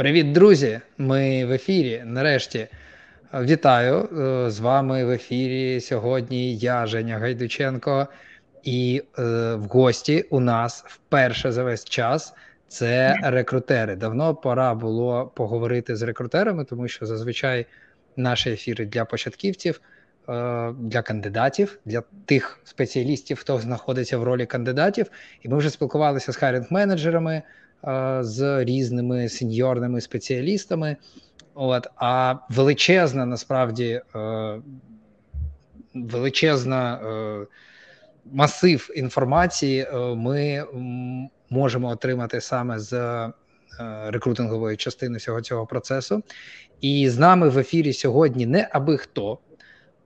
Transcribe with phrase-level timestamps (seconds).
[0.00, 0.80] Привіт, друзі!
[0.98, 2.02] Ми в ефірі.
[2.06, 2.66] Нарешті
[3.34, 5.80] вітаю е, з вами в ефірі.
[5.80, 8.06] Сьогодні я, Женя Гайдученко,
[8.62, 9.22] і е,
[9.54, 12.34] в гості у нас вперше за весь час
[12.68, 13.96] це рекрутери.
[13.96, 17.66] Давно пора було поговорити з рекрутерами, тому що зазвичай
[18.16, 19.80] наші ефіри для початківців,
[20.28, 25.06] е, для кандидатів, для тих спеціалістів, хто знаходиться в ролі кандидатів,
[25.42, 27.32] і ми вже спілкувалися з хайринг-менеджерами.
[27.32, 27.42] Е,
[28.20, 30.96] з різними сеньорними спеціалістами.
[31.54, 34.60] От, А величезна насправді е,
[35.94, 37.46] величезна е,
[38.32, 40.64] масив інформації ми
[41.50, 43.28] можемо отримати саме з
[44.06, 46.22] рекрутингової частини всього цього процесу.
[46.80, 49.38] І з нами в ефірі сьогодні не аби хто,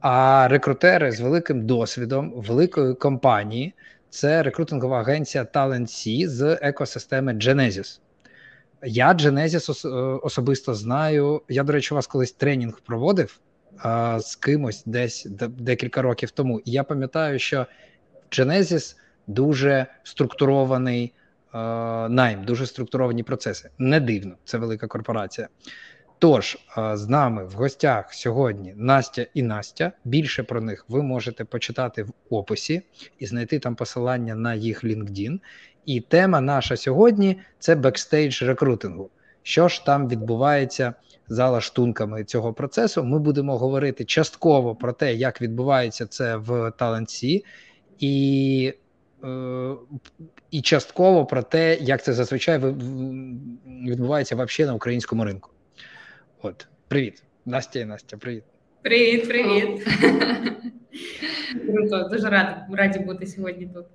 [0.01, 3.75] а рекрутери з великим досвідом великої компанії,
[4.15, 8.01] це рекрутингова агенція Talent.C з екосистеми Genesis.
[8.83, 9.89] Я Genesis
[10.23, 11.43] особисто знаю.
[11.49, 13.41] Я, до речі, у вас колись тренінг проводив
[13.79, 15.27] а, з кимось десь
[15.59, 16.61] декілька років тому.
[16.65, 17.67] І я пам'ятаю, що
[18.31, 21.13] Genesis дуже структурований
[21.53, 23.71] а, найм, дуже структуровані процеси.
[23.79, 25.49] Не дивно, це велика корпорація.
[26.19, 26.59] Тож
[26.95, 29.93] з нами в гостях сьогодні Настя і Настя.
[30.05, 32.83] Більше про них ви можете почитати в описі
[33.19, 35.41] і знайти там посилання на їх LinkedIn.
[35.87, 39.11] І тема наша сьогодні це бекстейдж рекрутингу.
[39.43, 40.95] Що ж там відбувається
[41.29, 43.05] за лаштунками цього процесу?
[43.05, 47.45] Ми будемо говорити частково про те, як відбувається це в Таланці,
[47.99, 48.75] і
[49.25, 49.75] е,
[50.51, 52.59] і частково про те, як це зазвичай
[53.67, 55.54] відбувається взагалі на українському ринку.
[56.45, 58.45] От, привіт, Настя і Настя, привіт.
[58.83, 59.87] Привіт, привіт.
[61.67, 63.87] Круто, дуже раді, раді бути сьогодні тут.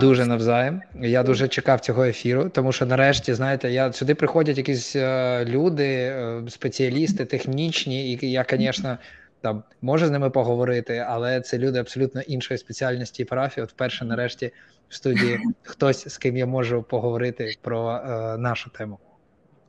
[0.00, 0.82] Дуже навзаєм.
[0.94, 5.86] Я дуже чекав цього ефіру, тому що нарешті, знаєте, я сюди приходять якісь е, люди,
[5.86, 8.98] е, спеціалісти, технічні, і я, звісно,
[9.40, 13.64] там можу з ними поговорити, але це люди абсолютно іншої спеціальності і парафії.
[13.64, 14.52] От вперше, нарешті,
[14.88, 18.98] в студії хтось з ким я можу поговорити про е, нашу тему.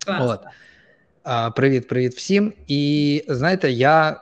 [0.06, 0.22] Клас.
[0.22, 0.46] От.
[1.56, 2.54] Привіт, привіт всім.
[2.68, 4.22] І знаєте, я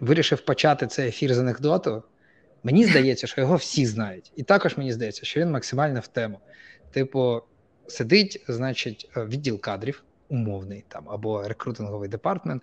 [0.00, 2.02] вирішив почати цей ефір з анекдоту.
[2.62, 4.32] Мені здається, що його всі знають.
[4.36, 6.38] І також мені здається, що він максимально в тему.
[6.90, 7.42] Типу,
[7.86, 12.62] сидить, значить, відділ кадрів, умовний там або рекрутинговий департмент,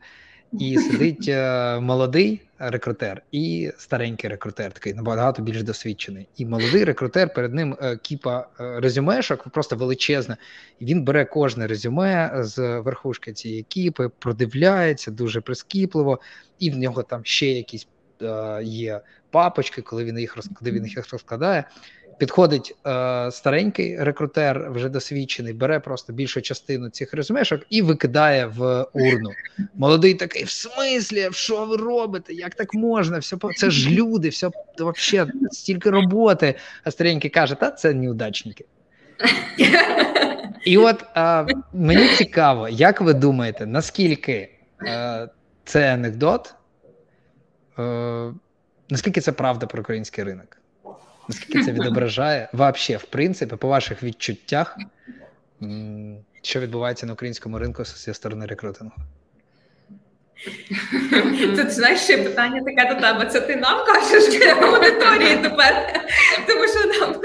[0.52, 6.28] і сидить е, молодий рекрутер і старенький рекрутер, такий набагато більш досвідчений.
[6.38, 10.38] І молодий рекрутер перед ним е, кіпа е, резюмешок, просто величезна.
[10.80, 16.20] І він бере кожне резюме з верхушки цієї кіпи, продивляється дуже прискіпливо,
[16.60, 17.88] і в нього там ще якісь
[18.64, 19.02] є
[19.32, 21.64] папочки, коли він їх коли він їх розкладає.
[22.20, 28.86] Підходить е, старенький рекрутер, вже досвідчений, бере просто більшу частину цих резюмешок і викидає в
[28.94, 29.32] урну.
[29.76, 32.34] Молодий такий, в смислі, що ви робите?
[32.34, 33.20] Як так можна?
[33.20, 36.56] Все це ж люди, все взагалі стільки роботи.
[36.84, 38.66] А старенький каже: та це неудачники.
[40.66, 44.50] І от е, мені цікаво, як ви думаєте, наскільки
[44.88, 45.30] е,
[45.66, 46.54] це анекдот?
[47.80, 48.34] Е,
[48.90, 50.58] наскільки це правда про український ринок?
[51.30, 54.78] Наскільки це відображає вообще, в принципі, по ваших відчуттях,
[56.42, 58.96] що відбувається на українському ринку зі сторони рекрутингу?
[61.56, 63.26] Тут знаєш ще питання таке до тебе.
[63.26, 66.04] Це ти нам кажеш аудиторії тепер.
[66.48, 67.22] Тому що нам,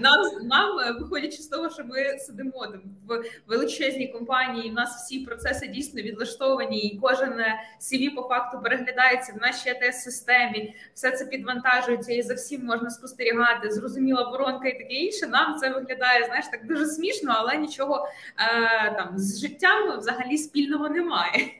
[0.00, 2.66] нам, нам, виходячи з того, що ми сидимо
[3.08, 7.32] в величезній компанії, в нас всі процеси дійсно відлаштовані, і кожен
[7.80, 12.90] CV по факту переглядається в нашій АТС системі, все це підвантажується і за всім можна
[12.90, 13.70] спостерігати.
[13.70, 15.26] Зрозуміла воронка і таке інше.
[15.26, 18.08] Нам це виглядає знаєш так дуже смішно, але нічого
[18.38, 21.50] е, там з життям взагалі спільного немає.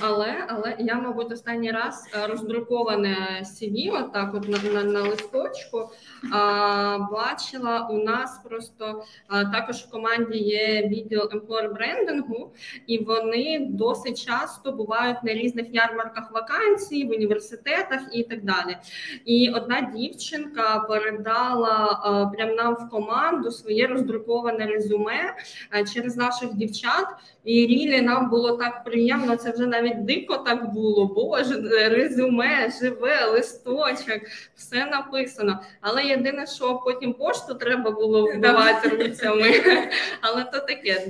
[0.00, 5.90] Але але я, мабуть, останній раз е, роздруковане CV, отак, от на на, на листочку,
[6.32, 12.52] а, бачила у нас просто а, також в команді є відділ employer брендингу,
[12.86, 18.76] і вони досить часто бувають на різних ярмарках вакансій в університетах і так далі.
[19.24, 25.36] І одна дівчинка передала а, прямо нам в команду своє роздруковане резюме
[25.70, 27.06] а, через наших дівчат.
[27.44, 29.36] І рілі нам було так приємно.
[29.36, 31.06] Це вже навіть дико так було.
[31.06, 34.20] Боже, резюме, живе, листочок,
[34.56, 35.60] все написано.
[35.80, 39.50] Але єдине, що потім пошту треба було вбивати руцями,
[40.20, 41.00] але то таке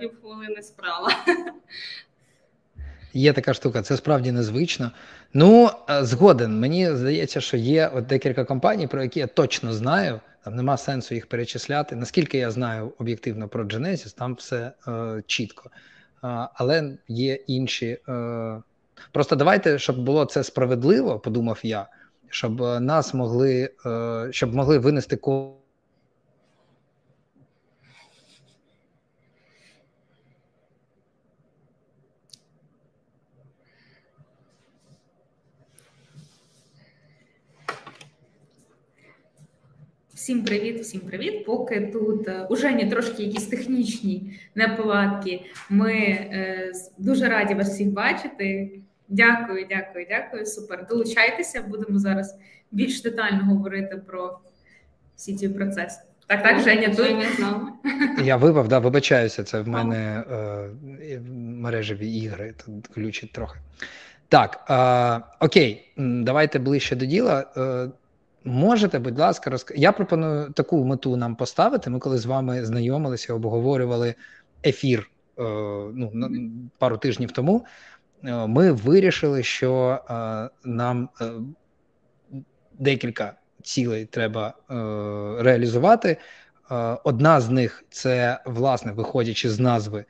[0.00, 1.10] півхвилини справа.
[3.12, 4.90] Є така штука, це справді незвично.
[5.34, 6.60] Ну, е, згоден.
[6.60, 11.14] Мені здається, що є от декілька компаній, про які я точно знаю Там нема сенсу
[11.14, 11.96] їх перечисляти.
[11.96, 15.70] Наскільки я знаю об'єктивно про Genesis, там все е, чітко.
[16.24, 17.98] Е, але є інші.
[18.08, 18.62] Е,
[19.12, 21.86] Просто давайте, щоб було це справедливо, подумав я,
[22.28, 25.16] щоб нас могли, е, щоб могли винести
[40.24, 41.44] Всім привіт, всім привіт.
[41.44, 45.44] Поки тут е, у Жені трошки якісь технічні неполадки.
[45.70, 48.70] Ми е, дуже раді вас всіх бачити.
[49.08, 50.46] Дякую, дякую, дякую.
[50.46, 50.86] Супер.
[50.90, 52.38] Долучайтеся, будемо зараз
[52.70, 54.38] більш детально говорити про
[55.16, 56.00] всі ці процеси.
[56.26, 57.16] Так, так, Женя, тут
[58.26, 59.44] я вибав, да, вибачаюся.
[59.44, 60.24] Це в мене
[61.00, 63.58] е, мережеві ігри тут ключить трохи.
[64.28, 67.46] Так, е, окей, давайте ближче до діла.
[67.56, 67.88] Е,
[68.44, 69.72] Можете, будь ласка, розк...
[69.76, 71.90] Я пропоную таку мету нам поставити.
[71.90, 74.14] Ми коли з вами знайомилися, обговорювали
[74.64, 75.42] ефір е,
[75.94, 76.30] ну,
[76.78, 77.64] пару тижнів тому.
[78.24, 81.30] Е, ми вирішили, що е, нам е,
[82.78, 84.74] декілька цілей треба е,
[85.42, 86.16] реалізувати.
[86.70, 90.04] Е, одна з них це, власне, виходячи з назви,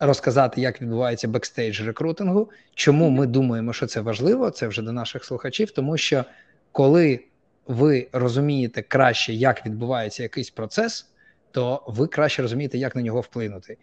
[0.00, 2.50] розказати, як відбувається бекстейдж рекрутингу.
[2.74, 4.50] Чому ми думаємо, що це важливо?
[4.50, 6.24] Це вже до наших слухачів, тому що
[6.72, 7.20] коли
[7.66, 11.06] ви розумієте краще, як відбувається якийсь процес,
[11.50, 13.78] то ви краще розумієте, як на нього вплинути.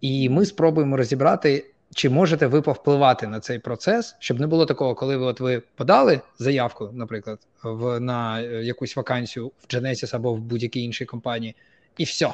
[0.00, 4.94] І ми спробуємо розібрати, чи можете ви повпливати на цей процес, щоб не було такого,
[4.94, 10.40] коли ви от ви подали заявку, наприклад, в на якусь вакансію в Genesis або в
[10.40, 11.54] будь-якій іншій компанії,
[11.96, 12.28] і все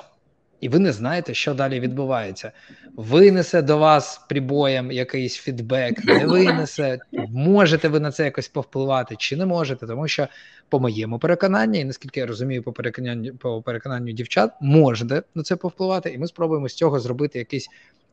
[0.62, 2.53] і ви не знаєте, що далі відбувається.
[2.97, 6.99] Винесе до вас прибоєм якийсь фідбек, не винесе.
[7.29, 10.29] Можете ви на це якось повпливати чи не можете, тому що
[10.69, 15.56] по моєму переконанню, і наскільки я розумію, по переконанню по переконанню дівчат, можете на це
[15.56, 17.69] повпливати, і ми спробуємо з цього зробити якийсь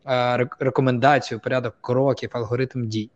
[0.08, 3.10] е, рекомендацію, порядок кроків, алгоритм дій.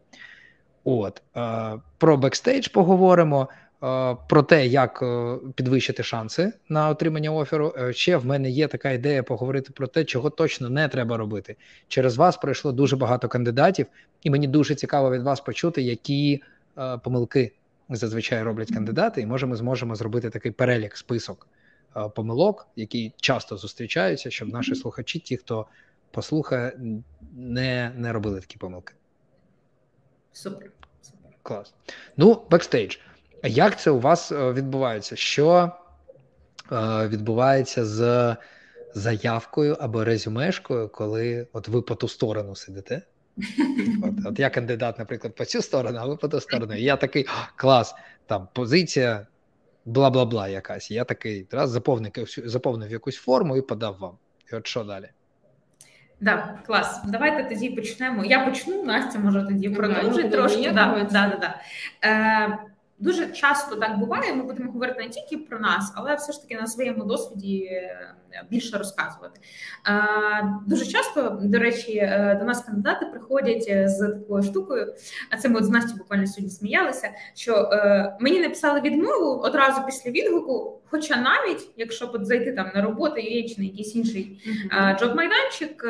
[0.84, 3.50] От е, про бекстейдж поговоримо.
[3.84, 7.74] Е, про те, як е, підвищити шанси на отримання оферу.
[7.78, 11.56] Е, ще в мене є така ідея поговорити про те, чого точно не треба робити.
[11.88, 13.86] Через вас пройшло дуже багато кандидатів,
[14.22, 16.44] і мені дуже цікаво від вас почути, які
[17.04, 17.52] помилки
[17.90, 21.48] зазвичай роблять кандидати, і може ми зможемо зробити такий перелік список
[22.16, 25.66] помилок, які часто зустрічаються, щоб наші слухачі, ті, хто
[26.12, 26.74] послухає,
[27.36, 28.94] не, не робили такі помилки.
[30.32, 30.72] Супер.
[31.02, 31.32] Супер.
[31.44, 31.74] Клас.
[32.18, 32.98] Ну, бекстейдж.
[33.44, 35.16] Як це у вас е, відбувається?
[35.16, 35.72] Що
[36.72, 38.36] е, відбувається з
[38.94, 43.02] заявкою або резюмешкою, коли от ви по ту сторону сидите?
[44.04, 46.74] От от я кандидат, наприклад, по цю сторону, а ви по ту сторону.
[46.74, 47.26] І я такий
[47.56, 47.96] клас,
[48.26, 49.28] там позиція,
[49.86, 50.92] бла бла бла, якась.
[50.92, 52.12] Я такий раз заповнив,
[52.46, 54.18] заповнив якусь форму і подав вам.
[54.52, 55.10] І от що далі?
[56.20, 57.02] Да, клас.
[57.08, 58.26] Давайте тоді почнемо.
[58.26, 60.72] Я почну, Настя може тоді продовжити трошки.
[60.72, 61.56] Да, да, да, да.
[62.04, 62.73] Е,
[63.04, 64.34] Дуже часто так буває.
[64.34, 68.16] Ми будемо говорити не тільки про нас, але все ж таки на своєму досвіді е,
[68.50, 69.40] більше розказувати.
[70.68, 74.94] Дуже часто, до речі, е, до нас кандидати приходять з такою штукою.
[75.30, 77.10] А це ми от з Настю буквально сьогодні сміялися.
[77.34, 80.80] Що е, мені написали відмову одразу після відгуку.
[80.94, 84.42] Хоча навіть якщо зайти там на роботу чи на якийсь інший
[85.00, 85.84] джоб-майданчик,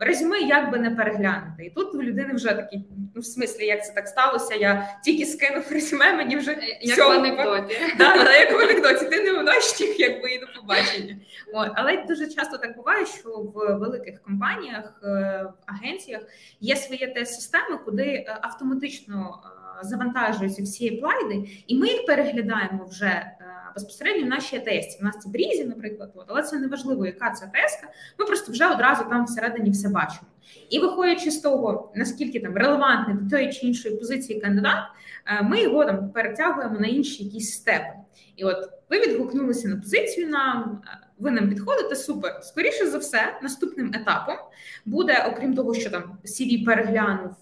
[0.00, 1.64] резюме як би не переглянути.
[1.64, 2.84] І тут у людини вже такий,
[3.14, 4.54] ну в смислі, як це так сталося.
[4.54, 7.76] Я тільки скинув резюме, мені вже як в анекдоті.
[7.98, 11.16] Да, да, як в анекдоті, ти не уночник, якби і до побачення.
[11.52, 15.08] От, але дуже часто так буває, що в великих компаніях, е,
[15.44, 16.22] в агенціях
[16.60, 23.32] є свої ATS-системи, куди е, автоматично е, завантажуються всі аплаї, і ми їх переглядаємо вже
[23.74, 24.98] безпосередньо в нашій ATS.
[25.00, 27.78] У нас це Breezy, наприклад, от, але це не важливо, яка це ATS,
[28.18, 30.26] Ми просто вже одразу там всередині все бачимо.
[30.70, 34.78] І виходячи з того, наскільки там релевантний до тої чи іншої позиції кандидат,
[35.42, 37.92] ми його там перетягуємо на інші якісь степи.
[38.36, 40.82] І от ви відгукнулися на позицію нам
[41.22, 42.38] ви нам підходите, супер.
[42.42, 44.36] Скоріше за все, наступним етапом
[44.84, 47.36] буде, окрім того, що там CV переглянув,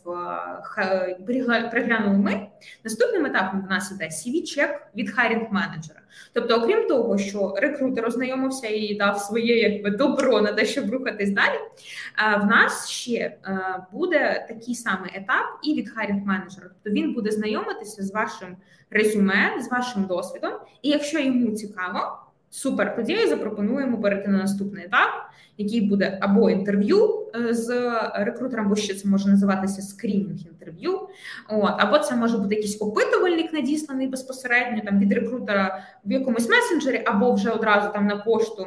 [1.70, 2.46] переглянули ми.
[2.84, 6.00] Наступним етапом до нас іде cv чек від хайрінг менеджера.
[6.32, 11.30] Тобто, окрім того, що рекрутер ознайомився і дав своє якби добро на те, щоб рухатись
[11.30, 11.58] далі.
[12.42, 13.36] В нас ще
[13.92, 16.66] буде такий самий етап і від хайрінг менеджера.
[16.82, 18.56] Тобто він буде знайомитися з вашим
[18.90, 22.18] резюме, з вашим досвідом, і якщо йому цікаво
[22.52, 25.10] Супер, тоді запропонуємо перейти на наступний етап,
[25.58, 31.00] який буде або інтерв'ю е, з рекрутером, або ще це може називатися скрінінг інтерв'ю.
[31.48, 37.02] От, або це може бути якийсь опитувальник, надісланий безпосередньо там від рекрутера в якомусь месенджері,
[37.06, 38.66] або вже одразу там на пошту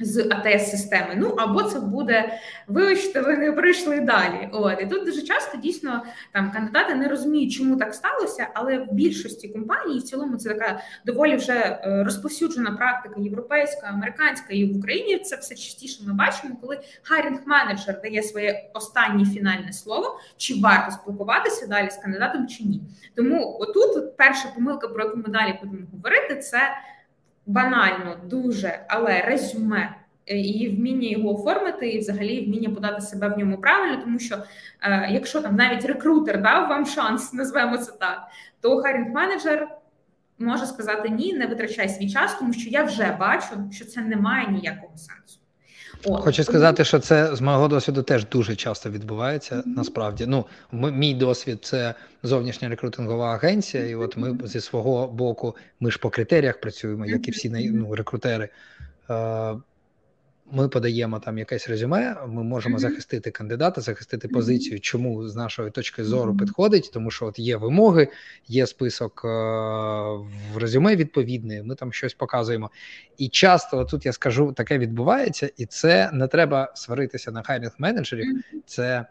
[0.00, 1.14] з АТС системи.
[1.16, 4.48] Ну або це буде вибачте, ви не прийшли далі.
[4.52, 8.92] От і тут дуже часто дійсно там кандидати не розуміють, чому так сталося, але в
[8.92, 14.78] більшості компаній в цілому це така доволі вже е, розповсюджена практика європейська, американська і в
[14.78, 16.02] Україні це все частіше.
[16.06, 21.96] Ми бачимо, коли хайрінг менеджер дає своє останнє фінальне слово, чи варто спілкуватися далі з
[21.96, 22.80] кандидатом чи ні.
[23.14, 26.58] Тому отут перша помилка, про яку ми далі будемо говорити, це
[27.46, 29.94] банально дуже, але резюме.
[30.26, 34.36] Е, і вміння його оформити, і взагалі вміння подати себе в ньому правильно, тому що
[34.82, 38.28] е, якщо там навіть рекрутер дав вам шанс, назвемо це так,
[38.60, 39.68] то харінг менеджер
[40.38, 44.16] може сказати ні, не витрачай свій час, тому що я вже бачу, що це не
[44.16, 45.40] має ніякого сенсу.
[46.06, 46.24] От.
[46.24, 49.54] Хочу сказати, що це з мого досвіду теж дуже часто відбувається.
[49.54, 49.76] Mm-hmm.
[49.76, 55.90] Насправді, ну мій досвід це зовнішня рекрутингова агенція, і от ми зі свого боку, ми
[55.90, 58.48] ж по критеріях працюємо, як і всі ну, рекрутери.
[60.52, 62.80] Е, ми подаємо там якесь резюме, ми можемо mm-hmm.
[62.80, 66.38] захистити кандидата, захистити позицію, чому з нашої точки зору mm-hmm.
[66.38, 68.08] підходить, тому що от є вимоги,
[68.48, 69.28] є список е-
[70.54, 71.62] в резюме відповідний.
[71.62, 72.70] Ми там щось показуємо.
[73.18, 78.26] І часто тут я скажу, таке відбувається, і це не треба сваритися на хайрінг менеджерів.
[78.26, 78.58] Mm-hmm.
[78.66, 79.06] Це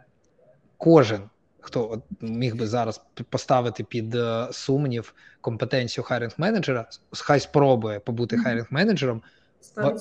[0.78, 1.22] кожен.
[1.66, 8.38] Хто от міг би зараз поставити під uh, сумнів компетенцію хайрінг менеджера, хай спробує побути
[8.38, 9.22] хайрінг менеджером,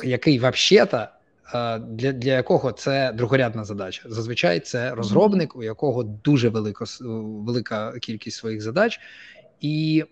[0.05, 1.07] який взагалі
[1.79, 4.03] для для якого це другорядна задача.
[4.07, 9.01] Зазвичай це розробник, у якого дуже велика, велика кількість своїх задач.
[9.61, 10.05] І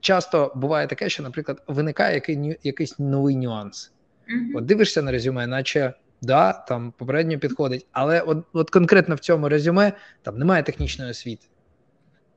[0.00, 3.92] часто буває таке, що, наприклад, виникає який, якийсь новий нюанс.
[4.28, 4.58] Mm-hmm.
[4.58, 9.48] От дивишся на резюме, наче да, там попередньо підходить, але от от конкретно в цьому
[9.48, 11.46] резюме там немає технічної освіти.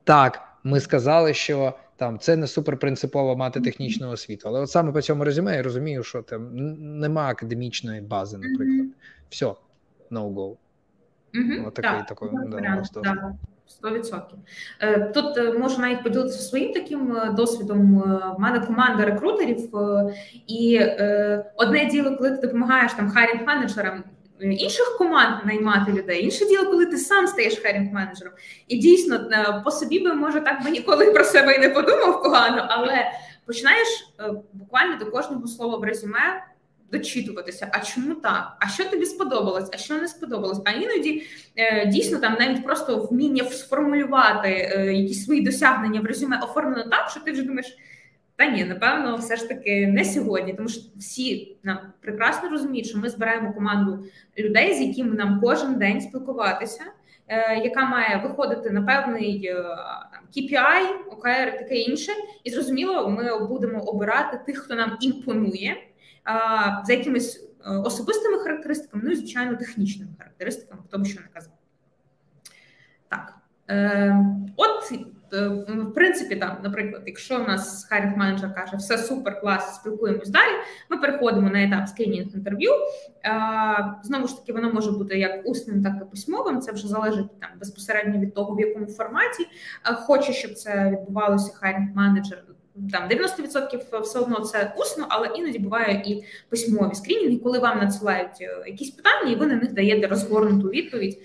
[0.04, 4.48] Так, ми сказали, що там це не суперпринципово мати технічну освіту.
[4.48, 6.50] Але от саме по цьому резюме я розумію, що там
[7.00, 8.88] нема академічної бази, наприклад.
[9.28, 9.46] Все,
[10.10, 10.56] no go.
[11.34, 12.28] Угу, От такий такий
[13.66, 14.38] Сто відсотків
[14.80, 18.02] е, тут е, можу навіть поділитися своїм таким е, досвідом.
[18.36, 19.70] У мене команда рекрутерів,
[20.46, 20.80] і
[21.56, 24.04] одне діло, коли ти допомагаєш там хайрінг менеджерам
[24.40, 26.24] інших команд наймати людей.
[26.24, 28.34] Інше діло, коли ти сам стаєш херінг менеджером.
[28.68, 32.22] І дійсно е, по собі би може так би ніколи про себе і не подумав
[32.22, 33.10] погано, але
[33.46, 33.88] починаєш
[34.20, 36.44] е, буквально до кожного слова в резюме.
[36.92, 38.56] Дочитуватися, а чому так?
[38.60, 39.70] А що тобі сподобалось?
[39.72, 40.60] А що не сподобалось?
[40.64, 41.22] А іноді
[41.56, 44.50] е, дійсно там навіть просто вміння сформулювати
[44.94, 47.76] якісь свої досягнення в резюме оформлено так, що ти вже думаєш,
[48.36, 52.98] та ні, напевно, все ж таки не сьогодні, тому що всі нам прекрасно розуміють, що
[52.98, 54.04] ми збираємо команду
[54.38, 56.82] людей, з якими нам кожен день спілкуватися,
[57.28, 59.62] е, яка має виходити на певний е,
[60.12, 62.12] там KPI, ОКР, таке інше,
[62.44, 65.76] і зрозуміло, ми будемо обирати тих, хто нам імпонує,
[66.84, 71.52] за якимись е, особистими характеристиками, ну і звичайно технічними характеристиками, хто би що не казав.
[73.08, 73.34] Так.
[74.56, 74.92] От
[75.66, 80.52] в принципі, там, наприклад, якщо у нас хайрінг менеджер каже, все супер, клас, спілкуємось далі.
[80.90, 82.70] Ми переходимо на етап скринінг інтерв'ю.
[84.02, 86.60] Знову ж таки, воно може бути як усним, так і письмовим.
[86.60, 89.46] Це вже залежить там безпосередньо від того, в якому форматі
[89.94, 92.44] хоче, щоб це відбувалося хайрінг менеджер.
[92.92, 98.40] Там 90% все одно це усно, але іноді буває і письмові скринінги, коли вам надсилають
[98.40, 101.18] е, якісь питання, і ви на них даєте розгорнуту відповідь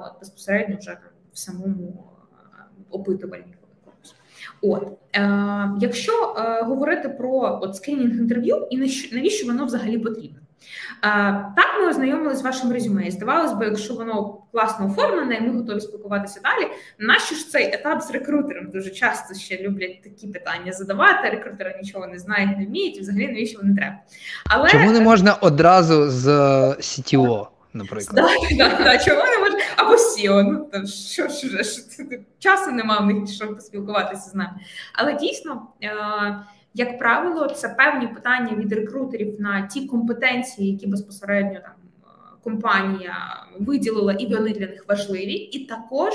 [0.00, 2.11] от безпосередньо вже там в самому
[2.92, 3.58] опитувальників.
[4.62, 8.78] От е, якщо е, говорити про от скринінг інтерв'ю, і
[9.12, 10.38] навіщо воно взагалі потрібно?
[11.04, 11.08] Е,
[11.56, 13.06] так, ми ознайомилися з вашим резюме.
[13.06, 16.70] І здавалось би, якщо воно класно оформлене, і ми готові спілкуватися далі.
[16.98, 18.70] Нащо ж цей етап з рекрутером?
[18.70, 21.30] Дуже часто ще люблять такі питання задавати.
[21.30, 23.96] Рекрутери нічого не знають, не вміють, і взагалі навіщо вони треба.
[24.46, 26.28] Але чому не можна одразу з
[26.78, 27.46] CTO?
[27.74, 28.26] наприклад.
[28.50, 29.41] Да, да, да, Чого не?
[29.92, 31.64] Або Сіо, ну то що ж вже
[32.38, 34.60] часу немає в них, щоб поспілкуватися з нами.
[34.92, 35.90] Але дійсно, е,
[36.74, 41.72] як правило, це певні питання від рекрутерів на ті компетенції, які безпосередньо там
[42.44, 46.12] компанія виділила, і вони для них важливі, і також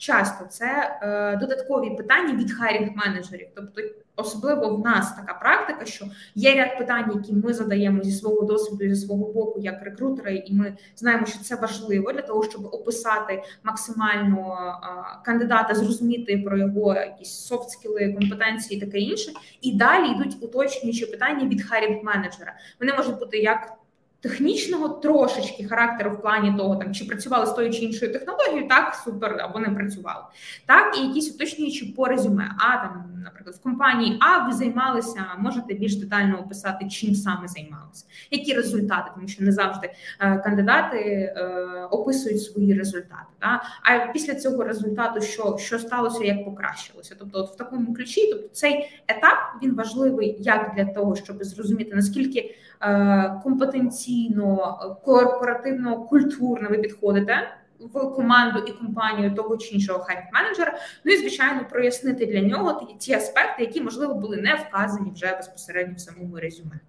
[0.00, 3.82] часто це е, додаткові питання від хайрінг менеджерів, тобто.
[4.16, 6.04] Особливо в нас така практика, що
[6.34, 10.54] є ряд питань, які ми задаємо зі свого досвіду зі свого боку, як рекрутери, і
[10.54, 14.48] ми знаємо, що це важливо для того, щоб описати максимально
[14.82, 19.32] а, кандидата, зрозуміти про його якісь софт-скіли, компетенції, таке інше.
[19.60, 22.54] І далі йдуть уточнюючі питання від хайрінг менеджера.
[22.80, 23.79] Вони можуть бути як
[24.20, 28.94] технічного трошечки характеру в плані того, там чи працювали з тою чи іншою технологією, так
[28.94, 30.24] супер або не працювали,
[30.66, 32.54] так і якісь уточнюючі по резюме.
[32.58, 38.04] А там, наприклад, в компанії А ви займалися, можете більш детально описати, чим саме займалися,
[38.30, 41.44] які результати, тому що не завжди е, кандидати е,
[41.90, 43.26] описують свої результати.
[43.38, 43.62] Так?
[43.82, 48.48] А після цього результату, що що сталося, як покращилося, тобто, от в такому ключі, тобто
[48.48, 52.56] цей етап він важливий як для того, щоб зрозуміти наскільки.
[52.82, 57.34] Е, компетенційно, корпоративно, культурно ви підходите
[57.80, 60.78] в команду і компанію того чи іншого хайп менеджера.
[61.04, 65.94] Ну і звичайно прояснити для нього ті, аспекти, які можливо були не вказані вже безпосередньо
[65.96, 66.80] в самому резюме.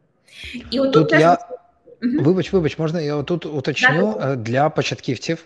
[0.71, 1.21] І от тут теж...
[1.21, 1.37] я
[2.01, 5.45] вибач, вибач, можна я тут уточню да, е, для початківців.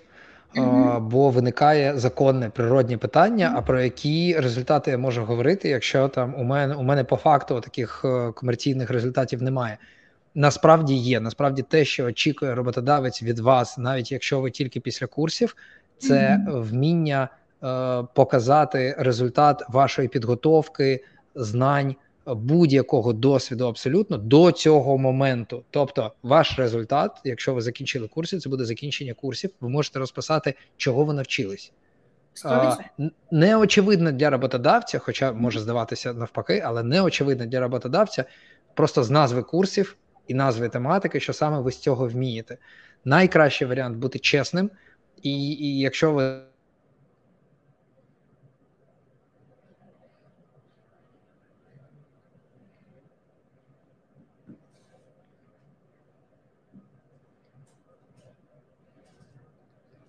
[0.56, 1.00] Uh-huh.
[1.00, 3.58] Бо виникає законне природні питання, uh-huh.
[3.58, 7.62] а про які результати я можу говорити, якщо там у мене у мене по факту
[7.62, 9.78] таких комерційних результатів немає
[10.36, 11.20] насправді є.
[11.20, 15.56] Насправді, те, що очікує роботодавець від вас, навіть якщо ви тільки після курсів,
[15.98, 16.62] це mm-hmm.
[16.62, 17.30] вміння
[17.64, 21.04] е, показати результат вашої підготовки,
[21.36, 21.96] знань.
[22.28, 25.64] Будь-якого досвіду абсолютно до цього моменту.
[25.70, 29.50] Тобто, ваш результат, якщо ви закінчили курси, це буде закінчення курсів.
[29.62, 31.72] Ви можете розписати, чого ви навчились.
[33.32, 38.26] Не очевидно для роботодавця, хоча може здаватися навпаки, але не очевидно для роботодавця,
[38.74, 42.58] просто з назви курсів і назви тематики, що саме ви з цього вмієте.
[43.06, 44.72] Найкращий варіант бути чесним,
[45.22, 46.42] і, і якщо ви.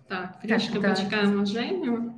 [0.07, 2.16] Так, трішки почекаємо Женю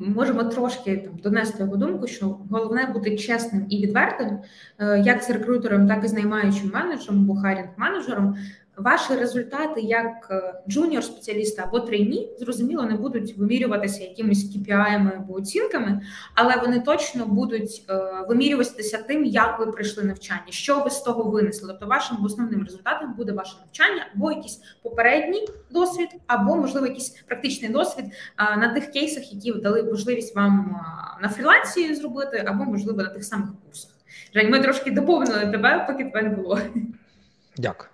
[0.00, 4.38] можемо трошки там донести його думку, що головне бути чесним і відвертим,
[4.78, 8.36] е, як з рекрутером, так і з наймаючим менеджером або хайрінг менеджером
[8.78, 15.34] Ваші результати як е, джуніор спеціаліста або трейні, зрозуміло, не будуть вимірюватися якимись KPI або
[15.34, 16.00] оцінками,
[16.34, 21.30] але вони точно будуть е, вимірюватися тим, як ви прийшли навчання, що ви з того
[21.30, 21.68] винесли.
[21.68, 27.70] Тобто, вашим основним результатом буде ваше навчання, або якийсь попередній досвід, або можливо якийсь практичний
[27.70, 28.04] досвід
[28.38, 30.80] на тих кейсах, які дали можливість вам
[31.22, 33.90] на фрілансі зробити, або можливо на тих самих курсах.
[34.34, 36.58] Жень, ми трошки доповнили тебе, поки тебе не було.
[37.56, 37.88] Дякую.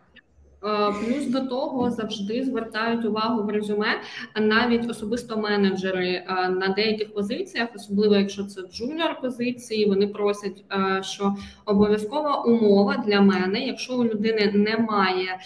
[0.65, 4.01] Е, плюс до того завжди звертають увагу в резюме
[4.41, 9.87] навіть особисто менеджери е, на деяких позиціях, особливо якщо це джуніор позиції.
[9.87, 11.35] Вони просять, е, що
[11.67, 15.39] обов'язкова умова для мене, якщо у людини немає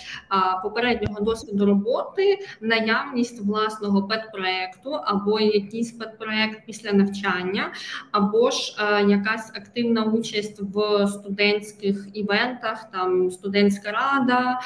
[0.62, 7.72] попереднього досвіду роботи, наявність власного педпроекту або якийсь педпроект після навчання,
[8.12, 8.74] або ж
[9.08, 14.60] якась активна участь в студентських івентах, там студентська рада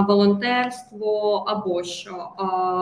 [0.00, 2.28] волонтерство або що.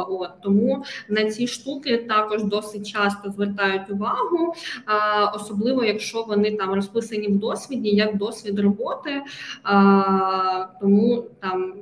[0.09, 4.55] От Тому на ці штуки також досить часто звертають увагу,
[5.35, 9.22] особливо якщо вони там розписані в досвіді, як досвід роботи,
[10.81, 11.74] тому там.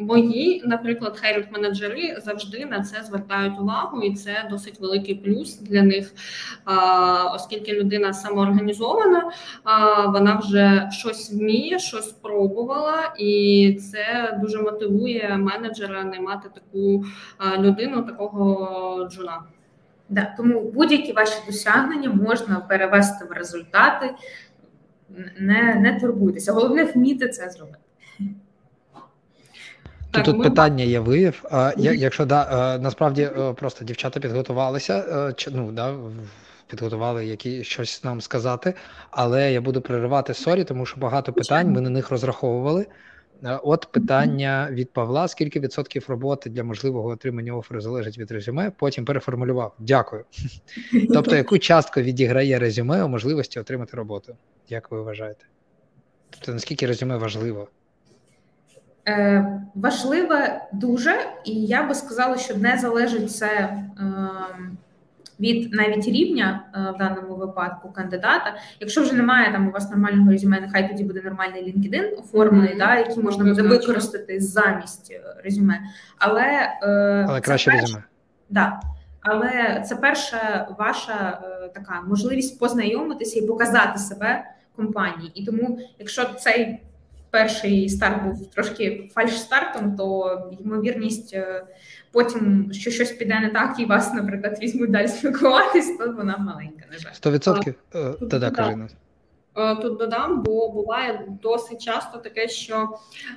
[0.00, 5.82] Мої, наприклад, хайрінг менеджери завжди на це звертають увагу, і це досить великий плюс для
[5.82, 6.14] них,
[7.34, 9.30] оскільки людина самоорганізована,
[10.06, 17.04] вона вже щось вміє, щось спробувала, і це дуже мотивує менеджера наймати таку
[17.58, 19.42] людину, такого джуна.
[20.08, 24.14] Да, тому будь-які ваші досягнення можна перевести в результати,
[25.38, 26.52] не, не турбуйтеся.
[26.52, 27.78] Головне вміти це зробити.
[30.10, 30.44] Так, Тут ми...
[30.44, 31.44] питання я виявив.
[31.50, 35.04] А, Якщо да, насправді е, просто дівчата підготувалися,
[35.38, 35.94] е, ну да,
[36.66, 38.74] підготували які щось нам сказати,
[39.10, 42.86] але я буду переривати сорі, тому що багато питань ми на них розраховували.
[43.44, 48.72] Е, от питання від Павла: скільки відсотків роботи для можливого отримання оферу залежить від резюме?
[48.78, 49.74] Потім переформулював.
[49.78, 50.24] Дякую.
[51.14, 54.36] Тобто, яку частку відіграє резюме у можливості отримати роботу?
[54.68, 55.44] Як ви вважаєте?
[56.30, 57.68] Тобто наскільки резюме важливо?
[59.10, 63.84] Е, важливе дуже, і я би сказала, що не залежить це е,
[65.40, 68.54] від навіть рівня е, в даному випадку кандидата.
[68.80, 72.78] Якщо вже немає там у вас нормального резюме, нехай тоді буде нормальний LinkedIn оформлений, mm-hmm.
[72.78, 75.12] да, який можна буде використати замість
[75.44, 75.80] резюме.
[76.18, 76.72] Але
[77.28, 78.02] Але краще резюме.
[78.50, 78.80] Да.
[79.20, 84.44] але це перша ваша е, така можливість познайомитися і показати себе
[84.76, 85.32] компанії.
[85.34, 86.80] І тому, якщо цей
[87.30, 91.64] перший старт був трошки фальш-стартом, то ймовірність е,
[92.12, 96.84] потім, що щось піде не так, і вас, наприклад, візьмуть далі спілкуватись, то вона маленька.
[96.92, 97.10] На жаль.
[97.12, 97.74] Сто відсотків
[98.30, 98.94] Та-да, кажи нас.
[99.56, 102.88] Е, тут додам, бо буває досить часто таке, що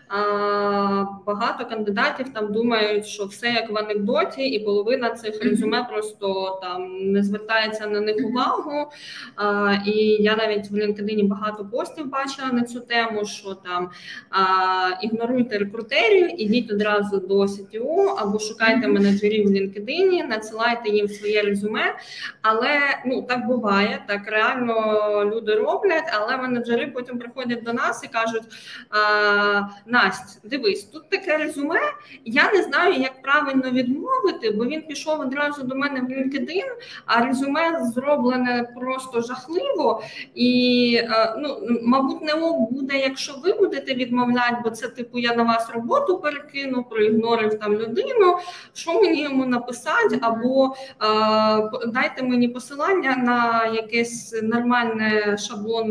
[0.08, 0.18] а,
[1.26, 7.12] багато кандидатів там думають, що все як в анекдоті, і половина цих резюме просто там
[7.12, 8.92] не звертається на них увагу.
[9.36, 13.90] А, І я навіть в LinkedIn багато постів бачила на цю тему, що там
[14.30, 14.42] а,
[15.02, 21.96] ігноруйте рекрутерів, ідіть одразу до CTO або шукайте менеджерів в LinkedIn, надсилайте їм своє резюме.
[22.42, 24.74] Але ну так буває, так реально
[25.36, 28.44] люди роблять роблять, але менеджери потім приходять до нас і кажуть:
[29.86, 31.80] Настя, дивись, тут таке резюме.
[32.26, 36.68] Я не знаю, як правильно відмовити, бо він пішов одразу до мене в LinkedIn,
[37.06, 40.04] а резюме зроблене просто жахливо.
[40.36, 41.00] І
[41.38, 42.36] ну, мабуть, не
[42.72, 47.74] буде, якщо ви будете відмовляти, бо це типу я на вас роботу перекину, проігнорив там
[47.74, 48.38] людину.
[48.74, 50.20] Що мені йому написати?
[50.22, 50.76] Або
[51.88, 55.38] дайте мені посилання на якесь нормальне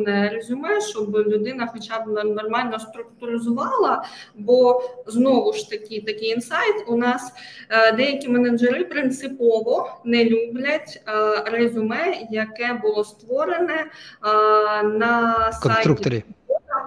[0.02, 4.04] шаблонне резюме, щоб людина, хоча б нормально структуризувала.
[4.34, 6.84] Бо знову ж таки такий інсайт.
[6.88, 7.32] У нас
[7.70, 16.24] е, деякі менеджери принципово не люблять е, резюме, яке було створене е, на сайті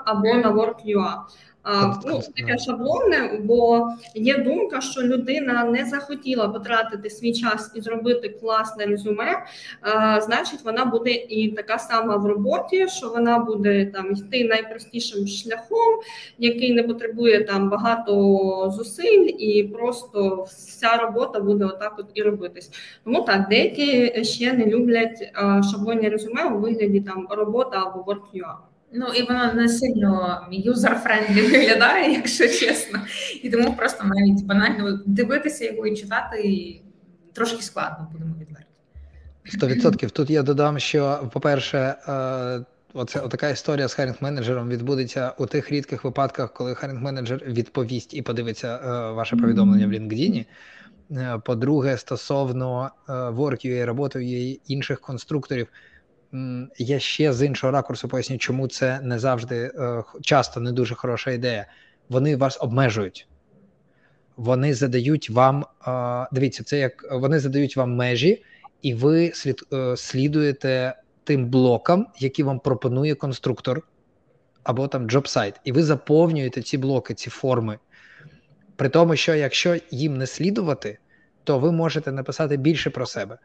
[0.05, 1.13] або на Work.ua.
[2.05, 8.29] Ну, таке шаблонне, бо є думка, що людина не захотіла потратити свій час і зробити
[8.29, 9.45] класне резюме,
[10.21, 15.99] значить, вона буде і така сама в роботі, що вона буде там йти найпростішим шляхом,
[16.37, 22.71] який не потребує там багато зусиль, і просто вся робота буде отак от і робитись.
[23.03, 25.31] Тому так, деякі ще не люблять
[25.71, 28.53] шаблонні резюме у вигляді там робота або work.ua.
[28.93, 32.99] Ну і воно не сильно user-friendly виглядає, якщо чесно.
[33.43, 36.81] І тому просто навіть банально дивитися його і читати і
[37.33, 38.65] трошки складно, будемо відверті.
[39.45, 40.11] Сто відсотків.
[40.11, 45.71] Тут я додам, що, по-перше, е, оце отака історія з hiring менеджером відбудеться у тих
[45.71, 50.45] рідких випадках, коли hiring менеджер відповість і подивиться е, ваше повідомлення в LinkedIn.
[51.11, 54.25] Е, по-друге, стосовно Work.ua, роботи
[54.67, 55.67] інших конструкторів
[56.77, 61.31] я ще з іншого ракурсу поясню, чому це не завжди е, часто не дуже хороша
[61.31, 61.65] ідея.
[62.09, 63.27] Вони вас обмежують.
[64.37, 68.43] Вони задають вам, е, дивіться, це як вони задають вам межі,
[68.81, 73.81] і ви слід, е, слідуєте тим блокам, які вам пропонує конструктор
[74.63, 75.53] або там джоб-сайт.
[75.63, 77.79] І ви заповнюєте ці блоки, ці форми.
[78.75, 80.97] При тому, що якщо їм не слідувати,
[81.43, 83.37] то ви можете написати більше про себе.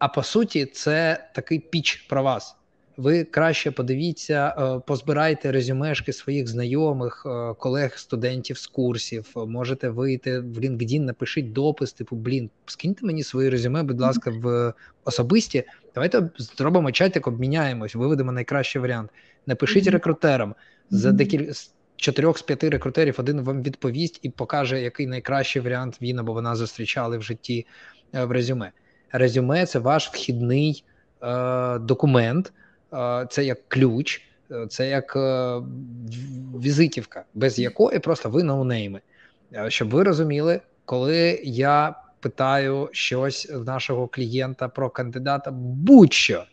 [0.00, 2.56] А по суті, це такий піч про вас.
[2.96, 9.32] Ви краще подивіться, е, позбирайте резюмешки своїх знайомих, е, колег, студентів з курсів.
[9.36, 14.74] Можете вийти в LinkedIn, напишіть допис, типу, блін, скиньте мені свої резюме, будь ласка, в
[15.04, 15.64] особисті.
[15.94, 19.10] Давайте зробимо чатик, обміняємось, виведемо найкращий варіант.
[19.46, 20.54] Напишіть рекрутерам
[20.90, 23.14] за декілька з чотирьох з п'яти рекрутерів.
[23.18, 27.66] Один вам відповість і покаже, який найкращий варіант він або вона зустрічали в житті
[28.14, 28.72] е, в резюме
[29.12, 30.84] резюме це ваш вхідний
[31.22, 32.52] е, документ,
[32.92, 35.60] е, це як ключ, е, це як е,
[36.60, 39.00] візитівка, без якої просто ви ноунейми.
[39.54, 46.44] Е, щоб ви розуміли, коли я питаю щось в нашого клієнта про кандидата, будь-що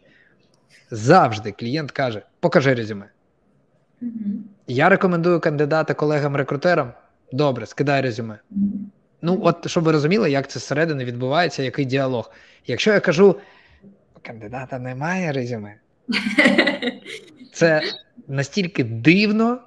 [0.92, 3.10] завжди клієнт каже: покажи резюме.
[4.02, 4.38] Mm-hmm.
[4.68, 6.92] Я рекомендую кандидата колегам-рекрутерам.
[7.32, 8.40] Добре, скидай резюме.
[8.52, 8.97] Mm-hmm.
[9.22, 12.32] Ну, от щоб ви розуміли, як це зсередини відбувається, який діалог.
[12.68, 13.36] Якщо я кажу,
[14.22, 15.76] кандидата немає резюме,
[17.54, 17.82] це
[18.28, 19.60] настільки дивно,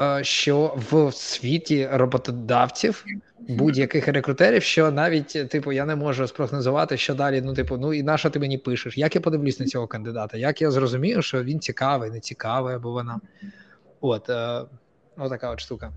[0.00, 3.04] е, що в світі роботодавців
[3.48, 7.42] будь-яких рекрутерів, що навіть типу я не можу спрогнозувати, що далі.
[7.44, 8.98] Ну, типу, ну і на що ти мені пишеш?
[8.98, 10.36] Як я подивлюсь на цього кандидата?
[10.36, 13.20] Як я зрозумію, що він цікавий, не цікавий, або вона.
[14.00, 14.62] От, е,
[15.16, 15.92] отака от штука.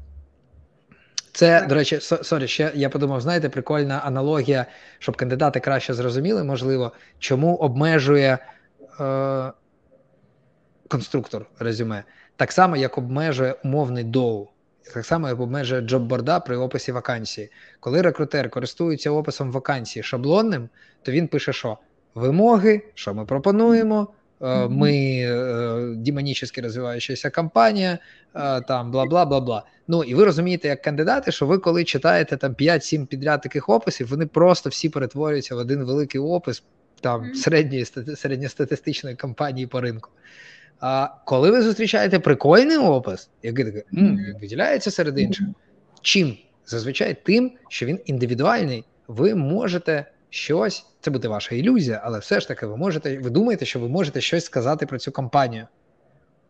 [1.33, 4.65] Це, до речі, сорі, ще я подумав, знаєте, прикольна аналогія,
[4.99, 8.37] щоб кандидати краще зрозуміли, можливо, чому обмежує
[8.99, 9.51] е,
[10.87, 12.03] конструктор резюме.
[12.35, 14.47] Так само, як обмежує умовний DOU,
[14.93, 17.51] так само, як обмежує джобборда при описі вакансії.
[17.79, 20.69] Коли рекрутер користується описом вакансії шаблонним,
[21.01, 21.77] то він пише, що
[22.15, 24.07] вимоги, що ми пропонуємо,
[24.69, 25.25] ми
[25.97, 27.97] демонічно розвиваючася компанія,
[28.67, 29.63] там бла бла бла бла.
[29.87, 34.07] Ну і ви розумієте, як кандидати, що ви коли читаєте там 5-7 підряд таких описів,
[34.07, 36.63] вони просто всі перетворюються в один великий опис
[37.01, 40.09] там середньої середньостатистичної компанії по ринку.
[40.79, 45.47] А коли ви зустрічаєте прикольний опис, який такий він виділяється серед інших,
[46.01, 46.37] чим?
[46.65, 52.47] Зазвичай тим, що він індивідуальний, ви можете щось, це буде ваша ілюзія, але все ж
[52.47, 55.67] таки ви можете, ви думаєте, що ви можете щось сказати про цю компанію.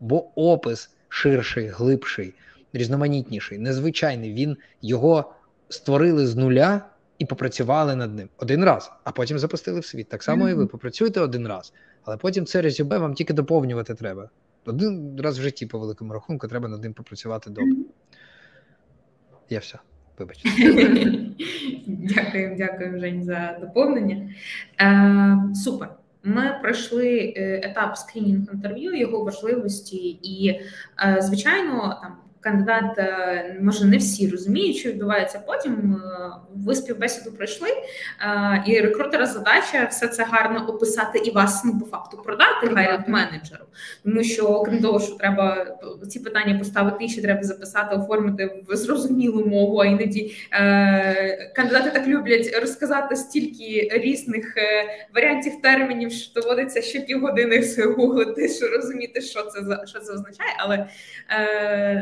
[0.00, 2.34] Бо опис ширший, глибший,
[2.72, 4.32] різноманітніший, незвичайний.
[4.32, 5.34] Він його
[5.68, 6.86] створили з нуля
[7.18, 10.08] і попрацювали над ним один раз, а потім запустили в світ.
[10.08, 10.50] Так само mm-hmm.
[10.50, 11.72] і ви попрацюєте один раз,
[12.04, 14.30] але потім це резюме вам тільки доповнювати треба.
[14.64, 17.76] Один раз в житті, по великому рахунку, треба над ним попрацювати добре.
[19.50, 19.78] Я все.
[20.18, 20.48] Вибачте.
[21.86, 24.30] Дякую, дякую, Жень, за доповнення.
[24.80, 25.88] Е, Супер.
[26.26, 30.60] Ми пройшли е, етап скринінг інтерв'ю, його важливості, і,
[31.04, 35.72] е, звичайно, там кандидат е, може не всі розуміють, що відбувається потім.
[35.72, 41.80] Е, ви співбесіду пройшли, е, і рекрутера задача все це гарно описати і вас ну
[41.80, 43.64] по факту продати хайринг менеджеру.
[44.04, 45.66] Тому що, окрім того, що треба
[46.08, 49.78] ці питання поставити, ще треба записати, оформити в зрозумілу мову.
[49.78, 50.34] А іноді
[51.54, 54.54] кандидати так люблять розказати стільки різних
[55.14, 57.64] варіантів термінів, що доводиться ще півгодини
[57.96, 60.86] гуглити, що розуміти, що це за що це означає, але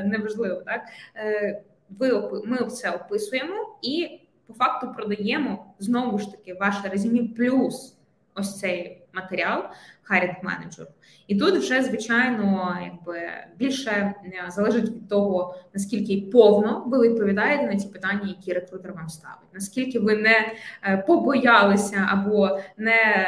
[0.05, 0.83] не важливо, так
[1.17, 1.63] е,
[1.99, 7.99] ви ми це описуємо і по факту продаємо знову ж таки ваше резюмі плюс
[8.35, 9.65] ось цей матеріал
[10.03, 10.89] харінг менеджеру.
[11.27, 13.21] І тут вже звичайно, якби
[13.57, 14.15] більше е,
[14.49, 19.99] залежить від того, наскільки повно ви відповідаєте на ті питання, які рекрутер вам ставить, наскільки
[19.99, 23.27] ви не е, побоялися або не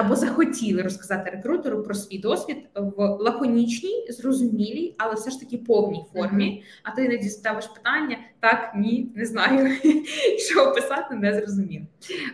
[0.00, 6.04] або захотіли розказати рекрутеру про свій досвід в лаконічній, зрозумілій, але все ж таки повній
[6.12, 6.62] формі.
[6.82, 9.76] А ти іноді ставиш питання: так, ні, не знаю,
[10.38, 11.84] що описати, не зрозуміло.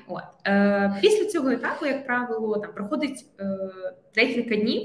[0.09, 3.59] От е, після цього етапу, як правило, там проходить е,
[4.15, 4.83] декілька днів,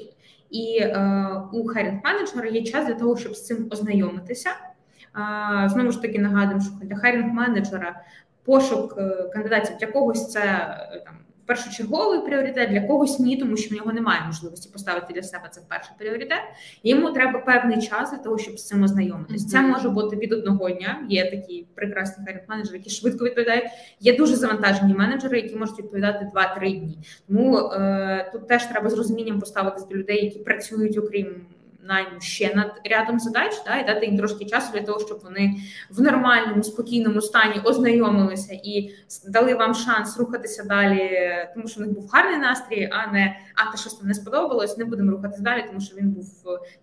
[0.50, 4.50] і е, у хайрінг менеджера є час для того, щоб з цим ознайомитися.
[4.50, 8.02] Е, знову ж таки нагадуємо, що для хайрінг менеджера
[8.48, 11.16] пошук е, кандидатів для когось це е, там
[11.48, 15.62] першочерговий пріоритет, для когось ні, тому що в нього немає можливості поставити для себе це
[15.62, 16.42] в перший пріоритет.
[16.84, 19.46] Йому треба певний час для того, щоб з цим ознайомитись.
[19.46, 19.50] Mm-hmm.
[19.50, 21.06] Це може бути від одного дня.
[21.10, 23.66] Є такі прекрасні менеджери, які швидко відповідають.
[24.00, 26.98] Є дуже завантажені менеджери, які можуть відповідати 2-3 дні.
[27.28, 31.46] Тому е, тут теж треба з розумінням поставитись до людей, які працюють окрім
[31.88, 35.56] найму ще над рядом задач, да, і дати їм трошки часу для того, щоб вони
[35.90, 38.96] в нормальному, спокійному стані ознайомилися і
[39.28, 43.72] дали вам шанс рухатися далі, тому що в них був гарний настрій, а не а
[43.72, 46.26] те, щось там не сподобалось, не будемо рухатися далі, тому що він був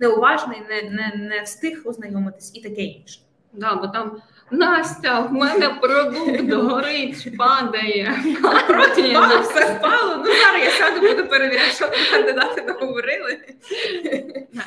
[0.00, 3.20] неуважний, не не, не встиг ознайомитись і таке інше.
[3.52, 4.16] Да, бо там
[4.50, 8.18] Настя, в мене продукт горить, падає.
[8.66, 9.02] Проти
[9.42, 10.16] все впало.
[10.16, 13.38] Ну зараз я сяду, буду перевіряти, що кандидати договорили.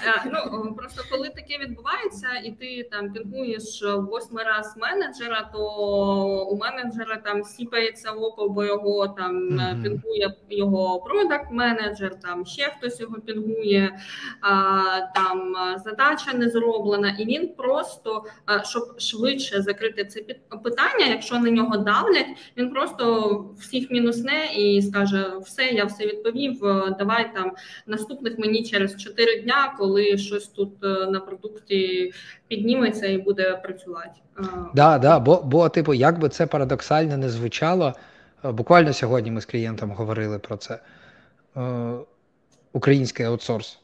[0.06, 5.60] Е, ну просто коли таке відбувається, і ти там пінгуєш восьмий раз менеджера, то
[6.52, 9.84] у менеджера там сіпається око, бо його там mm-hmm.
[9.84, 14.00] пінгує його продакт менеджер, там ще хтось його пінгує,
[14.42, 14.82] а,
[15.16, 18.24] там задача не зроблена, і він просто
[18.64, 20.22] щоб швидше закрити це
[20.64, 21.06] питання.
[21.10, 22.28] Якщо на нього давлять,
[22.58, 26.66] він просто всіх мінусне і скаже: все, я все відповів.
[26.66, 27.52] Е, давай там
[27.88, 32.12] наступних мені через 4 дня, коли щось тут е, на продукті
[32.48, 34.22] підніметься і буде працювати.
[34.40, 37.94] Е, да, да, бо бо, типу, як би це парадоксально не звучало.
[38.44, 40.80] Буквально сьогодні ми з клієнтом говорили про це.
[42.74, 43.80] Український аутсорс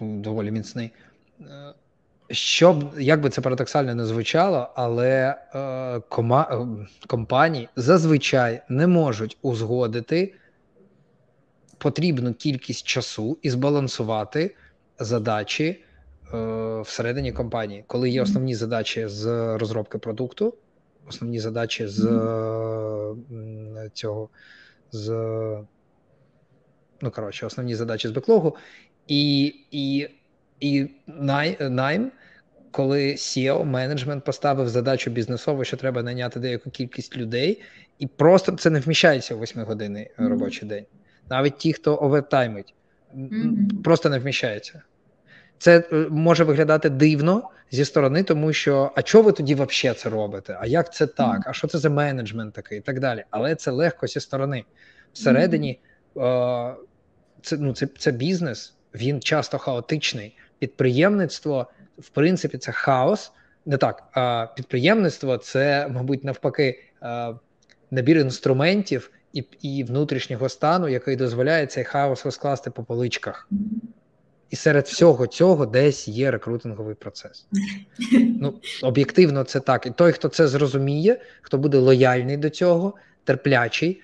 [0.00, 0.90] доволі міцний.
[2.30, 9.38] Щоб як би це парадоксально не звучало, але е, кома, е, компанії зазвичай не можуть
[9.42, 10.34] узгодити
[11.78, 14.54] потрібну кількість часу і збалансувати
[14.98, 15.84] задачі
[16.34, 19.26] е, всередині компанії, коли є основні задачі з
[19.58, 20.54] розробки продукту,
[21.08, 24.28] основні задачі з е, цього
[24.92, 25.08] з
[27.00, 28.56] ну коротше, основні задачі з беклогу,
[29.06, 30.08] і і,
[30.60, 32.12] і най, найм
[32.70, 37.62] коли SEO менеджмент поставив задачу бізнесову, що треба найняти деяку кількість людей,
[37.98, 40.28] і просто це не вміщається у 8 години mm-hmm.
[40.28, 40.84] робочий день.
[41.30, 42.74] Навіть ті, хто овертаймить,
[43.16, 43.82] mm-hmm.
[43.82, 44.82] просто не вміщається.
[45.58, 50.08] Це е, може виглядати дивно зі сторони, тому що а чого ви тоді взагалі це
[50.08, 50.58] робите?
[50.60, 51.40] А як це так?
[51.46, 53.24] А що це за менеджмент такий і так далі?
[53.30, 54.64] Але це легко зі сторони.
[55.12, 55.80] Всередині
[56.16, 56.74] е-
[57.42, 60.36] це ну це, це бізнес, він часто хаотичний.
[60.58, 61.66] Підприємництво,
[62.00, 63.32] в принципі, це хаос.
[63.66, 66.82] Не так, а підприємництво це, мабуть, навпаки,
[67.90, 73.48] набір інструментів і і внутрішнього стану, який дозволяє цей хаос розкласти по поличках.
[74.50, 77.46] І серед всього цього десь є рекрутинговий процес.
[78.40, 79.86] Ну, Об'єктивно, це так.
[79.86, 84.02] І той, хто це зрозуміє, хто буде лояльний до цього, терплячий,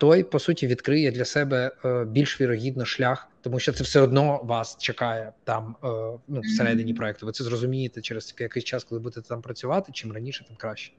[0.00, 4.40] той, по суті, відкриє для себе е, більш вірогідно шлях, тому що це все одно
[4.44, 5.88] вас чекає там е,
[6.28, 7.26] ну, всередині проекту.
[7.26, 9.92] Ви це зрозумієте через якийсь час, коли будете там працювати.
[9.92, 10.92] Чим раніше, тим краще.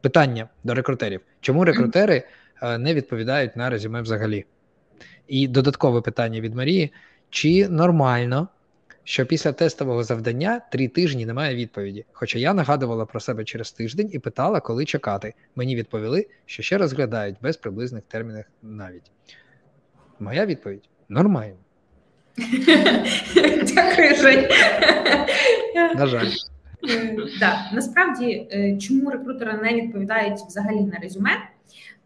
[0.00, 2.22] Питання до рекрутерів: чому рекрутери
[2.78, 4.44] не відповідають на резюме взагалі?
[5.28, 6.92] І додаткове питання від Марії.
[7.30, 8.48] Чи нормально,
[9.04, 12.04] що після тестового завдання три тижні немає відповіді?
[12.12, 15.34] Хоча я нагадувала про себе через тиждень і питала, коли чекати.
[15.56, 19.10] Мені відповіли, що ще розглядають без приблизних термінів навіть.
[20.18, 21.56] Моя відповідь нормально.
[23.74, 24.48] Дякую, Жень.
[25.94, 26.28] На жаль.
[27.40, 31.30] Так, е, насправді, е, чому рекрутери не відповідають взагалі на резюме?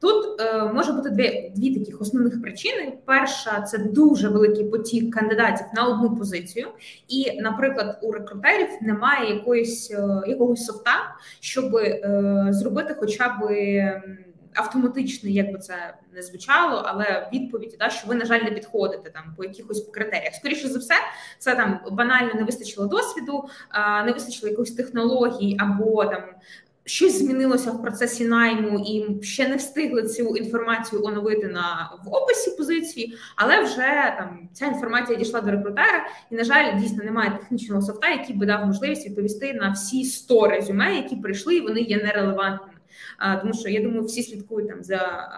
[0.00, 2.92] Тут е, може бути дві дві таких основних причини.
[3.04, 6.66] Перша це дуже великий потік кандидатів на одну позицію,
[7.08, 10.92] і, наприклад, у рекрутерів немає якоїсь е, якогось софта,
[11.40, 13.42] щоб е, зробити хоча б
[14.54, 19.10] автоматичний, як би це не звучало, але відповіді, да, що ви, на жаль, не підходите
[19.10, 20.34] там по якихось критеріях.
[20.34, 20.94] Скоріше за все,
[21.38, 23.48] це там банально не вистачило досвіду,
[24.06, 26.22] не вистачило якихось технологій або там
[26.86, 32.50] щось змінилося в процесі найму, і ще не встигли цю інформацію оновити на в описі
[32.50, 37.82] позиції, але вже там ця інформація дійшла до рекрутера, і на жаль, дійсно немає технічного
[37.82, 41.96] софта, який би дав можливість відповісти на всі 100 резюме, які прийшли, і вони є
[41.96, 42.73] нерелевантними.
[43.40, 45.28] Тому що я думаю, всі слідкують там за.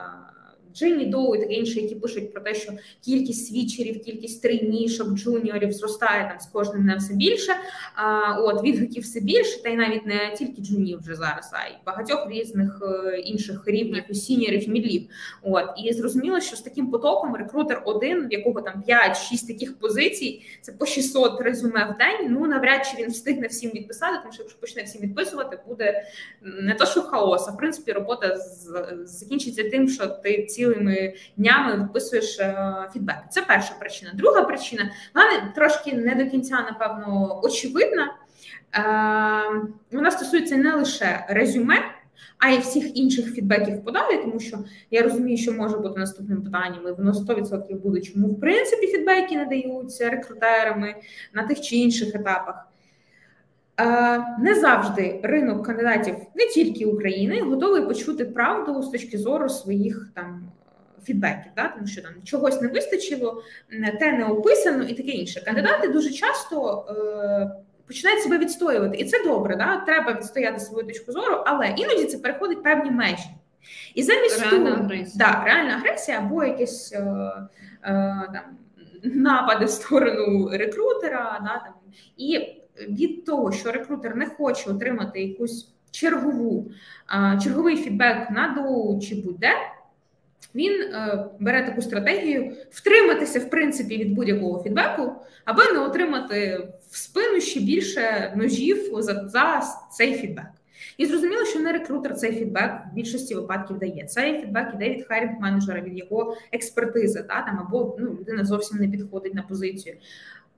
[0.76, 2.72] Djinni, DOU і таке інше, які пишуть про те, що
[3.04, 7.52] кількість свічерів, кількість трейні, шок, джуніорів зростає там з кожним днем все більше.
[7.94, 11.72] А, От відгуків все більше, та й навіть не тільки джунів вже зараз, а й
[11.86, 15.08] багатьох різних е, інших рівнів і сіньорів, мідлів.
[15.42, 20.42] От і зрозуміло, що з таким потоком рекрутер один, в якого там 5-6 таких позицій,
[20.60, 22.32] це по 600 резюме в день.
[22.32, 26.04] Ну навряд чи він встигне всім відписати, тому що якщо почне всім відписувати, буде
[26.42, 28.36] не то, що хаос, а в принципі робота
[29.04, 33.16] закінчиться тим, що ти ці цілими днями виписуєш е, фідбек.
[33.30, 34.10] Це перша причина.
[34.14, 38.14] Друга причина вона трошки не до кінця, напевно, очевидна.
[38.74, 38.80] Е,
[39.92, 41.76] вона стосується не лише резюме.
[42.38, 44.58] А й всіх інших фідбеків подалі, тому що
[44.90, 49.36] я розумію, що може бути наступним питанням, і воно 100% буде, чому в принципі фідбеки
[49.36, 50.94] не даються рекрутерами
[51.32, 52.68] на тих чи інших етапах.
[53.80, 60.08] Е, не завжди ринок кандидатів не тільки України готовий почути правду з точки зору своїх
[60.14, 60.48] там
[61.04, 61.68] фідбеків, да?
[61.68, 63.42] тому що там чогось не вистачило,
[64.00, 65.44] те не описано і таке інше.
[65.44, 67.50] Кандидати дуже часто е,
[67.86, 69.56] починають себе відстоювати, і це добре.
[69.56, 69.76] Да?
[69.76, 73.30] Треба відстояти свою точку зору, але іноді це переходить певні межі.
[73.94, 75.26] І замість реальна того, агресія.
[75.26, 78.42] Да, реальна агресія або якісь е, е, там
[79.02, 81.74] напади в сторону рекрутера, да, там,
[82.16, 82.55] і
[82.88, 86.70] від того, що рекрутер не хоче отримати якусь чергову,
[87.42, 89.52] черговий фідбек на DOU чи будь-де,
[90.54, 95.12] він е, бере таку стратегію втриматися в принципі від будь-якого фідбеку,
[95.44, 99.62] аби не отримати в спину ще більше ножів за, за
[99.92, 100.46] цей фідбек.
[100.96, 104.04] І зрозуміло, що не рекрутер цей фідбек в більшості випадків дає.
[104.04, 108.78] Цей фідбек іде від хайрінг менеджера, від його експертизи, та там або ну, людина зовсім
[108.78, 109.96] не підходить на позицію.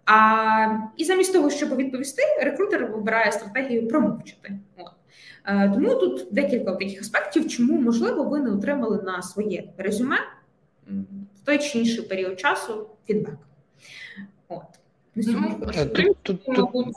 [0.09, 4.59] А, І замість того, щоб відповісти, рекрутер вибирає стратегію промовчати.
[4.77, 4.90] От.
[5.44, 10.16] Е, тому тут декілька таких аспектів, чому можливо ви не отримали на своє резюме
[11.35, 13.35] в той чи інший період часу фідбек.
[14.49, 14.62] От.
[15.14, 15.61] Ну,
[15.94, 16.97] тут, тут, тут,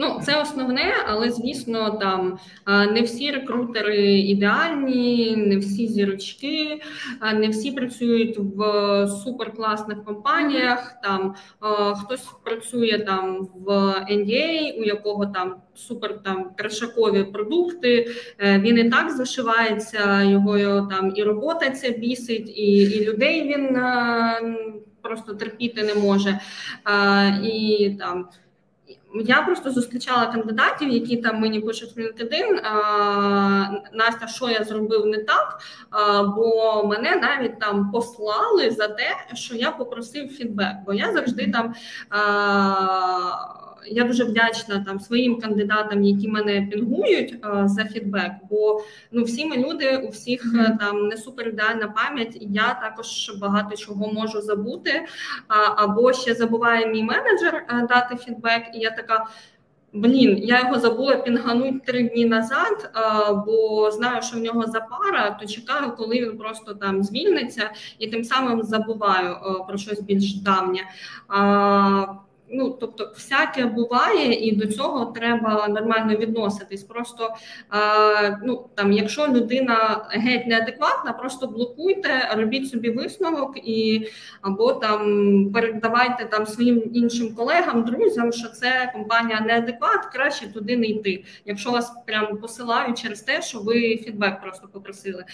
[0.00, 2.38] Ну, це основне, але звісно, там
[2.92, 6.80] не всі рекрутери ідеальні, не всі зірочки,
[7.34, 11.00] не всі працюють в суперкласних компаніях.
[11.02, 11.34] Там
[11.94, 13.70] хтось працює там в
[14.10, 18.10] NDA, у якого там супер там крашакові продукти.
[18.38, 23.78] Е, він і так зашивається, його там і робота ця бісить, і, і людей він
[25.02, 26.40] просто терпіти не може.
[27.44, 28.28] І там.
[29.14, 32.60] Я просто зустрічала кандидатів, які там мені пишуть в LinkedIn,
[33.92, 35.60] Настя, що я зробив не так,
[36.36, 41.74] бо мене навіть там послали за те, що я попросив фідбек, бо я завжди там
[43.90, 48.32] я дуже вдячна там своїм кандидатам, які мене пінгують е, за фідбек.
[48.50, 52.74] Бо ну всі ми люди, у всіх е, там не супер ідеальна пам'ять, і я
[52.74, 55.06] також багато чого можу забути.
[55.76, 59.26] Або ще забуває мій менеджер е, дати фідбек, і я така.
[59.92, 65.30] Блін, я його забула пінгануть три дні назад, а, бо знаю, що в нього запара,
[65.40, 70.34] то чекаю, коли він просто там звільниться, і тим самим забуваю а, про щось більш
[70.34, 70.80] давнє.
[72.50, 76.82] Ну, тобто, всяке буває, і до цього треба нормально відноситись.
[76.82, 77.34] Просто
[77.74, 84.08] е, ну там, якщо людина геть неадекватна, просто блокуйте, робіть собі висновок і
[84.42, 85.00] або там
[85.52, 91.24] передавайте там своїм іншим колегам, друзям, що це компанія неадекват, краще туди не йти.
[91.44, 95.24] Якщо вас прям посилають через те, що ви фідбек просто попросили.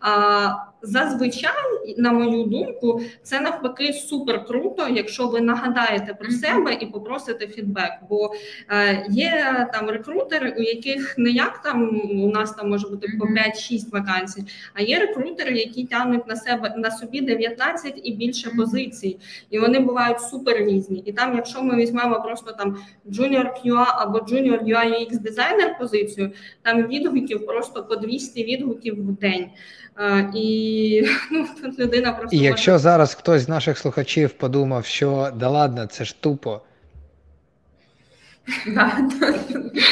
[0.00, 0.48] А
[0.82, 6.86] зазвичай, на мою думку, це навпаки супер круто, якщо ви нагадаєте про себе себе і
[6.86, 7.92] попросити фідбек.
[8.08, 8.32] Бо
[8.70, 13.26] е, є там рекрутери, у яких не як там у нас там може бути по
[13.26, 14.44] 5-6 вакансій,
[14.74, 19.18] а є рекрутери, які тягнуть на себе на собі 19 і більше позицій,
[19.50, 21.02] і вони бувають супер різні.
[21.06, 26.32] І там, якщо ми візьмемо просто там Junior QA або Junior UI UX дизайнер позицію,
[26.62, 29.46] там відгуків просто по 200 відгуків в день.
[30.34, 32.36] І ну, тут людина просто.
[32.36, 32.82] І якщо може...
[32.82, 36.60] зараз хтось з наших слухачів подумав, що да ладно, це ж тупо.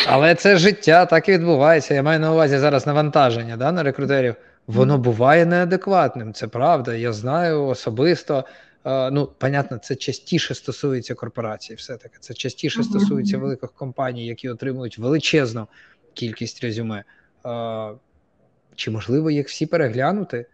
[0.06, 1.94] Але це життя так і відбувається.
[1.94, 4.34] Я маю на увазі зараз навантаження да, на рекрутерів.
[4.66, 6.94] Воно буває неадекватним, це правда.
[6.94, 8.44] Я знаю особисто.
[8.84, 12.84] Ну, понятно, це частіше стосується корпорацій, все-таки це частіше uh-huh.
[12.84, 15.66] стосується великих компаній, які отримують величезну
[16.14, 17.04] кількість резюме.
[18.74, 20.46] Чи можливо їх всі переглянути?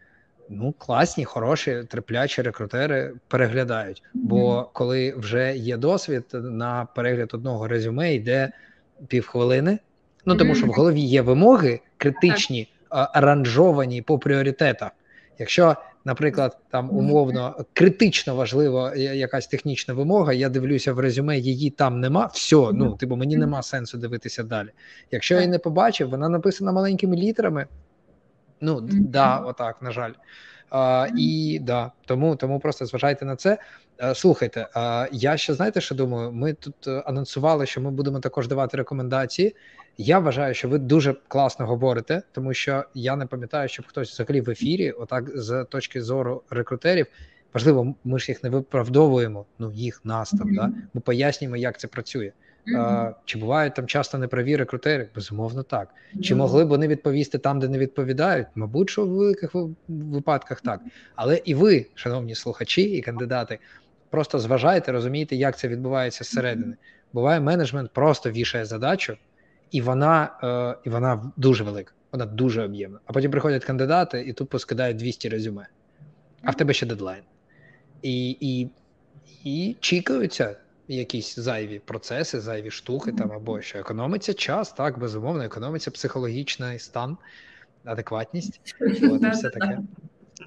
[0.51, 4.03] Ну, класні, хороші, терплячі рекрутери переглядають.
[4.15, 8.53] Бо коли вже є досвід, на перегляд одного резюме йде
[9.09, 9.79] півхвилини.
[10.27, 14.91] Ну тому що в голові є вимоги критичні, аранжовані по пріоритетах.
[15.39, 22.01] Якщо, наприклад, там умовно критично важлива якась технічна вимога, я дивлюся в резюме, її там
[22.01, 22.31] нема.
[22.35, 24.69] все, ну типу мені нема сенсу дивитися далі.
[25.11, 27.67] Якщо я її не побачив, вона написана маленькими літерами.
[28.61, 29.01] Ну mm-hmm.
[29.01, 30.13] да, отак, на жаль.
[30.71, 33.59] А, І да, тому тому просто зважайте на це.
[34.15, 36.33] Слухайте, а, я ще знаєте, що думаю?
[36.33, 39.57] Ми тут е, анонсували, що ми будемо також давати рекомендації.
[39.99, 44.41] Я вважаю, що ви дуже класно говорите, тому що я не пам'ятаю, щоб хтось взагалі
[44.41, 47.07] в ефірі, отак, з точки зору рекрутерів.
[47.55, 49.47] Важливо, ми ж їх не виправдовуємо.
[49.59, 50.55] Ну їх нас там, mm-hmm.
[50.55, 52.33] да ми пояснюємо, як це працює.
[52.75, 53.15] Mm-hmm.
[53.25, 55.09] Чи бувають там часто неправі рекрутери?
[55.15, 55.89] Безумовно, так.
[55.89, 56.21] Mm-hmm.
[56.21, 58.47] Чи могли б вони відповісти там, де не відповідають?
[58.55, 59.51] Мабуть, що в великих
[59.89, 60.81] випадках так.
[61.15, 63.59] Але і ви, шановні слухачі і кандидати,
[64.11, 66.77] просто зважайте, розумієте, як це відбувається зсередини.
[67.13, 69.17] Буває, менеджмент просто вішає задачу,
[69.71, 72.99] і вона е, і вона дуже велика, вона дуже об'ємна.
[73.07, 75.67] А потім приходять кандидати і тут поскидають 200 резюме,
[76.43, 77.23] а в тебе ще дедлайн.
[78.03, 78.69] І, і,
[79.45, 80.57] І чікаються
[80.97, 87.17] якісь зайві процеси, зайві штуки там або що економиться час, так, безумовно, економиться психологічний стан,
[87.85, 88.75] адекватність.
[88.81, 89.79] От, і все таке.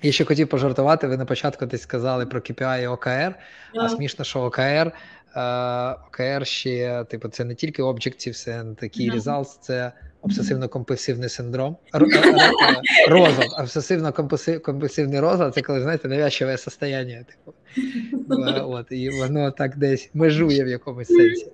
[0.02, 1.08] Я ще хотів пожартувати.
[1.08, 3.36] Ви на початку десь сказали про KPI і ОКР,
[3.76, 4.92] а смішно, що ОКР.
[5.36, 5.42] Е,
[6.08, 9.92] ОКР ще, типу, це не тільки Objectives and Key Results, це
[10.22, 11.78] обсесивно-компульсивний синдром.
[13.10, 17.24] Розлад, обсесивно-компульсивний розлад це коли, знаєте, навязчиве состояння.
[17.24, 17.54] Типу.
[18.66, 21.48] От, І воно так десь межує в якомусь сенсі.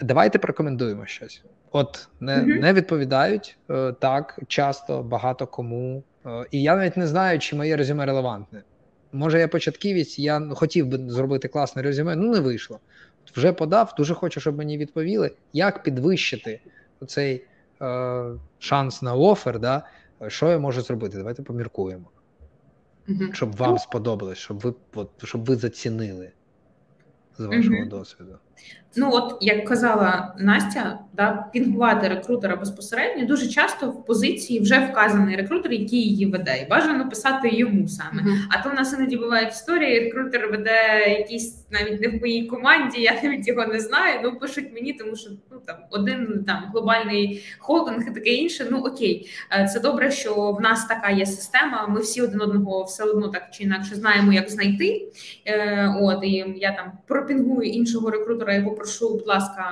[0.00, 1.42] Давайте порекомендуємо щось.
[1.72, 6.02] От не не відповідають е, так часто, багато кому.
[6.28, 8.62] Е, і я навіть не знаю, чи моє резюме релевантне.
[9.12, 12.80] Може, я початківець, я хотів би зробити класне резюме, ну не вийшло.
[13.34, 16.60] Вже подав, дуже хочу, щоб мені відповіли, як підвищити
[17.06, 17.44] цей
[17.82, 18.24] е,
[18.58, 19.82] шанс на офер, да,
[20.28, 21.16] що я можу зробити?
[21.16, 22.10] Давайте поміркуємо.
[23.08, 23.32] Угу.
[23.32, 26.30] Щоб вам сподобалось, щоб ви от, щоб ви зацінили
[27.38, 27.88] з вашого угу.
[27.88, 28.38] досвіду.
[28.98, 35.36] Ну, от як казала Настя, да, пінгувати рекрутера безпосередньо дуже часто в позиції вже вказаний
[35.36, 38.22] рекрутер, який її веде, і бажано писати йому саме.
[38.22, 38.36] Uh-huh.
[38.50, 43.00] А то в нас іноді бувають історії, рекрутер веде якийсь навіть не в моїй команді,
[43.00, 44.20] я навіть його не знаю.
[44.24, 48.66] Ну пишуть мені, тому що ну там один там глобальний холдинг і таке інше.
[48.70, 51.86] Ну окей, е, це добре, що в нас така є система.
[51.86, 55.12] Ми всі один одного все одно так чи інакше знаємо, як знайти.
[55.46, 59.64] Е, От і я там пропінгую іншого рекрутера менеджера і попрошу, будь ласка,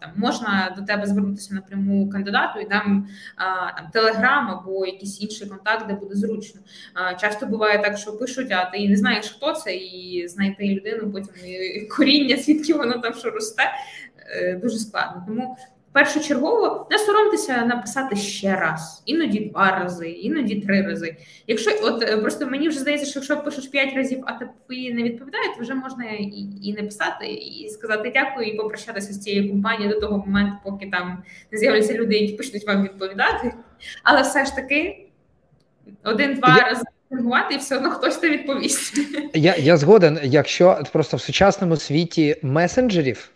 [0.00, 3.08] там можна до тебе звернутися напряму кандидату і дам
[3.76, 6.60] там телеграм або якийсь інший контакт, де буде зручно.
[7.20, 11.34] Часто буває так, що пишуть, а ти не знаєш, хто це, і знайти людину, потім
[11.44, 13.62] і коріння, звідки воно там що росте,
[14.16, 15.24] е, дуже складно.
[15.26, 15.56] Тому
[15.92, 21.16] першочергово не соромтеся написати ще раз, іноді два рази, іноді три рази.
[21.46, 25.02] Якщо от е, просто мені вже здається, що якщо пишеш п'ять разів, а тобі не
[25.02, 29.94] відповідають, вже можна і і не писати, і сказати дякую, і попрощатися з цією компанією
[29.94, 31.22] до того моменту, поки там
[31.52, 33.54] не з'являться люди, які почнуть вам відповідати.
[34.02, 35.06] Але все ж таки
[36.04, 36.64] один-два Я...
[36.64, 36.84] рази.
[37.50, 38.98] І все одно хтось не відповість.
[39.34, 43.30] Я я згоден, якщо просто в сучасному світі месенджерів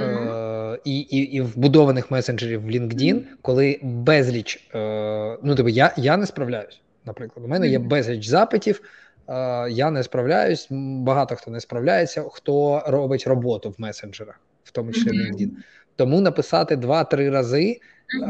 [0.00, 6.16] Е, і і, і вбудованих месенджерів в LinkedIn, коли безліч, е, ну тобі я я
[6.16, 6.80] не справляюсь.
[7.04, 8.80] Наприклад, у мене є безліч запитів,
[9.28, 9.32] е,
[9.70, 10.66] я не справляюсь.
[10.70, 15.50] Багато хто не справляється, хто робить роботу в месенджерах, в тому числі LinkedIn.
[15.96, 17.80] Тому написати два-три рази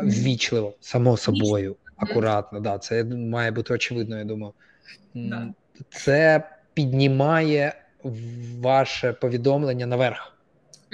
[0.05, 2.61] ввічливо, само собою, акуратно.
[2.61, 4.19] Да, Це має бути очевидно.
[4.19, 4.53] Я думаю,
[5.91, 6.43] це
[6.75, 7.73] піднімає
[8.61, 10.36] ваше повідомлення наверх.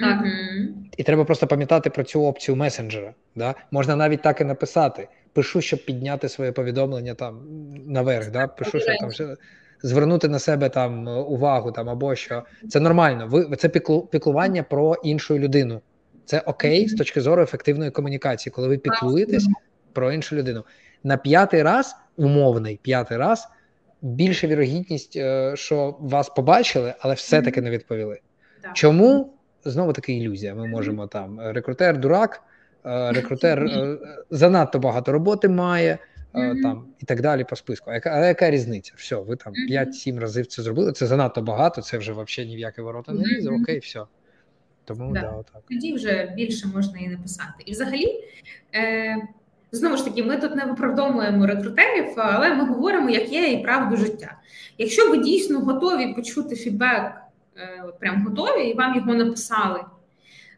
[0.03, 0.21] Так.
[0.21, 0.67] Mm-hmm.
[0.97, 3.13] І треба просто пам'ятати про цю опцію месенджера.
[3.35, 3.55] Да?
[3.71, 5.07] Можна навіть так і написати.
[5.33, 7.39] Пишу, щоб підняти своє повідомлення там
[7.87, 8.31] наверх.
[8.31, 8.47] Да?
[8.47, 9.09] Пишу, щоб там
[9.83, 12.43] звернути на себе там увагу там або що.
[12.69, 13.27] Це нормально.
[13.27, 13.69] Ви це
[14.11, 15.81] піклування про іншу людину.
[16.25, 19.47] Це окей з точки зору ефективної комунікації, коли ви піклуєтесь
[19.93, 20.63] про іншу людину.
[21.03, 23.47] На п'ятий раз, умовний п'ятий раз,
[24.01, 28.19] більша вірогідність, е, що вас побачили, але все-таки не відповіли.
[28.73, 29.33] Чому?
[29.65, 30.55] Знову таки ілюзія.
[30.55, 32.41] Ми можемо там е, рекрутер, дурак,
[32.85, 33.97] е, рекрутер е,
[34.29, 35.97] занадто багато роботи має.
[36.63, 37.91] Там і так далі по списку.
[37.91, 38.93] А яка, а яка різниця?
[38.95, 40.91] Все, ви там 5-7 разів це зробили.
[40.91, 43.49] Це занадто багато, це вже взагалі ні в яке ворота не лізе.
[43.49, 44.01] Окей, все.
[44.85, 45.21] Тому да.
[45.21, 45.61] да отак.
[45.69, 47.63] тоді вже більше можна і написати.
[47.65, 48.23] І взагалі,
[48.75, 49.17] е,
[49.71, 53.97] знову ж таки, ми тут не виправдовуємо рекрутерів, але ми говоримо, як є, і правду
[53.97, 54.37] життя.
[54.77, 57.11] Якщо ви дійсно готові почути фідбек
[57.99, 59.79] прям готові, і вам його написали.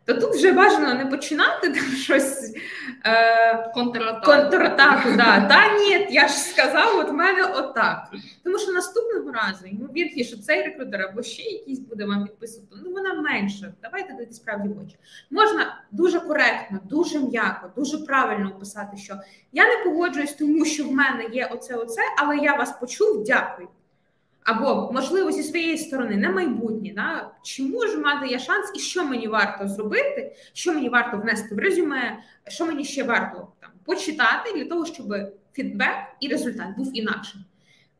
[0.05, 2.55] То тут вже бажано не починати там щось
[3.05, 4.25] е, контратаку.
[4.25, 5.41] контратаку да.
[5.49, 8.11] Та ні, я ж сказав, от в мене отак.
[8.43, 12.91] Тому що наступного разу, ймовірно, що цей рекрутер або ще якийсь буде вам підписувати, ну
[12.91, 13.73] вона менше.
[13.83, 14.95] Давайте дати справді в очі.
[15.29, 19.15] Можна дуже коректно, дуже м'яко, дуже правильно описати, що
[19.51, 23.67] я не погоджуюсь, тому що в мене є оце, оце, але я вас почув, дякую.
[24.45, 27.31] Або, можливо, зі своєї сторони на майбутнє, да?
[27.43, 31.59] чи можу мати я шанс, і що мені варто зробити, що мені варто внести в
[31.59, 35.13] резюме, що мені ще варто там почитати для того, щоб
[35.53, 37.41] фідбек і результат був інакшим.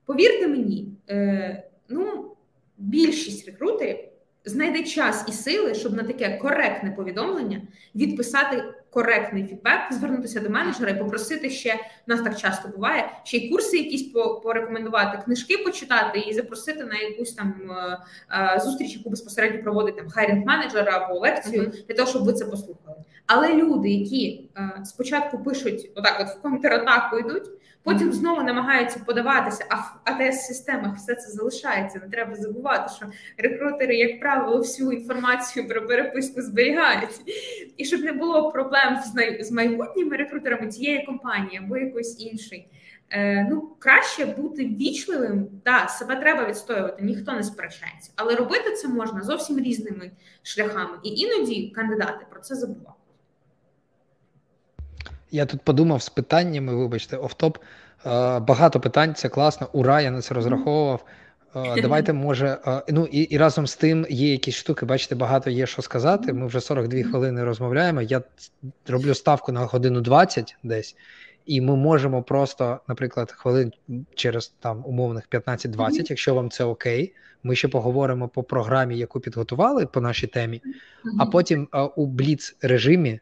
[0.06, 2.36] Повірте мені, е, ну
[2.78, 3.98] більшість рекрутерів
[4.46, 7.62] знайде час і сили, щоб на таке коректне повідомлення
[7.96, 8.64] відписати
[8.96, 13.50] коректний фідбек, звернутися до менеджера і попросити ще у нас так часто буває, ще й
[13.50, 14.04] курси якісь
[14.43, 17.98] порекомендувати, книжки почитати і запросити на якусь там е,
[18.56, 21.88] е, зустріч, яку безпосередньо проводить там хайрінг менеджера або лекцію, uh-huh.
[21.88, 22.98] для того, щоб ви це послухали.
[23.26, 27.50] Але люди, які е, спочатку пишуть отак, от в контратаку йдуть.
[27.86, 31.99] Потім знову намагаються подаватися, а в АТС-системах все це залишається.
[31.99, 33.05] Не треба забувати, що
[33.38, 37.21] рекрутери, як правило, всю інформацію про переписку зберігають.
[37.77, 38.99] І щоб не було проблем
[39.39, 42.69] з майбутніми рекрутерами цієї компанії або якоїсь іншої.
[43.09, 48.11] Е, ну, краще бути вічливим, так, себе треба відстоювати, ніхто не сперечається.
[48.15, 50.11] Але робити це можна зовсім різними
[50.43, 50.97] шляхами.
[51.03, 53.05] І іноді кандидати про це забувають.
[55.32, 57.57] Я тут подумав з питаннями, вибачте, офтоп.
[58.05, 59.69] Е, багато питань, це класно.
[59.73, 61.05] Ура, я на це розраховував.
[61.55, 65.49] Е, давайте, може, е, ну і і разом з тим є якісь штуки, бачите, багато
[65.49, 66.34] є що сказати.
[66.34, 68.01] Ми вже 42 хвилини розмовляємо.
[68.01, 68.21] Я
[68.88, 70.95] роблю ставку на годину 20 десь,
[71.45, 73.71] і ми можемо просто, наприклад, хвилин
[74.15, 77.13] через там умовних 15-20, якщо вам це окей.
[77.43, 80.61] Ми ще поговоримо по програмі, яку підготували по нашій темі,
[81.19, 83.19] а потім у бліц режимі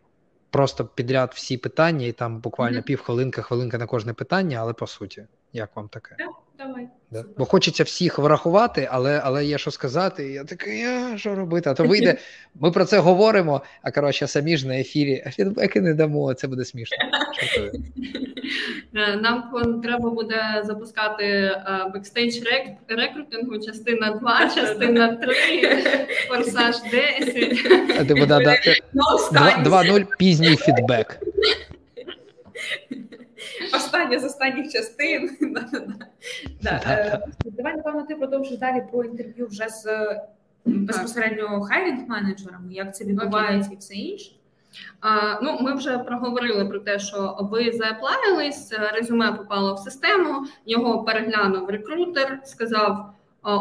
[0.54, 2.84] просто підряд всі питання, і там буквально mm-hmm.
[2.84, 6.16] півхвилинка, хвилинка на кожне питання, але по суті, як вам таке?
[6.20, 6.88] Yeah, давай.
[7.12, 7.26] Да?
[7.38, 10.30] Бо хочеться всіх врахувати, але але є що сказати.
[10.30, 11.70] і Я такий, а що робити?
[11.70, 12.18] А то вийде.
[12.56, 13.62] Ми про це говоримо.
[13.82, 16.34] А коротше, самі ж на ефірі, а фідбеки не дамо.
[16.34, 16.98] Це буде смішно.
[17.58, 17.72] Е,
[18.94, 19.52] нам
[19.84, 21.56] треба буде запускати
[21.94, 22.36] бекстейдж
[22.88, 25.36] рекрутингу, частина 2, частина 3,
[26.28, 27.66] форсаж 10.
[29.64, 31.20] 2.0 пізній фідбек.
[33.76, 35.38] Остання з останніх частин.
[37.44, 39.86] Давай, напевно, ти продовжиш далі про інтерв'ю вже з
[40.66, 44.32] безпосередньо хайрінг менеджерами, як це відбувається і все інше.
[45.42, 51.70] Ну, ми вже проговорили про те, що ви заплавились, резюме попало в систему, його переглянув
[51.70, 53.14] рекрутер, сказав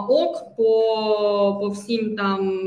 [0.09, 2.63] ок по по всім там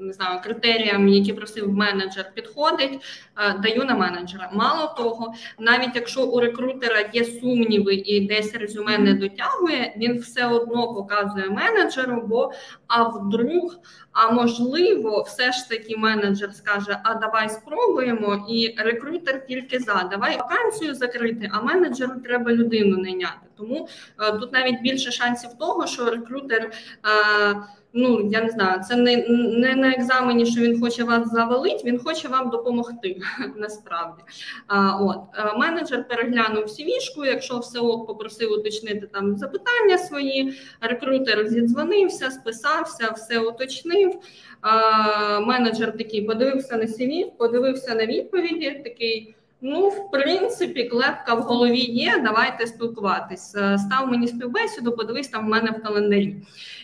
[0.00, 3.00] не знаю, критеріям, які просив менеджер, підходить,
[3.36, 4.50] е, даю на менеджера.
[4.52, 10.46] Мало того, навіть якщо у рекрутера є сумніви і десь резюме не дотягує, він все
[10.46, 12.52] одно показує менеджеру, бо
[12.86, 13.76] а вдруг,
[14.12, 20.36] а можливо, все ж таки менеджер скаже: А давай спробуємо, і рекрутер тільки за давай
[20.36, 23.46] вакансію закрити, а менеджеру треба людину найняти.
[23.56, 23.88] Тому
[24.20, 26.62] е, тут навіть більше шансів того, що рекрутер.
[26.62, 27.56] Е,
[27.92, 31.98] ну я не знаю, це не не на екзамені, що він хоче вас завалити, він
[31.98, 33.16] хоче вам допомогти
[33.56, 34.22] насправді.
[34.66, 40.58] А, От е, менеджер переглянув CV-шку, якщо все ок, попросив уточнити там запитання свої.
[40.80, 44.12] Рекрутер зідзвонився, списався, все уточнив.
[44.60, 48.80] А, Менеджер такий подивився на CV, подивився на відповіді.
[48.84, 49.34] Такий.
[49.64, 52.20] Ну, в принципі, клепка в голові є.
[52.24, 53.54] Давайте спілкуватись.
[53.54, 56.36] Е, став мені співбесіду, подивись там в мене в календарі.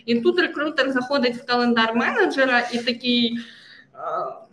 [0.07, 3.39] І тут рекрутер заходить в календар менеджера і такий.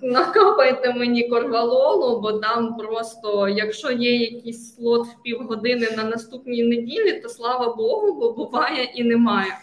[0.02, 7.20] Накапайте мені корвалолу, бо там просто, якщо є якийсь слот в півгодини на наступній неділі,
[7.20, 9.58] то слава Богу, бо буває і немає.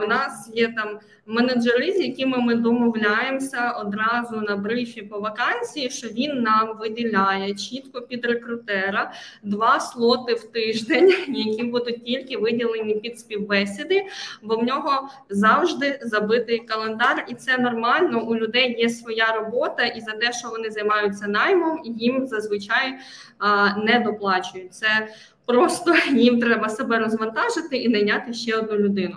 [0.00, 6.08] В нас є там менеджери, з якими ми домовляємося одразу на брифі по вакансії, що
[6.08, 13.18] він нам виділяє чітко під рекрутера два слоти в тиждень, які будуть тільки виділені під
[13.18, 14.04] співбесіди,
[14.42, 18.24] бо в нього завжди забитий календар, і це нормально.
[18.26, 22.98] У людей є своя робота, і за те, що вони займаються наймом, їм зазвичай
[23.38, 24.74] а, не доплачують.
[24.74, 25.08] Це
[25.48, 29.16] Просто їм треба себе розвантажити і найняти ще одну людину.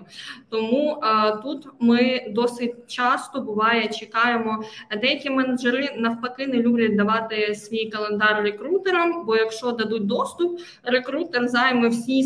[0.49, 4.63] Тому а, тут ми досить часто буває чекаємо.
[5.01, 9.25] Деякі менеджери навпаки не люблять давати свій календар рекрутерам.
[9.25, 12.21] Бо якщо дадуть доступ, рекрутер займе всі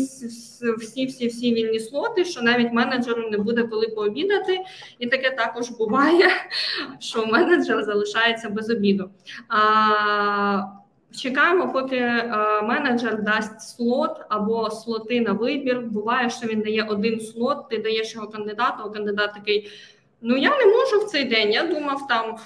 [0.78, 4.60] всі всі всі вільні слоти, що навіть менеджеру не буде коли пообідати,
[4.98, 6.28] і таке також буває,
[7.00, 9.10] що менеджер залишається без обіду.
[9.48, 10.62] А,
[11.14, 15.80] Чекаємо, поки е, менеджер дасть слот або слоти на вибір.
[15.80, 19.70] Буває, що він дає один слот, ти даєш його кандидату, а кандидат такий.
[20.22, 21.52] Ну я не можу в цей день.
[21.52, 22.36] Я думав там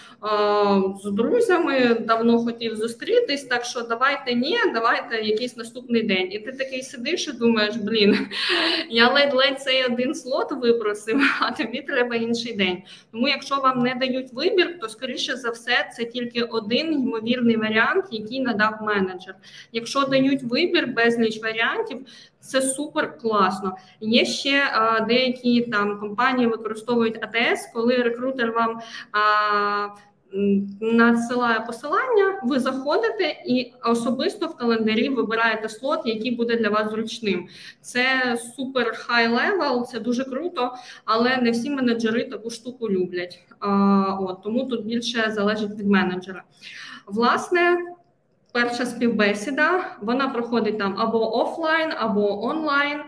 [1.03, 6.33] з друзями давно хотів зустрітись, так що давайте ні, давайте якийсь наступний день.
[6.33, 8.18] І ти такий сидиш і думаєш, блін,
[8.91, 12.83] я ледь-ледь цей один слот випросив, а тобі треба інший день.
[13.12, 18.05] Тому, якщо вам не дають вибір, то скоріше за все це тільки один ймовірний варіант,
[18.11, 19.35] який надав менеджер.
[19.73, 21.99] Якщо дають вибір, безліч варіантів.
[22.41, 23.76] Це супер класно.
[24.01, 28.80] Є ще а, деякі там компанії використовують АТС, коли рекрутер вам
[29.12, 29.88] а,
[30.80, 37.49] надсилає посилання, ви заходите і особисто в календарі вибираєте слот, який буде для вас зручним.
[37.80, 40.74] Це супер high level, це дуже круто,
[41.05, 43.38] але не всі менеджери таку штуку люблять.
[43.59, 43.68] А,
[44.20, 46.43] от, Тому тут більше залежить від менеджера.
[47.07, 47.78] Власне.
[48.53, 52.98] Перша співбесіда, вона проходить там або офлайн, або онлайн.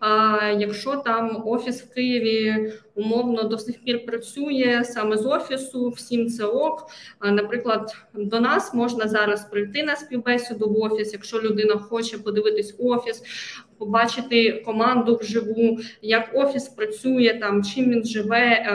[0.00, 6.28] А Якщо там офіс в Києві умовно до сих пір працює саме з офісу, всім
[6.28, 6.86] це ок.
[7.18, 12.76] А, Наприклад, до нас можна зараз прийти на співбесіду в офіс, якщо людина хоче подивитись
[12.78, 13.22] офіс,
[13.78, 18.66] побачити команду вживу, як офіс працює, там чим він живе, е,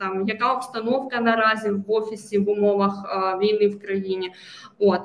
[0.00, 4.30] там яка обстановка наразі в офісі в умовах е, війни в країні.
[4.78, 5.02] От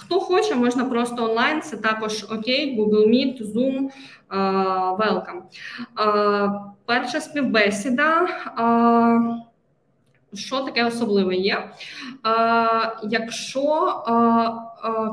[0.00, 1.62] Хто хоче, можна просто онлайн.
[1.62, 3.90] Це також окей, Google Meet, Zoom,
[4.30, 5.40] uh, welcome.
[5.96, 8.28] Uh, перша співбесіда.
[8.58, 9.36] Uh,
[10.34, 11.70] що таке особливе є?
[13.02, 13.92] Якщо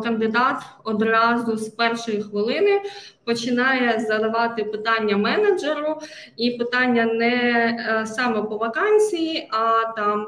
[0.04, 2.82] кандидат одразу з першої хвилини
[3.24, 6.00] починає задавати питання менеджеру,
[6.38, 10.28] і питання не саме по вакансії, а там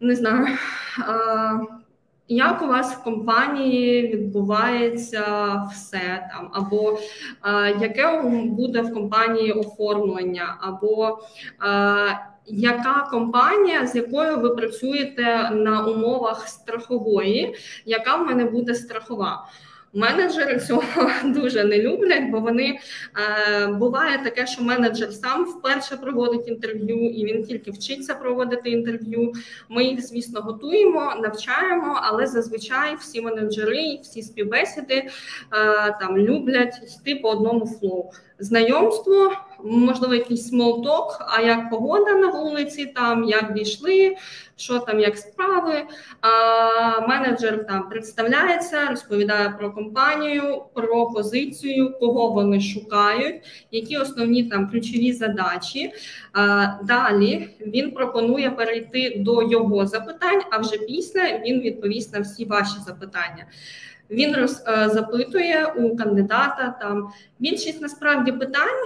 [0.00, 0.46] не знаю.
[2.28, 5.22] Як у вас в компанії відбувається
[5.72, 6.98] все там, або
[7.44, 11.18] е, яке буде в компанії оформлення, або
[11.64, 17.54] е, яка компанія, з якою ви працюєте на умовах страхової,
[17.86, 19.46] яка в мене буде страхова?
[19.92, 22.78] Менеджери цього дуже не люблять, бо вони
[23.60, 29.32] е, буває таке, що менеджер сам вперше проводить інтерв'ю, і він тільки вчиться проводити інтерв'ю.
[29.68, 35.08] Ми їх, звісно, готуємо, навчаємо, але зазвичай всі менеджери, всі співбесіди е,
[36.00, 38.10] там люблять йти по одному flow.
[38.38, 39.32] Знайомство,
[39.64, 44.16] можливо, якийсь small talk, а як погода на вулиці, там як дійшли,
[44.56, 45.82] що там, як справи.
[46.20, 54.70] А, Менеджер там представляється, розповідає про компанію, про позицію, кого вони шукають, які основні там
[54.70, 55.92] ключові задачі.
[56.32, 62.44] А, Далі він пропонує перейти до його запитань, а вже після він відповість на всі
[62.44, 63.46] ваші запитання.
[64.10, 68.84] Він роз, е, запитує у кандидата там більшість насправді питань.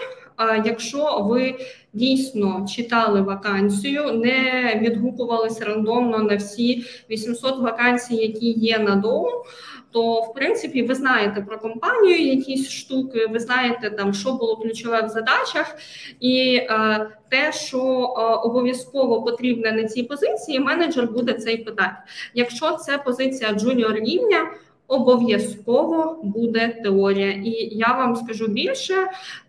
[0.64, 1.54] Якщо ви
[1.92, 9.44] дійсно читали вакансію, не відгукувалися рандомно на всі 800 вакансій, які є на DOU,
[9.92, 15.02] то в принципі ви знаєте про компанію якісь штуки, ви знаєте там, що було ключове
[15.02, 15.76] в задачах,
[16.20, 21.96] і е, те, що е, обов'язково потрібне на цій позиції, менеджер буде цей питати.
[22.34, 24.50] Якщо це позиція джуніор рівня
[24.92, 27.30] обов'язково буде теорія.
[27.30, 28.94] І я вам скажу більше: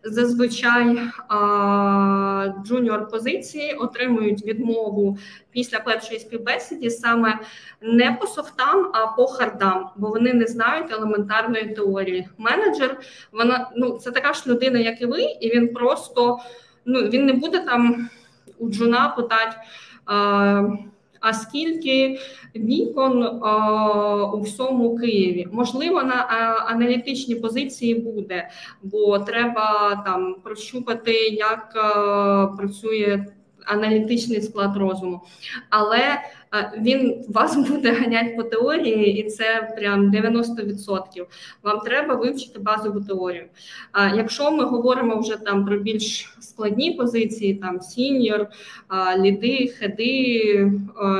[0.03, 0.99] зазвичай
[2.65, 5.17] джуніор позиції отримують відмову
[5.51, 7.39] після першої співбесіді саме
[7.81, 12.29] не по софтам, а по хардам, бо вони не знають елементарної теорії.
[12.37, 12.99] Менеджер,
[13.31, 16.39] вона ну це така ж людина, як і ви, і він просто
[16.85, 18.09] ну він не буде там
[18.59, 19.57] у джуна питати
[21.23, 22.19] а скільки
[22.55, 23.23] вікон
[24.33, 25.47] у всьому Києві.
[25.51, 26.15] Можливо, на
[26.67, 28.49] аналітичні позиції буде,
[28.83, 31.73] бо треба там прощупати, як
[32.57, 33.25] працює
[33.65, 35.21] аналітичний склад розуму.
[35.69, 36.19] Але
[36.77, 41.25] він вас буде ганяти по теорії, і це прям 90%.
[41.63, 43.45] Вам треба вивчити базову теорію.
[43.91, 48.47] А якщо ми говоримо вже там про більш складні позиції, там сіньор,
[49.17, 50.71] ліди, хеди,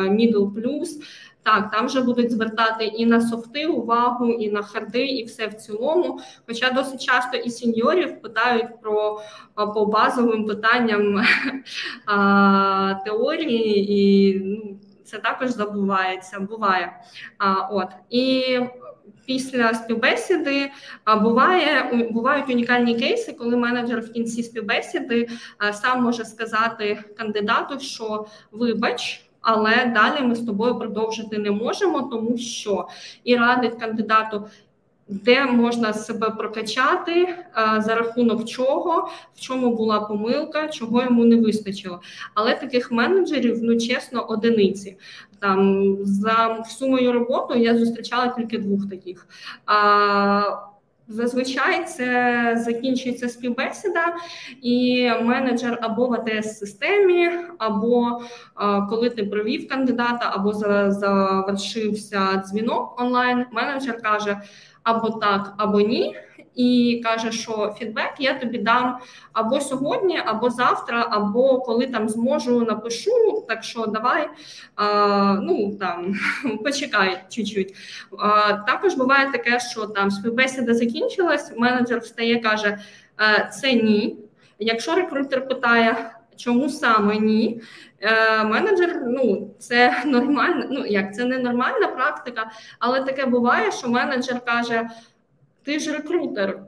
[0.10, 1.00] мідл плюс.
[1.44, 5.54] Так, там вже будуть звертати і на софти увагу, і на харди, і все в
[5.54, 6.20] цілому.
[6.48, 9.22] Хоча досить часто і сеньорів питають про
[9.74, 11.22] по базовим питанням
[12.06, 14.78] а, теорії, і ну,
[15.14, 16.40] це також забувається.
[16.40, 17.00] Буває.
[17.38, 18.60] А, от і
[19.26, 20.72] після співбесіди
[21.04, 27.80] а, буває бувають унікальні кейси, коли менеджер в кінці співбесіди а, сам може сказати кандидату,
[27.80, 29.30] що вибач.
[29.42, 32.88] Але далі ми з тобою продовжити не можемо, тому що
[33.24, 34.48] і радить кандидату
[35.08, 37.38] де можна себе прокачати, е,
[37.82, 42.02] за рахунок чого, в чому була помилка, чого йому не вистачило.
[42.34, 44.98] Але таких менеджерів, ну чесно, одиниці.
[45.40, 49.28] Там за всю мою роботу я зустрічала тільки двох таких.
[49.66, 50.74] А
[51.08, 54.16] Зазвичай це закінчується співбесіда,
[54.62, 58.22] і менеджер або в АТС системі, або
[58.56, 63.46] а, коли ти провів кандидата, або завершився дзвінок онлайн.
[63.52, 64.42] Менеджер каже
[64.84, 66.16] або так, або ні.
[66.56, 68.98] І каже, що фідбек я тобі дам
[69.34, 73.46] або сьогодні, або завтра, або коли там зможу, напишу.
[73.48, 74.30] Так що давай
[74.76, 76.16] а, ну там
[76.64, 77.74] почекай чуть-чуть.
[78.20, 82.80] А, Також буває таке, що там співбесіда закінчилась, менеджер встає, каже:
[83.22, 84.18] «Е, це ні.
[84.60, 87.62] Якщо рекрутер питає, чому саме ні,
[88.04, 90.66] Е, менеджер, ну це нормально.
[90.70, 94.90] Ну як це не нормальна практика, але таке буває, що менеджер каже:
[95.64, 96.60] Ти ж рекрутер,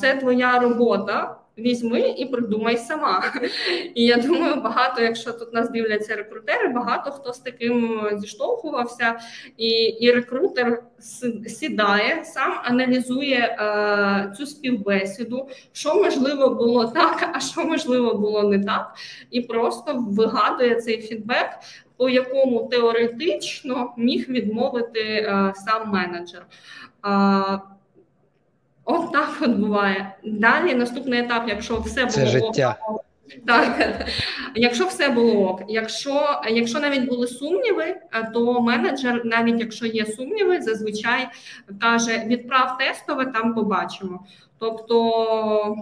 [0.00, 1.37] це твоя робота.
[1.58, 3.24] Візьми і придумай сама.
[3.94, 9.20] І я думаю, багато, якщо тут нас дивляться рекрутери, багато хто з таким зіштовхувався,
[9.56, 10.82] і і рекрутер
[11.46, 18.64] сідає, сам аналізує е, цю співбесіду, що можливо було так, а що можливо було не
[18.64, 18.94] так,
[19.30, 21.48] і просто вигадує цей фідбек,
[21.96, 26.46] по якому теоретично міг відмовити е, сам менеджер.
[27.06, 27.60] Е,
[28.90, 30.16] От так от буває.
[30.24, 32.76] Далі наступний етап, якщо все було Це життя.
[33.46, 34.06] Так,
[34.54, 40.06] якщо все було ок, якщо якщо навіть були сумніви, е, то менеджер, навіть якщо є
[40.06, 41.28] сумніви, зазвичай
[41.80, 44.26] каже: відправ тестове, там побачимо.
[44.58, 45.76] Тобто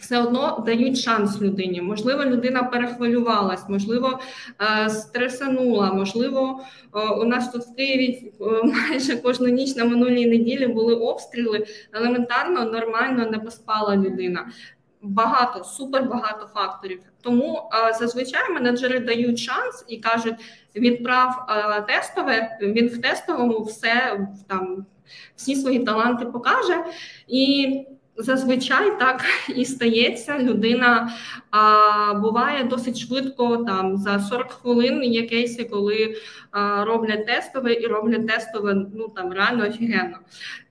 [0.00, 1.82] все одно дають шанс людині.
[1.82, 4.18] Можливо, людина перехвилювалась, можливо,
[4.84, 5.92] е, стресанула.
[5.92, 6.60] Можливо,
[6.94, 8.32] е, у нас тут в Києві
[8.64, 11.66] майже кожну ніч на минулій неділі були обстріли.
[11.92, 14.48] Елементарно, нормально не поспала людина.
[15.02, 17.00] Багато, супер багато факторів.
[17.20, 20.34] Тому зазвичай менеджери дають шанс і кажуть:
[20.76, 21.46] відправ
[21.88, 24.86] тестове, він в тестовому все там
[25.36, 26.84] всі свої таланти покаже.
[27.28, 27.66] І
[28.20, 29.24] Зазвичай так
[29.56, 30.38] і стається.
[30.38, 31.12] Людина
[31.50, 36.16] а, буває досить швидко, там за 40 хвилин є кейси, коли
[36.50, 40.18] а, роблять тестове і роблять тестове ну там реально офігенно.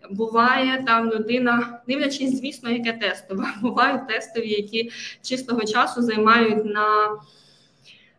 [0.10, 3.46] Буває там людина, дивлячись, звісно, яке тестове.
[3.62, 4.92] Бувають тестові, які
[5.22, 7.10] чистого часу займають на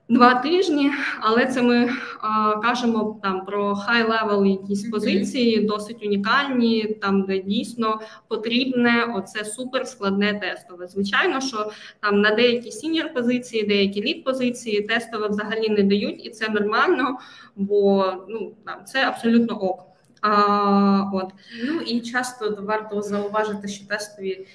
[0.08, 1.90] два тижні, але це ми
[2.20, 9.86] а, кажемо там про high-level якісь позиції, досить унікальні, там де дійсно потрібне оце супер
[9.86, 10.86] складне тестове.
[10.86, 16.30] Звичайно, що там на деякі сіньор позиції, деякі лід позиції тестове взагалі не дають, і
[16.30, 17.18] це нормально,
[17.56, 19.84] бо ну там це абсолютно ок.
[20.20, 21.32] А, от.
[21.64, 24.46] Ну і часто варто зауважити, що тестові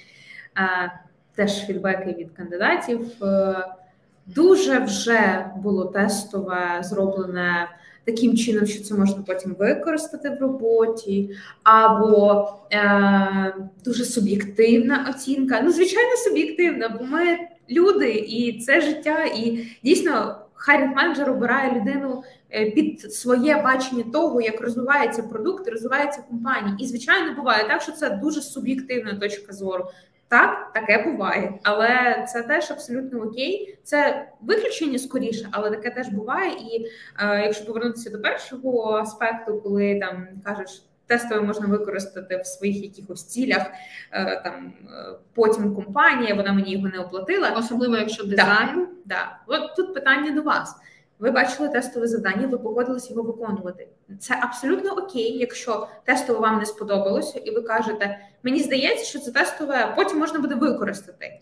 [0.54, 0.88] а,
[1.34, 3.12] теж фідбеки від кандидатів.
[3.20, 3.83] А, е,
[4.26, 7.68] Дуже вже було тестове зроблене
[8.04, 13.54] таким чином, що це можна потім використати в роботі, або е,
[13.84, 15.60] дуже суб'єктивна оцінка.
[15.64, 17.38] Ну, звичайно, суб'єктивна, бо ми
[17.70, 24.40] люди, і це життя, і дійсно хайрінг менеджер обирає людину е, під своє бачення того,
[24.40, 26.76] як розвивається продукт, розвивається компанія.
[26.80, 29.84] І звичайно буває так, що це дуже суб'єктивна точка зору.
[30.28, 33.78] Так, таке буває, але це теж абсолютно окей.
[33.82, 36.52] Це виключення скоріше, але таке теж буває.
[36.52, 36.86] І
[37.20, 43.24] е, якщо повернутися до першого аспекту, коли там кажеш, тестове можна використати в своїх якихось
[43.24, 43.66] цілях,
[44.12, 48.88] е, там е, потім компанія вона мені його не оплатила, особливо якщо дизайн.
[49.04, 49.38] Да, да.
[49.46, 50.76] От тут питання до вас.
[51.18, 53.88] Ви бачили тестове завдання, ви погодились його виконувати.
[54.20, 59.30] Це абсолютно окей, якщо тестове вам не сподобалося, і ви кажете, мені здається, що це
[59.30, 61.38] тестове потім можна буде використати.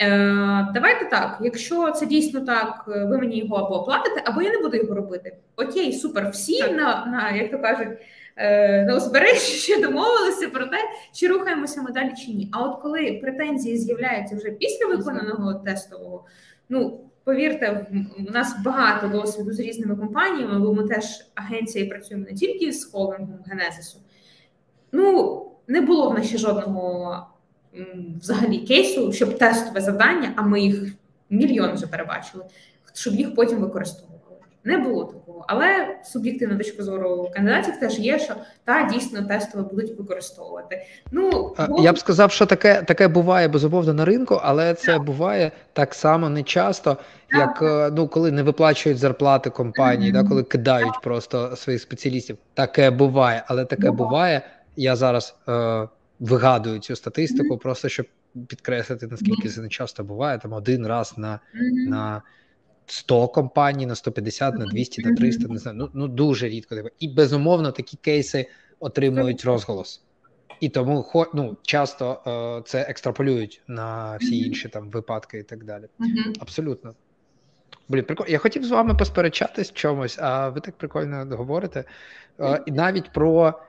[0.00, 4.58] Е, Давайте так, якщо це дійсно так, ви мені його або оплатите, або я не
[4.58, 5.36] буду його робити.
[5.56, 7.88] Окей, супер, всі на, на як то кажуть,
[8.36, 10.78] е, на узбережжі ще домовилися про те,
[11.12, 12.48] чи рухаємося ми далі чи ні.
[12.52, 16.24] А от коли претензії з'являються вже після виконаного тестового,
[16.68, 17.86] ну Повірте,
[18.18, 21.04] у нас багато досвіду з різними компаніями, бо ми теж
[21.34, 23.98] агенція і працюємо не тільки з холдингом Генезису.
[24.92, 27.26] Ну, не було в нас ще жодного
[28.20, 30.94] взагалі кейсу, щоб тестове завдання, а ми їх
[31.30, 32.44] мільйон вже перебачили,
[32.94, 34.11] щоб їх потім використовували.
[34.64, 38.34] Не було такого, але суб'єктивна точка зору кандидатів теж є, що
[38.64, 40.86] та дійсно тестове будуть використовувати.
[41.12, 41.82] Ну бо...
[41.82, 45.02] я б сказав, що таке таке буває безумовно на ринку, але це так.
[45.02, 46.96] буває так само не часто,
[47.30, 47.90] як так.
[47.90, 50.22] Е, ну коли не виплачують зарплати компанії, mm-hmm.
[50.22, 51.02] да, коли кидають так.
[51.02, 52.38] просто своїх спеціалістів.
[52.54, 53.96] Таке буває, але таке буває.
[53.96, 54.42] буває.
[54.76, 55.88] Я зараз е,
[56.20, 57.62] вигадую цю статистику, mm-hmm.
[57.62, 58.06] просто щоб
[58.48, 60.38] підкреслити наскільки це не часто буває.
[60.38, 61.40] Там один раз на,
[61.88, 62.22] на
[62.86, 66.74] 100 компаній, на 150, на 200, на 300, не знаю, ну ну дуже рідко.
[66.98, 68.46] І безумовно такі кейси
[68.80, 70.02] отримують розголос.
[70.60, 75.84] І тому ну, часто е, це екстраполюють на всі інші там випадки і так далі.
[76.40, 76.94] Абсолютно.
[77.88, 78.30] Блін, прикольно.
[78.30, 81.84] Я хотів з вами посперечатись в чомусь, а ви так прикольно говорите.
[82.40, 83.60] Е, і навіть про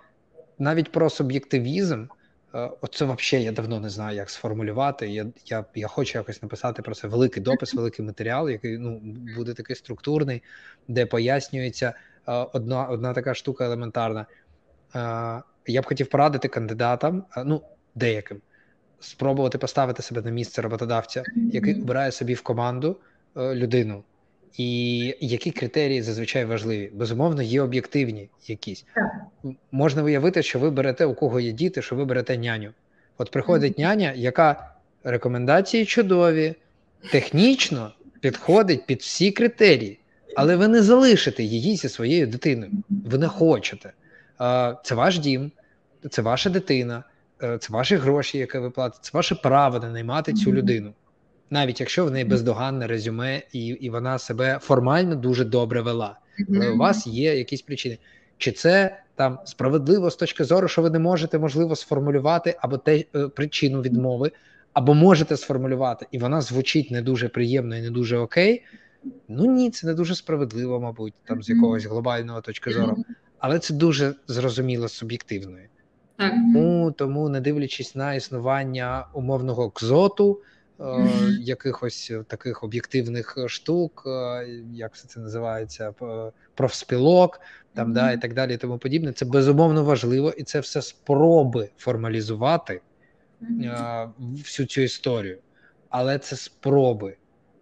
[0.59, 2.05] навіть про суб'єктивізм.
[2.55, 5.09] Е, оце взагалі я давно не знаю, як сформулювати.
[5.09, 9.01] Я я, я хочу якось написати про це великий допис, великий матеріал, який ну,
[9.35, 10.43] буде такий структурний,
[10.87, 11.93] де пояснюється
[12.27, 14.25] е, одна одна така штука елементарна.
[14.95, 17.61] Е, я б хотів порадити кандидатам, ну,
[17.95, 18.41] деяким,
[18.99, 22.97] спробувати поставити себе на місце роботодавця, який обирає собі в команду
[23.35, 24.03] людину,
[24.57, 26.91] і які критерії зазвичай важливі?
[26.93, 28.85] Безумовно, є об'єктивні якісь.
[29.71, 32.71] Можна виявити, що ви берете, у кого є діти, що ви берете няню.
[33.17, 34.71] От приходить няня, яка
[35.03, 36.55] рекомендації чудові,
[37.11, 39.99] технічно підходить під всі критерії,
[40.35, 42.71] але ви не залишите її зі своєю дитиною.
[42.89, 43.93] Ви не хочете.
[44.83, 45.51] Це ваш дім,
[46.09, 47.03] це ваша дитина,
[47.43, 50.93] е, це ваші гроші, які ви платите, це ваше право не наймати цю людину
[51.53, 56.19] навіть якщо в неї бездоганне резюме, і і вона себе формально дуже добре вела.
[56.49, 57.97] Але у вас є якісь причини.
[58.37, 63.03] Чи це там справедливо з точки зору, що ви не можете можливо сформулювати або те
[63.15, 64.31] е, причину відмови,
[64.73, 68.63] або можете сформулювати, і вона звучить не дуже приємно і не дуже окей.
[69.27, 72.97] Ну ні, це не дуже справедливо, мабуть, там з якогось глобального точки зору,
[73.39, 75.67] але це дуже зрозуміло суб'єктивною.
[76.17, 76.31] Так.
[76.31, 80.39] Тому, тому, не дивлячись на існування умовного кзоту,
[81.39, 85.93] якихось таких об'єктивних штук, е, як все це називається,
[86.55, 87.41] профспілок,
[87.73, 89.13] там да і так далі, і тому подібне.
[89.13, 92.81] Це безумовно важливо, і це все спроби формалізувати
[93.41, 95.39] е, всю цю історію,
[95.89, 97.15] але це спроби.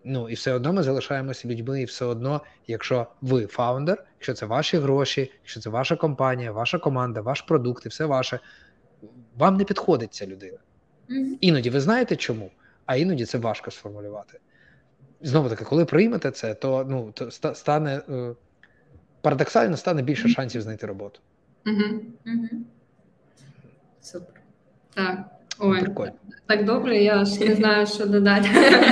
[0.03, 4.45] Ну і все одно ми залишаємося людьми, і все одно, якщо ви фаундер, якщо це
[4.45, 8.39] ваші гроші, якщо це ваша компанія, ваша команда, ваш продукт і все ваше,
[9.37, 10.57] вам не підходить ця людина.
[11.41, 12.51] Іноді ви знаєте чому,
[12.91, 14.39] а іноді це важко сформулювати.
[15.21, 18.35] Знову таки, коли приймете це, то ну то стане е,
[19.21, 21.19] парадоксально стане більше шансів знайти роботу.
[21.65, 22.01] Угу.
[22.25, 22.47] Угу.
[24.01, 24.41] Супер.
[24.93, 25.25] Так.
[25.59, 26.11] Ой, Прикольно.
[26.45, 28.49] так добре, я ж не знаю, що додати.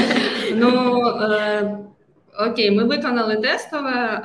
[0.55, 1.77] ну, е,
[2.47, 4.21] Окей, ми виконали тестове,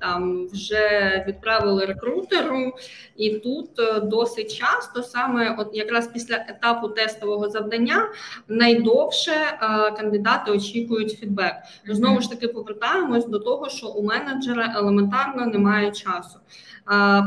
[0.00, 2.72] там вже відправили рекрутеру,
[3.16, 8.08] і тут е, досить часто, саме от якраз після етапу тестового завдання,
[8.48, 9.32] найдовше
[9.96, 11.54] кандидати очікують фідбек.
[11.88, 16.38] Знову ж таки, повертаємось до того, що у менеджера елементарно немає часу.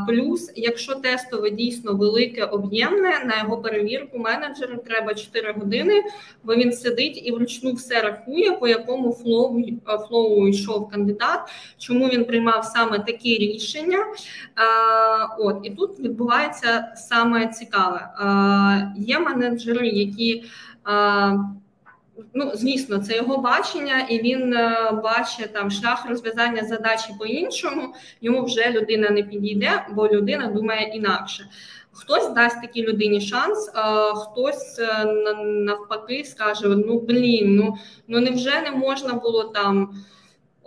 [0.08, 6.03] Плюс, якщо тестове дійсно велике, об'ємне, на його перевірку менеджеру треба 4 години,
[6.43, 9.64] бо він сидить і вручну все рахує, по якому flow,
[10.08, 11.39] flow йшов кандидат,
[11.78, 13.97] чому він приймав саме такі рішення.
[15.39, 18.10] От і тут відбувається саме цікаве.
[18.97, 20.43] Є менеджери, які
[22.34, 27.93] ну звісно, це його бачення, і він е, бачить там шлях розв'язання задачі по-іншому.
[28.22, 31.49] Йому вже людина не підійде, бо людина думає інакше.
[31.91, 35.05] Хтось дасть такій людині шанс, а хтось е,
[35.45, 39.89] навпаки скаже: Ну блін, ну ну невже не можна було там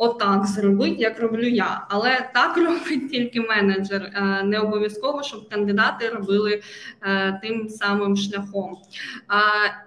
[0.01, 1.87] отак зробити, як роблю я.
[1.89, 4.03] Але так робить тільки менеджер.
[4.03, 6.63] Е, не обов'язково, щоб кандидати робили
[7.03, 8.77] е, тим самим шляхом.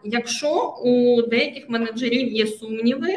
[0.04, 3.14] Якщо у деяких менеджерів є сумніви,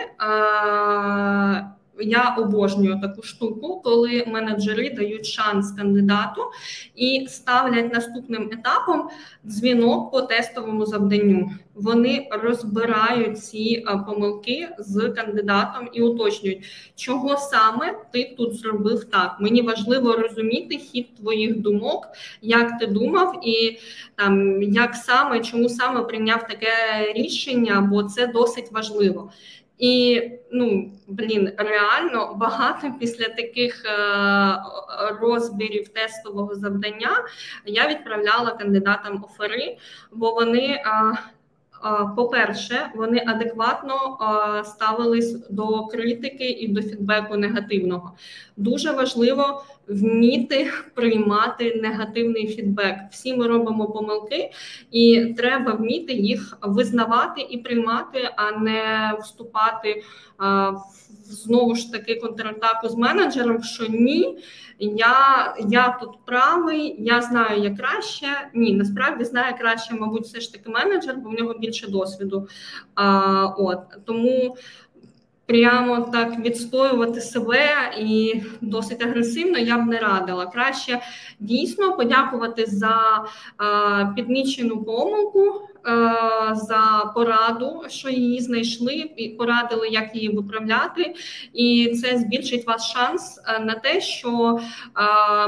[2.01, 6.43] я обожнюю таку штуку, коли менеджери дають шанс кандидату
[6.95, 9.09] і ставлять наступним етапом
[9.47, 11.51] дзвінок по тестовому завданню.
[11.75, 19.37] Вони розбирають ці помилки з кандидатом і уточнюють, чого саме ти тут зробив так.
[19.41, 22.09] Мені важливо розуміти хід твоїх думок,
[22.43, 23.79] як ти думав, і
[24.15, 26.73] там як саме, чому саме прийняв таке
[27.15, 29.31] рішення, бо це досить важливо.
[29.79, 30.23] І
[30.53, 34.59] ну блін, реально багато після таких е,
[35.21, 37.11] розбірів тестового завдання
[37.65, 39.77] я відправляла кандидатам офери,
[40.13, 40.67] бо вони.
[40.67, 40.83] Е,
[42.17, 44.19] по-перше, вони адекватно
[44.65, 48.13] ставились до критики і до фідбеку негативного.
[48.57, 52.97] Дуже важливо вміти приймати негативний фідбек.
[53.11, 54.51] Всі ми робимо помилки,
[54.91, 60.03] і треба вміти їх визнавати і приймати, а не вступати
[60.39, 60.77] в
[61.29, 63.63] знову ж таки контратаку з менеджером.
[63.63, 64.39] Що ні,
[64.79, 68.27] я я тут правий, я знаю як краще.
[68.55, 72.49] Ні, насправді знає краще, мабуть, все ж таки менеджер, бо в нього більше досвіду.
[72.95, 74.57] А, От тому
[75.47, 77.69] прямо так відстоювати себе
[77.99, 80.47] і досить агресивно я б не радила.
[80.47, 81.01] Краще
[81.41, 83.25] дійсно подякувати за
[83.57, 85.63] а, підмічену помилку.
[86.53, 91.15] За пораду, що її знайшли, і порадили, як її виправляти,
[91.53, 94.59] і це збільшить ваш шанс на те, що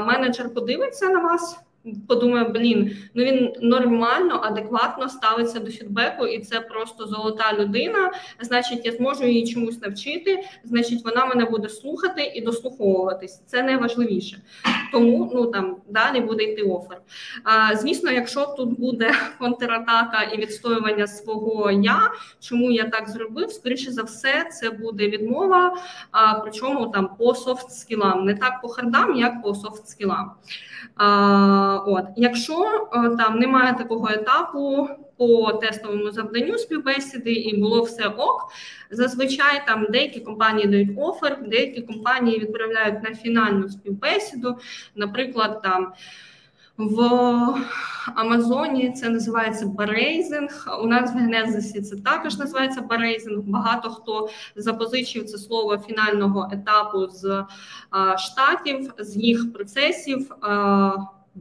[0.05, 1.59] менеджер подивиться на вас
[2.07, 8.11] подумає, блін, ну він нормально, адекватно ставиться до фідбеку, і це просто золота людина.
[8.41, 10.43] Значить, я зможу її чомусь навчити.
[10.63, 13.41] Значить, вона мене буде слухати і дослуховуватись.
[13.45, 14.41] Це найважливіше.
[14.91, 17.01] Тому ну там далі буде йти офер.
[17.43, 23.91] А, Звісно, якщо тут буде контратака і відстоювання свого я, чому я так зробив, скоріше
[23.91, 25.77] за все, це буде відмова.
[26.11, 30.31] А причому там по софт скілам, не так по хардам, як по софт скілам.
[31.77, 38.51] От, якщо е, там немає такого етапу по тестовому завданню співбесіди і було все ок,
[38.91, 44.57] зазвичай там деякі компанії дають офер, деякі компанії відправляють на фінальну співбесіду,
[44.95, 45.93] наприклад, там.
[46.79, 47.01] В
[48.15, 50.79] Амазоні це називається барейзинг.
[50.83, 53.39] У нас в Генезисі це також називається барейзинг.
[53.39, 57.45] Багато хто запозичив це слово фінального етапу з
[57.89, 60.31] а, штатів, з їх процесів.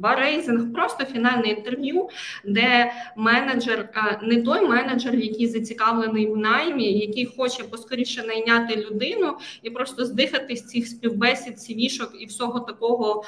[0.01, 2.09] Барейзинг просто фінальне інтерв'ю,
[2.45, 3.89] де менеджер
[4.23, 10.57] не той менеджер, який зацікавлений в наймі, який хоче поскоріше найняти людину і просто здихати
[10.57, 13.25] з цих співбесід, сівішок і всього такого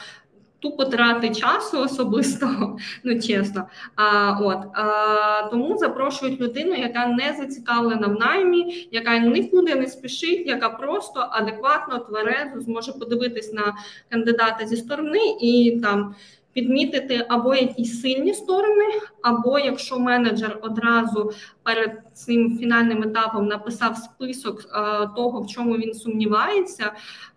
[0.60, 3.66] тупо трати часу особистого, ну чесно.
[3.94, 10.46] А, От а, тому запрошують людину, яка не зацікавлена в наймі, яка нікуди не спішить,
[10.46, 13.74] яка просто адекватно тверезо зможе подивитись на
[14.08, 16.14] кандидата зі сторони і там
[16.61, 18.84] підмітити або якісь сильні сторони,
[19.22, 21.32] або якщо менеджер одразу
[21.62, 24.70] перед цим фінальним етапом написав список е,
[25.16, 26.92] того, в чому він сумнівається,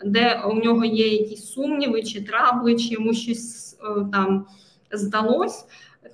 [0.06, 4.46] де у нього є якісь сумніви, чи трабли, чи йому щось е, там.
[4.92, 5.66] здалось,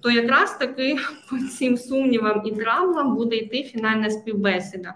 [0.01, 0.97] то якраз таки
[1.29, 4.93] по цим сумнівам і травмам буде йти фінальна співбесіда.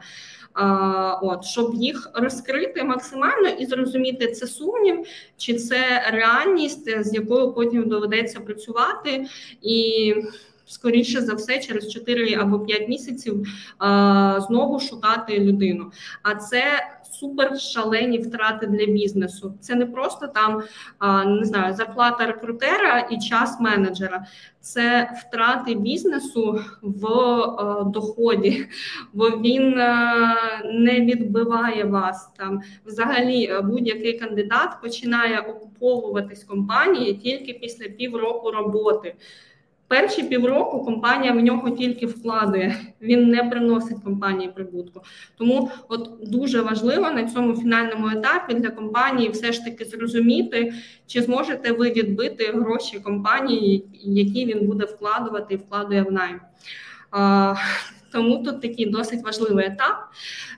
[1.21, 5.05] От щоб їх розкрити максимально і зрозуміти, це сумнів,
[5.37, 9.25] чи це реальність, з якою потім доведеться працювати
[9.61, 10.15] і
[10.65, 13.47] скоріше за все, через 4 або 5 місяців
[14.47, 15.91] знову шукати людину.
[16.23, 16.63] А це
[17.23, 19.53] супер шалені втрати для бізнесу.
[19.61, 20.63] Це не просто там
[21.25, 24.25] не знаю, зарплата рекрутера і час менеджера.
[24.59, 28.65] Це втрати бізнесу в е, доході,
[29.13, 32.61] бо він е, не відбиває вас там.
[32.85, 39.15] Взагалі, е, будь-який кандидат починає окуповуватись компанії тільки після півроку роботи.
[39.87, 45.01] Перші півроку компанія в нього тільки вкладує, він не приносить компанії прибутку.
[45.37, 50.73] Тому от дуже важливо на цьому фінальному етапі для компанії все ж таки зрозуміти,
[51.07, 56.39] чи зможете ви відбити гроші компанії, які він буде вкладувати і вкладує в найм.
[57.11, 57.55] А,
[58.11, 59.97] тому тут такий досить важливий етап.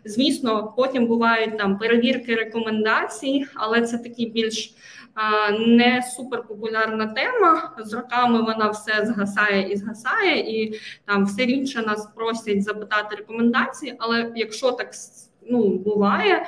[0.06, 4.74] Звісно, потім бувають там перевірки рекомендацій, але це такі більш
[5.68, 7.72] не суперпопулярна тема.
[7.80, 13.96] З роками вона все згасає і згасає, і там все рідше нас просять запитати рекомендації.
[14.00, 14.90] Але якщо так
[15.50, 16.46] ну, буває.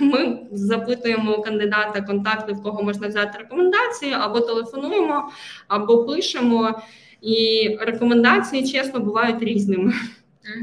[0.00, 5.30] Ми запитуємо у кандидата контакти, в кого можна взяти рекомендації, або телефонуємо,
[5.68, 6.82] або пишемо.
[7.20, 9.92] І рекомендації, чесно, бувають різними.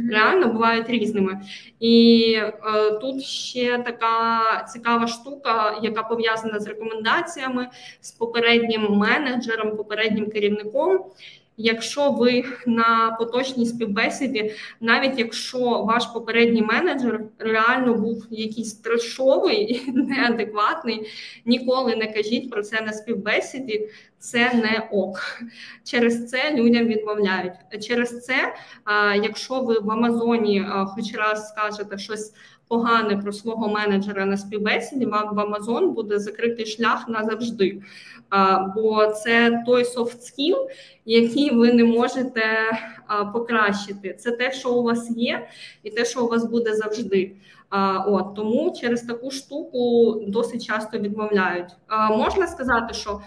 [0.10, 1.42] Реально бувають різними.
[1.80, 2.52] І е,
[2.92, 7.68] тут ще така цікава штука, яка пов'язана з рекомендаціями,
[8.02, 11.06] з попереднім менеджером, попереднім керівником.
[11.64, 21.08] Якщо ви на поточній співбесіді, навіть якщо ваш попередній менеджер реально був якийсь трешовий неадекватний,
[21.46, 23.90] ніколи не кажіть про це на співбесіді,
[24.20, 25.20] це не ок.
[25.84, 27.54] Через це людям відмовляють.
[27.88, 28.54] Через це,
[29.24, 32.34] якщо ви в Амазоні хоч раз скажете щось
[32.72, 37.82] погане про свого менеджера на співбесіді, вам в Амазон буде закритий шлях назавжди.
[38.76, 40.56] Бо це той soft skill,
[41.06, 42.44] який ви не можете
[43.34, 44.14] покращити.
[44.14, 45.48] Це те, що у вас є,
[45.84, 47.36] і те, що у вас буде завжди.
[48.08, 51.70] От Тому через таку штуку досить часто відмовляють.
[52.10, 53.22] Можна сказати, що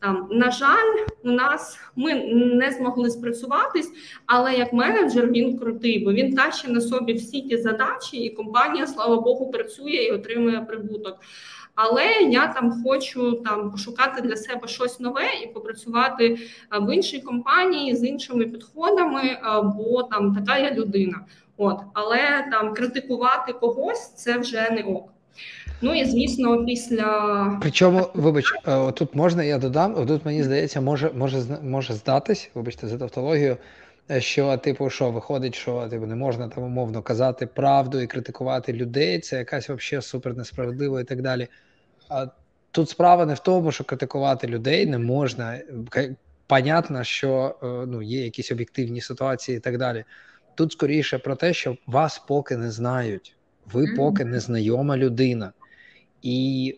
[0.00, 3.92] там, на жаль, у нас ми не змогли спрацюватись,
[4.26, 8.86] але як менеджер він крутий, бо він тащить на собі всі ті задачі, і компанія,
[8.86, 11.18] слава Богу, працює і отримує прибуток.
[11.74, 16.38] Але я там хочу там пошукати для себе щось нове і попрацювати
[16.80, 19.38] в іншій компанії з іншими підходами,
[19.76, 21.26] бо там така я людина.
[21.56, 25.12] От, але там критикувати когось це вже не ок.
[25.82, 30.06] Ну і звісно, після причому, вибач, е, тут можна я додам.
[30.06, 33.56] Тут мені здається, може може може здатись, вибачте, за тавтологію,
[34.10, 38.72] е, що типу, що виходить, що типу не можна там умовно казати правду і критикувати
[38.72, 39.20] людей.
[39.20, 41.48] Це якась взагалі супер несправедливо і так далі.
[42.08, 42.26] А
[42.70, 45.60] тут справа не в тому, що критикувати людей не можна.
[46.46, 50.04] Понятно, що е, ну є якісь об'єктивні ситуації і так далі.
[50.54, 53.36] Тут скоріше про те, що вас поки не знають,
[53.72, 55.52] ви поки не знайома людина.
[56.22, 56.76] І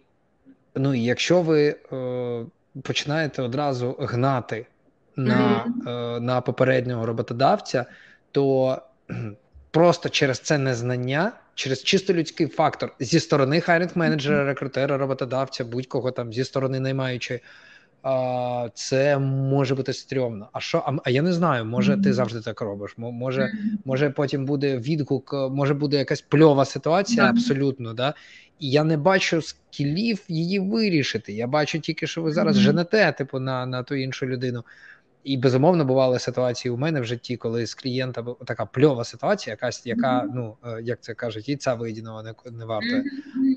[0.75, 2.45] ну, якщо ви е,
[2.83, 4.67] починаєте одразу гнати
[5.17, 6.17] на, mm-hmm.
[6.17, 7.87] е, на попереднього роботодавця,
[8.33, 8.79] то
[9.71, 16.11] просто через це незнання, через чисто людський фактор зі сторони хайринг менеджера, рекрутера, роботодавця, будь-кого
[16.11, 17.41] там зі сторони наймаючої,
[18.03, 20.49] а, Це може бути стрьомно.
[20.53, 20.79] А що?
[20.79, 22.95] А, а я не знаю, може ти завжди так робиш.
[22.97, 23.53] Може,
[23.85, 28.15] може потім буде відгук, може буде якась пльова ситуація, абсолютно, да.
[28.59, 31.33] І я не бачу скілів її вирішити.
[31.33, 34.65] Я бачу тільки, що ви зараз женете, типу, на на ту іншу людину.
[35.25, 39.87] І безумовно бували ситуації у мене в житті, коли з клієнта така пльова ситуація, якась
[39.87, 43.05] яка, ну е, як це кажуть, і ця виїденого не не вартує.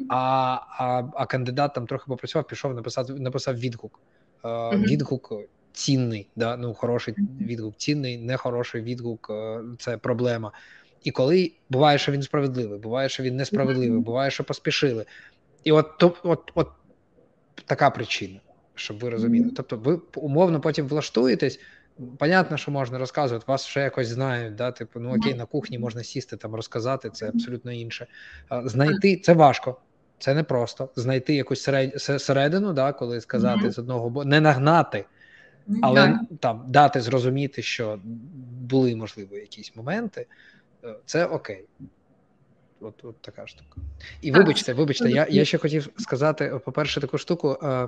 [0.10, 0.18] А
[0.80, 4.00] а, а кандидат там трохи попрацював, пішов, написав написав відгук.
[4.46, 5.34] Е, відгук
[5.74, 10.52] цінний, да, ну хороший відгук цінний, нехороший відгук е, це проблема.
[11.04, 15.06] І коли буває, що він справедливий, буває, що він несправедливий, буває, що поспішили.
[15.64, 16.68] І от то, от, от
[17.66, 18.40] така причина,
[18.76, 19.52] щоб ви розуміли.
[19.56, 21.60] Тобто, ви умовно потім влаштуєтесь.
[22.18, 26.04] Понятно, що можна розказувати, вас вже якось знають, да, типу, ну окей, на кухні можна
[26.04, 28.08] сісти там розказати, це абсолютно інше.
[28.66, 29.78] Знайти це важко,
[30.20, 30.90] це непросто.
[30.96, 31.70] Знайти якусь
[32.18, 33.72] середину, да, коли сказати mm-hmm.
[33.72, 35.06] з одного боку, не нагнати,
[35.82, 36.38] але mm-hmm.
[36.40, 38.00] там дати зрозуміти, що
[38.62, 40.28] були можливо якісь моменти.
[40.84, 41.66] Е, це окей.
[42.80, 43.82] От от така штука.
[44.22, 47.58] І вибачте, вибачте, я я ще хотів сказати, по-перше, таку штуку.
[47.64, 47.88] Е,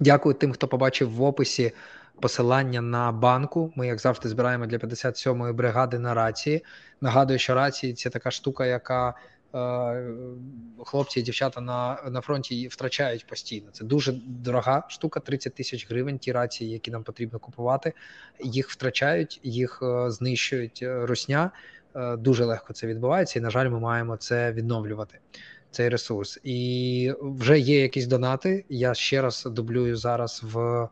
[0.00, 1.72] Дякую тим, хто побачив в описі
[2.20, 3.72] посилання на банку.
[3.76, 6.64] Ми, як завжди, збираємо для 57-ї бригади на рації.
[7.00, 9.14] Нагадую, що рації це така штука, яка
[10.84, 13.70] хлопці і дівчата на на фронті втрачають постійно.
[13.72, 16.18] Це дуже дорога штука, 30 тисяч гривень.
[16.18, 17.92] Ті рації, які нам потрібно купувати,
[18.40, 21.50] їх втрачають, їх е, знищують е, русня.
[21.96, 25.18] Е, дуже легко це відбувається, і на жаль, ми маємо це відновлювати.
[25.70, 28.64] Цей ресурс, і вже є якісь донати.
[28.68, 30.88] Я ще раз дублюю зараз в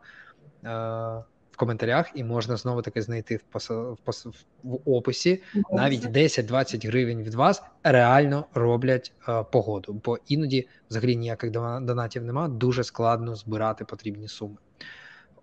[1.61, 3.69] коментарях, і можна знову таки знайти в пос...
[3.69, 4.27] в, пос...
[4.63, 11.51] в описі навіть 10-20 гривень від вас реально роблять е, погоду, бо іноді взагалі ніяких
[11.51, 14.55] донатів немає, дуже складно збирати потрібні суми.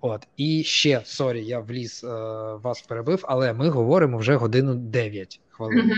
[0.00, 2.08] От і ще sorry, я вліз е,
[2.62, 5.92] вас перебив, але ми говоримо вже годину 9 хвилин.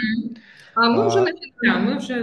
[0.75, 1.33] А ми вже не
[1.81, 2.23] ми вже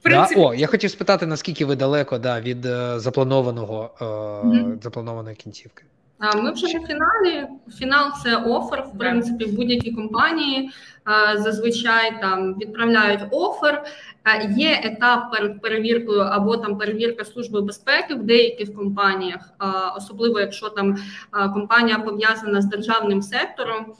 [0.00, 0.40] в принципі...
[0.40, 0.46] Да?
[0.46, 4.82] О, я хотів спитати, наскільки ви далеко да, від е, запланованого е, mm-hmm.
[4.82, 5.84] запланованої кінцівки.
[6.22, 7.48] Ми вже на фіналі.
[7.78, 8.84] Фінал це офер.
[8.94, 10.70] В принципі, будь-які компанії
[11.34, 13.84] зазвичай там відправляють офер.
[14.56, 19.40] Є етап перед перевіркою або там перевірка служби безпеки в деяких компаніях,
[19.96, 20.96] особливо якщо там
[21.54, 23.94] компанія пов'язана з державним сектором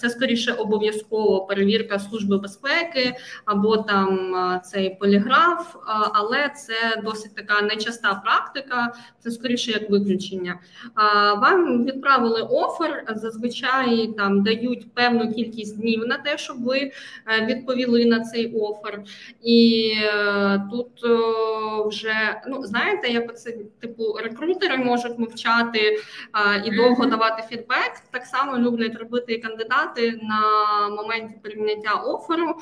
[0.00, 3.14] це скоріше обов'язково перевірка служби безпеки
[3.44, 4.34] або там
[4.64, 5.76] цей поліграф,
[6.12, 10.60] але це досить така нечаста практика, це скоріше як виключення.
[11.36, 16.92] Вам відправили офер, зазвичай там дають певну кількість днів на те, щоб ви е,
[17.46, 19.02] відповіли на цей офер.
[19.42, 20.88] І е, тут
[21.86, 25.98] вже ну знаєте, як це типу рекрутери можуть мовчати
[26.64, 27.92] і довго давати фідбек.
[28.10, 30.40] Так само люблять робити і кандидати кандидати на
[30.88, 32.54] моменті прийняття оферу.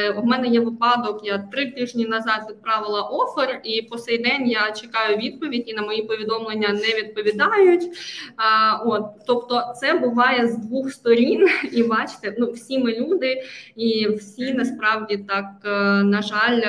[0.00, 4.48] Е, у мене є випадок, я три тижні назад відправила офер, і по сей день
[4.48, 7.82] я чекаю відповідь, і на мої повідомлення не відповідають.
[7.82, 7.90] Е,
[8.84, 13.42] от, Тобто, це буває з двох сторін, і бачите, ну всі ми люди,
[13.76, 15.68] і всі насправді так, е,
[16.02, 16.62] на жаль,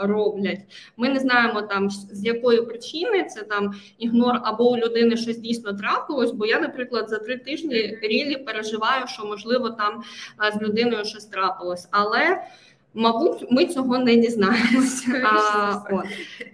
[0.00, 0.60] роблять.
[0.96, 5.72] Ми не знаємо там з якої причини це там ігнор або у людини щось дійсно
[5.72, 6.32] трапилось.
[6.32, 10.02] Бо я, наприклад, за три тижні рілі переживаю, що можливо там
[10.52, 12.42] з людиною щось трапилось, але.
[12.94, 15.22] Мабуть, ми цього не дізнаємося.
[15.24, 16.04] А, от.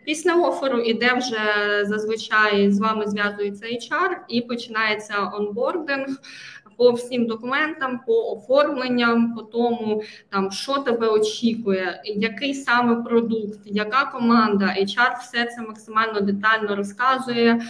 [0.05, 1.41] Після оферу іде вже
[1.85, 6.07] зазвичай з вами зв'язується HR і починається онбординг
[6.77, 14.05] по всім документам, по оформленням, по тому, там що тебе очікує, який саме продукт, яка
[14.05, 17.63] команда, HR все це максимально детально розказує,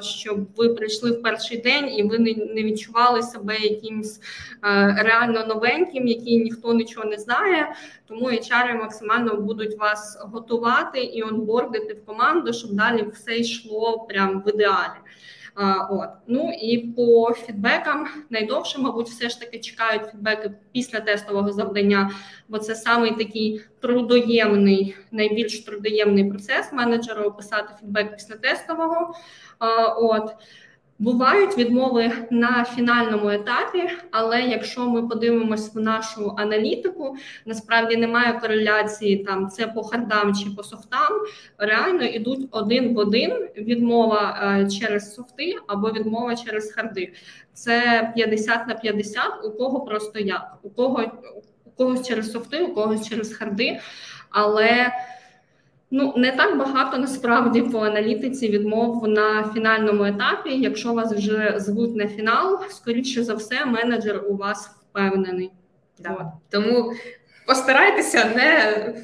[0.00, 2.18] щоб ви прийшли в перший день і ви
[2.54, 4.20] не відчували себе якимсь
[4.96, 7.74] реально новеньким, який ніхто нічого не знає.
[8.06, 14.42] Тому HR максимально будуть вас готувати і онбордити в команду, щоб далі все йшло прямо
[14.46, 14.98] в ідеалі.
[15.90, 22.10] От ну і по фідбекам найдовше, мабуть, все ж таки чекають фідбеки після тестового завдання,
[22.48, 29.14] бо це самий такий трудоємний, найбільш трудоємний процес менеджера описати фідбек після тестового.
[29.96, 30.30] От
[31.00, 37.16] Бувають відмови на фінальному етапі, але якщо ми подивимось в нашу аналітику,
[37.46, 41.12] насправді немає кореляції там це по хардам чи по софтам.
[41.58, 47.12] Реально йдуть один в один відмова е, через софти або відмова через харди.
[47.52, 51.04] Це 50 на 50, у кого просто як, у кого
[51.64, 53.80] у когось через софти, у когось через харди,
[54.30, 54.92] але
[55.90, 60.50] Ну, не так багато насправді по аналітиці відмов на фінальному етапі.
[60.50, 65.50] Якщо вас вже звуть на фінал, скоріше за все, менеджер у вас впевнений.
[65.98, 66.32] Да.
[66.50, 66.92] Тому
[67.46, 68.94] постарайтеся не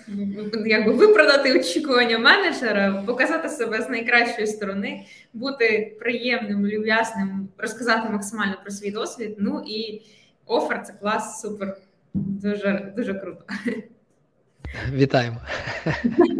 [0.66, 8.70] якби виправдати очікування менеджера, показати себе з найкращої сторони, бути приємним, люб'ясним, розказати максимально про
[8.70, 9.36] свій досвід.
[9.38, 10.02] Ну і
[10.46, 11.76] офер це клас, супер,
[12.14, 13.44] дуже дуже круто.
[14.92, 15.36] Вітаємо.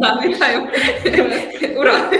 [0.01, 0.67] Так, Вітаємо.
[1.77, 2.11] Ура!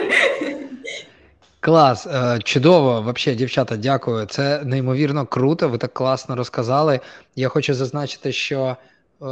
[1.60, 3.02] Клас, е, чудово.
[3.02, 4.26] Взагалі, дівчата, дякую.
[4.26, 5.70] Це неймовірно круто.
[5.70, 7.00] Ви так класно розказали.
[7.36, 8.78] Я хочу зазначити, що
[9.22, 9.26] е,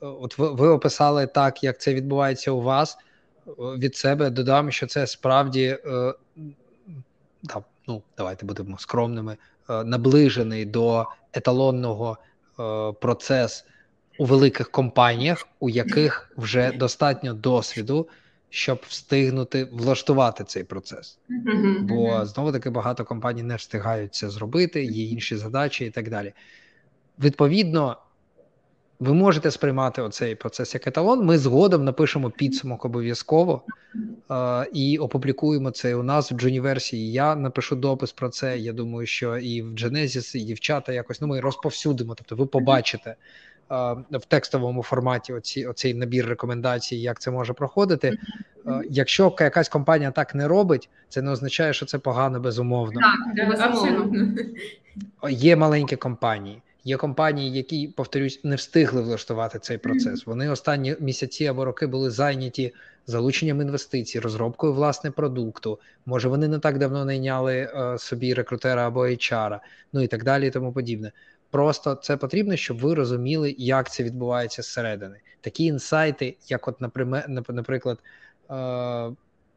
[0.00, 2.98] от ви, ви описали так, як це відбувається у вас.
[3.58, 5.78] Від себе додам, що це справді
[7.42, 9.36] да, ну, давайте будемо скромними,
[9.68, 12.18] наближений до еталонного
[13.00, 13.64] процесу
[14.18, 18.08] у великих компаніях, у яких вже достатньо досвіду,
[18.50, 21.18] щоб встигнути влаштувати цей процес.
[21.80, 26.32] Бо знову таки багато компаній не встигають це зробити, є інші задачі і так далі.
[27.18, 27.96] Відповідно,
[29.00, 31.24] ви можете сприймати оцей процес як еталон.
[31.24, 33.62] Ми згодом напишемо підсумок обов'язково
[34.30, 37.12] е, і опублікуємо це у нас в джуніверсії.
[37.12, 38.58] Я напишу допис про це.
[38.58, 42.14] Я думаю, що і в Genesis, і дівчата якось ну ми розповсюдимо.
[42.14, 43.16] Тобто, ви побачите
[43.70, 48.18] в текстовому форматі оці, оцей набір рекомендацій, як це може проходити.
[48.66, 53.00] Е, якщо якась компанія так не робить, це не означає, що це погано безумовно.
[53.36, 54.28] Так, абсолютно.
[55.30, 56.62] Є маленькі компанії.
[56.84, 60.26] Є компанії, які, повторюсь, не встигли влаштувати цей процес.
[60.26, 62.74] Вони останні місяці або роки були зайняті
[63.06, 65.78] залученням інвестицій, розробкою власне продукту.
[66.06, 69.58] Може, вони не так давно найняли е, собі рекрутера або HR,
[69.92, 71.12] ну і так далі, і тому подібне.
[71.50, 75.20] Просто це потрібно, щоб ви розуміли, як це відбувається зсередини.
[75.40, 76.80] Такі інсайти, як, от,
[77.48, 77.98] наприклад,
[78.50, 79.10] е,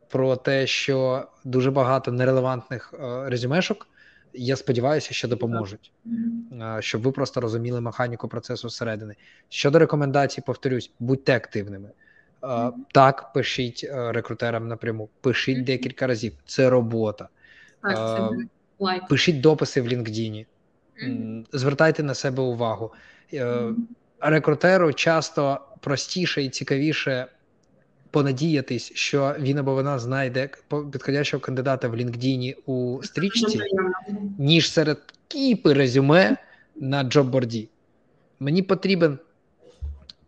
[0.09, 3.88] про те, що дуже багато нерелевантних е, резюмешок
[4.34, 5.91] я сподіваюся, що допоможуть,
[6.80, 9.15] щоб ви просто розуміли механіку процесу зсередини.
[9.49, 11.89] Щодо рекомендацій, повторюсь, будьте активними.
[12.93, 16.34] Так, пишіть е, рекрутерам напряму, пишіть декілька разів.
[16.45, 17.30] Це робота.
[19.09, 20.45] Пишіть дописи в LinkedIn.
[21.53, 22.91] Звертайте на себе увагу.
[23.34, 23.73] Е,
[24.19, 27.28] рекрутеру часто простіше і цікавіше
[28.11, 30.49] понадіятись, що він або вона знайде
[30.91, 33.60] підходящого кандидата в LinkedIn у стрічці,
[34.38, 34.98] ніж серед
[35.28, 36.38] кіпи резюме
[36.76, 37.69] на джобборді.
[38.40, 39.19] Мені потрібен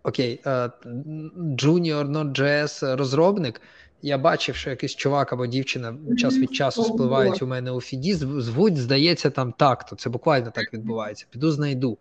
[0.03, 3.61] окей, Junior Node.js розробник.
[4.05, 8.13] Я бачив, що якийсь чувак або дівчина час від часу спливають у мене у фіді.
[8.13, 11.25] Звуть, здається, там так, то це буквально так відбувається.
[11.29, 11.97] Піду знайду.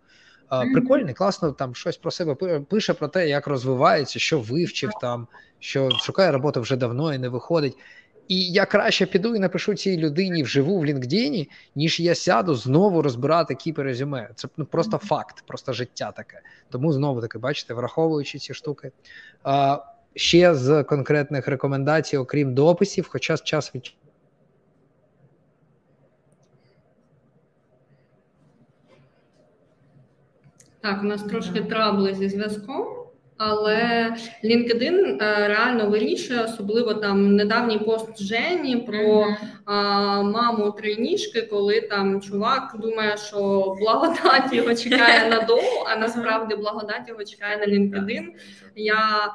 [0.73, 5.27] Прикольний, класно там щось про себе пише про те, як розвивається, що вивчив там,
[5.59, 7.77] що шукає роботу вже давно і не виходить.
[8.27, 13.01] І я краще піду і напишу цій людині вживу в LinkedIn, ніж я сяду знову
[13.01, 14.29] розбирати кіпи резюме.
[14.35, 16.41] Це ну, просто факт, просто життя таке.
[16.69, 18.91] Тому знову таки, бачите, враховуючи ці штуки.
[19.43, 19.79] А,
[20.15, 23.93] Ще з конкретних рекомендацій, окрім дописів, хоча час від
[30.83, 32.85] Так, у нас трошки трабли зі зв'язком,
[33.37, 34.09] але
[34.43, 39.27] LinkedIn е, реально вирішує, особливо там недавній пост Жені про
[39.65, 39.73] а,
[40.21, 43.39] маму тройніжки, коли там чувак думає, що
[43.79, 48.25] благодать його чекає на дому, а насправді благодать його чекає на LinkedIn.
[48.75, 49.33] Я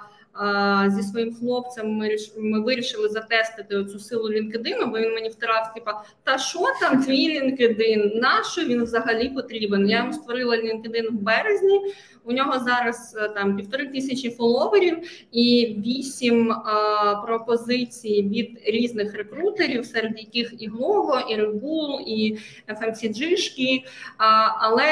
[0.88, 6.02] зі своїм хлопцем ми ми вирішили затестити цю силу LinkedIn, бо він мені втирав, типа,
[6.24, 8.20] та що там твій LinkedIn?
[8.20, 9.88] На що він взагалі потрібен?
[9.88, 11.94] Я йому створила LinkedIn в березні.
[12.28, 14.98] У нього зараз е, там півтори тисячі фоловерів
[15.32, 22.38] і вісім а, пропозицій від різних рекрутерів, серед яких і Glovo, і Red і
[22.68, 23.82] FMCG-шки.
[24.18, 24.86] А, але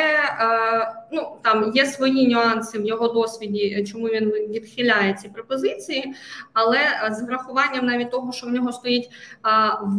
[1.13, 6.15] ну там є свої нюанси в його досвіді, чому він відхиляє ці пропозиції.
[6.53, 6.79] Але
[7.11, 9.11] з врахуванням навіть того, що в нього стоїть
[9.83, 9.99] в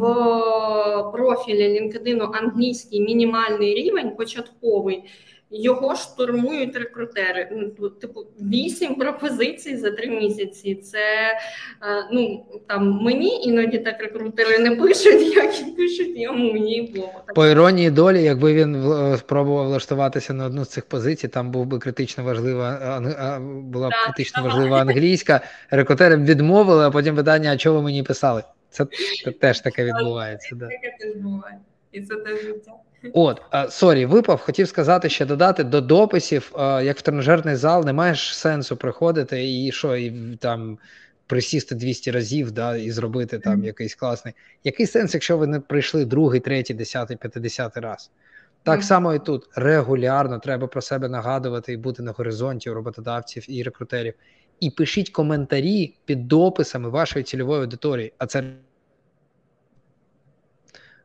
[1.14, 5.04] профілі LinkedIn англійський мінімальний рівень початковий.
[5.52, 7.50] Його штурмують рекрутери.
[7.80, 10.76] Ну, типу, вісім пропозицій за три місяці.
[10.76, 16.94] Це е, ну там мені іноді так рекрутери не пишуть, як і пишуть йому їй
[16.96, 17.14] Богу.
[17.36, 21.66] По іронії долі, якби він е, спробував влаштуватися на одну з цих позицій, там був
[21.66, 23.00] би критично важлива
[23.48, 24.52] була б так, критично так.
[24.52, 25.42] важлива англійська.
[25.70, 28.44] Рекрутери б відмовили, а потім питання: а чого ви мені писали?
[28.70, 28.86] Це,
[29.24, 30.56] це теж таке відбувається.
[30.56, 31.60] Таке теж буває,
[31.92, 32.72] і це теж життя.
[33.14, 38.38] От, sorry, випав, хотів сказати ще додати до дописів, як в тренажерний зал, не маєш
[38.38, 40.78] сенсу приходити і що, і там
[41.28, 44.34] присісти 200 разів да, і зробити там якийсь класний.
[44.64, 48.12] Який сенс, якщо ви не прийшли другий, третій, десятий, п'ятидесятий раз?
[48.64, 53.46] Так само і тут регулярно треба про себе нагадувати і бути на горизонті у роботодавців
[53.52, 54.14] і рекрутерів.
[54.60, 58.14] І пишіть коментарі під дописами вашої цільової аудиторії.
[58.18, 58.44] А це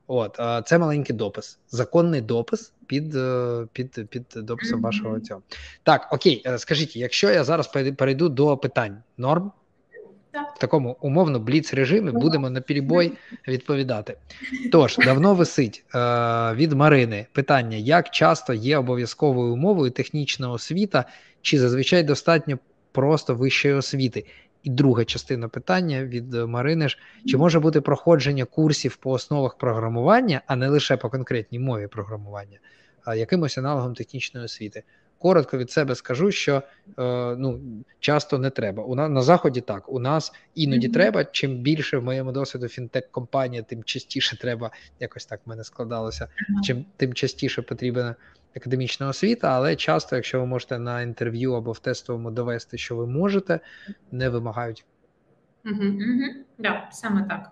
[0.06, 4.82] От, це маленький допис, законний допис під е, під, під дописом mm-hmm.
[4.82, 5.42] вашого цього.
[5.82, 9.52] Так, окей, е, скажіть, якщо я зараз перейду до питань норм,
[10.56, 13.12] в такому умовно бліц режимі будемо на перебой
[13.48, 14.16] відповідати.
[14.72, 15.98] Тож, давно висить е,
[16.54, 21.04] від Марини питання: як часто є обов'язковою умовою технічна освіта,
[21.42, 22.58] чи зазвичай достатньо
[22.92, 24.24] просто вищої освіти?
[24.62, 30.40] І друга частина питання від Марини ж: чи може бути проходження курсів по основах програмування,
[30.46, 32.58] а не лише по конкретній мові програмування,
[33.04, 34.82] а якимось аналогом технічної освіти?
[35.22, 36.62] Коротко від себе скажу, що
[36.98, 37.60] е, ну
[38.00, 38.82] часто не треба.
[38.82, 40.92] У нас на заході так у нас іноді mm-hmm.
[40.92, 41.24] треба.
[41.24, 44.70] Чим більше в моєму досвіду фінтек-компанія, тим частіше треба
[45.00, 46.24] якось так в мене складалося.
[46.24, 46.62] Mm-hmm.
[46.62, 48.14] Чим тим частіше потрібна
[48.56, 53.06] академічна освіта, але часто, якщо ви можете на інтерв'ю або в тестовому довести, що ви
[53.06, 53.60] можете,
[54.12, 54.84] не вимагають.
[55.64, 56.44] Угу, угу.
[56.58, 57.50] Да, саме так.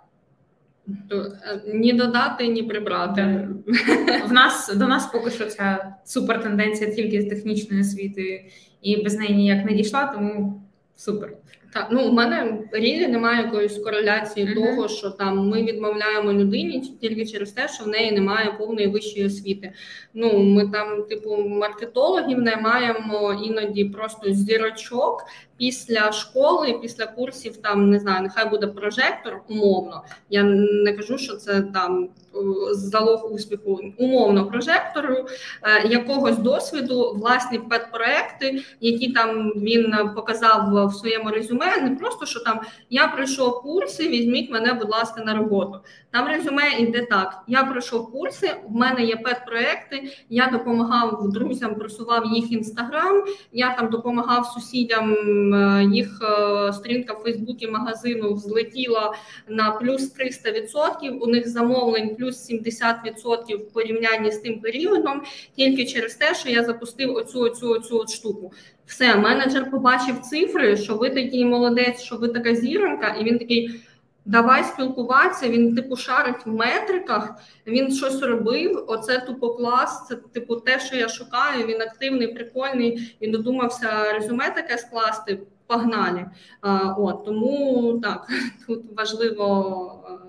[1.12, 3.49] Е, ні додати, ні прибрати.
[4.29, 8.45] В нас до нас поки що ця супер тенденція тільки з технічної освіти,
[8.83, 10.62] і без неї ніяк не дійшла, тому
[10.97, 11.33] супер.
[11.72, 14.55] Так, ну у мене рілі немає якоїсь кореляції uh-huh.
[14.55, 19.26] того, що там ми відмовляємо людині тільки через те, що в неї немає повної вищої
[19.26, 19.72] освіти.
[20.14, 25.24] Ну ми там, типу, маркетологів не маємо іноді просто зірочок,
[25.60, 30.02] після школи, після курсів, там не знаю, нехай буде прожектор, умовно.
[30.30, 30.42] Я
[30.84, 32.38] не кажу, що це там е,
[32.74, 35.16] залог успіху, умовно прожектору,
[35.62, 41.60] е, якогось досвіду, власні педпроекти, які там він показав в своєму резюме.
[41.66, 42.61] Не просто що там
[42.91, 45.81] я пройшов курси, візьміть мене, будь ласка, на роботу.
[46.11, 52.27] Там резюме йде так: я пройшов курси, в мене є педпроекти, я допомагав друзям, просував
[52.27, 55.15] їх інстаграм, я там допомагав сусідям.
[55.55, 59.15] Е, їх е, сторінка в Фейсбуці магазину злетіла
[59.49, 65.23] на плюс 300%, У них замовлень плюс 70% в порівнянні з тим періодом,
[65.57, 68.53] тільки через те, що я запустив оцю оцю оцю от штуку.
[68.91, 73.81] Все, менеджер побачив цифри, що ви такий молодець, що ви така зіронька, і він такий.
[74.25, 75.49] Давай спілкуватися.
[75.49, 77.35] Він типу шарить в метриках.
[77.67, 78.85] Він щось робив.
[78.89, 80.07] Оце тупо клас.
[80.07, 81.67] Це типу те, що я шукаю.
[81.67, 83.17] Він активний, прикольний.
[83.23, 85.41] Він додумався резюме таке скласти.
[85.67, 86.31] Погнали.
[86.61, 88.29] А, от тому так
[88.67, 90.21] тут важливо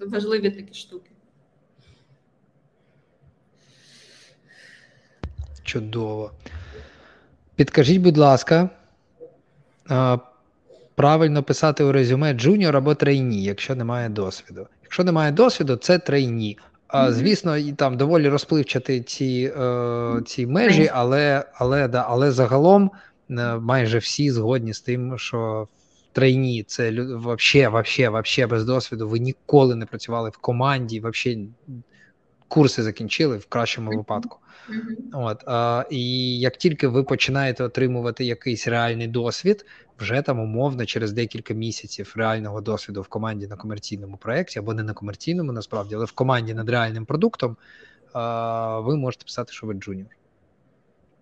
[0.00, 1.10] важливі такі штуки.
[5.64, 6.32] Чудово.
[7.56, 8.70] Підкажіть, будь ласка
[10.96, 14.66] правильно писати у резюме junior або trainee, якщо немає досвіду.
[14.82, 16.58] Якщо немає досвіду, це trainee.
[16.88, 22.90] А, Звісно, і там доволі розпливчаті ці е, ці межі, але але, да, але загалом
[23.30, 25.68] е, майже всі згодні з тим, що
[26.12, 29.08] trainee це вообще, вообще, вообще без досвіду.
[29.08, 31.38] Ви ніколи не працювали в команді, вообще
[32.48, 34.38] курси закінчили в кращому випадку.
[34.70, 35.22] Mm-hmm.
[35.24, 39.66] От, а, І як тільки ви починаєте отримувати якийсь реальний досвід,
[39.98, 44.82] вже там умовно через декілька місяців реального досвіду в команді на комерційному проєкті, або не
[44.82, 47.56] на комерційному, насправді, але в команді над реальним продуктом,
[48.12, 50.10] а, ви можете писати, що ви junior.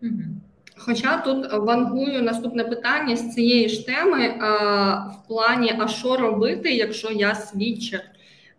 [0.03, 0.35] Mm-hmm.
[0.77, 6.71] Хоча тут вангую наступне питання з цієї ж теми а, в плані: а що робити,
[6.75, 8.01] якщо я switcher?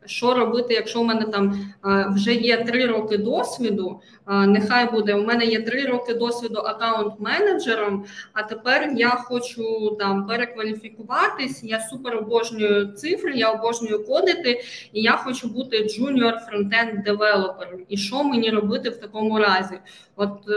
[0.06, 1.60] Що робити, якщо у мене там
[2.16, 4.02] вже є три роки досвіду?
[4.28, 8.04] Нехай буде у мене є три роки досвіду аккаунт-менеджером,
[8.34, 11.64] а тепер я хочу там перекваліфікуватись.
[11.64, 14.62] Я супер обожнюю цифри, я обожнюю кодити,
[14.94, 17.80] і я хочу бути junior frontend девелопером.
[17.90, 19.80] І що мені робити в такому разі?
[20.16, 20.54] От е,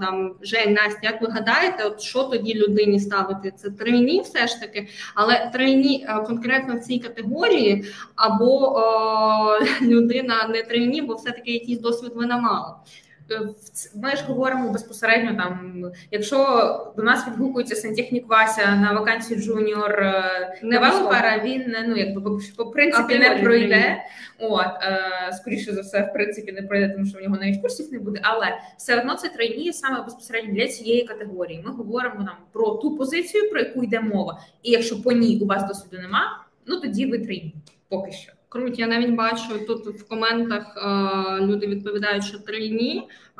[0.00, 3.52] там Жень, Настя, як ви гадаєте, от що тоді людині ставити?
[3.56, 7.84] Це trainee, все ж таки, але trainee е, конкретно в цій категорії,
[8.16, 8.78] або
[9.82, 12.76] людина не trainee, бо все таки якийсь досвід вона мала.
[13.30, 13.48] Е,
[13.94, 20.04] ми ж говоримо безпосередньо там, якщо до нас відгукується сантехнік Вася на вакансію junior
[20.62, 24.04] девелопера, він ну якби по, принципі не пройде.
[24.38, 27.92] От е, скоріше за все, в принципі, не пройде, тому що в нього навіть курсів
[27.92, 28.20] не буде.
[28.22, 31.62] Але все одно це трейні саме безпосередньо для цієї категорії.
[31.66, 34.40] Ми говоримо нам про ту позицію, про яку йде мова.
[34.62, 37.54] І якщо по ній у вас досвіду нема, ну тоді ви трейні
[37.88, 38.32] поки що.
[38.50, 42.58] Круть, я навіть бачу тут в коментах е, люди відповідають, що три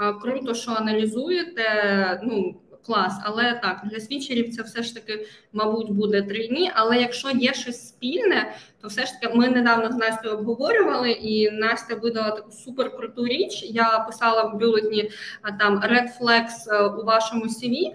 [0.01, 2.21] Е, круто, що аналізуєте.
[2.25, 6.71] Ну клас, але так для свічерів це все ж таки, мабуть, буде трійні.
[6.75, 11.51] Але якщо є щось спільне, то все ж таки ми недавно з Настю обговорювали, і
[11.51, 13.63] Настя видала таку супер круту річ.
[13.63, 15.11] Я писала в бюлетні
[15.59, 17.93] там Red Flags у вашому CV,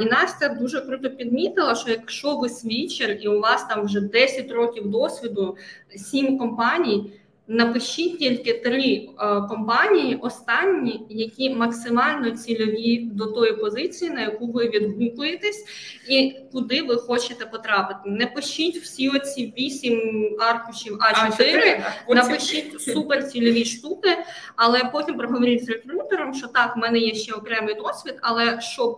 [0.00, 4.50] І Настя дуже круто підмітила, що якщо ви свічер і у вас там вже 10
[4.50, 5.56] років досвіду,
[5.96, 7.12] 7 компаній.
[7.52, 14.68] Напишіть тільки три е, компанії, останні, які максимально цільові до тої позиції, на яку ви
[14.68, 15.64] відгукуєтесь,
[16.08, 18.00] і куди ви хочете потрапити.
[18.04, 20.00] Не пишіть всі оці вісім
[20.40, 24.08] аркушів А 4 напишіть суперцільові штуки,
[24.56, 28.96] але потім проговоріть з рекрутером, що так, в мене є ще окремий досвід, але щоб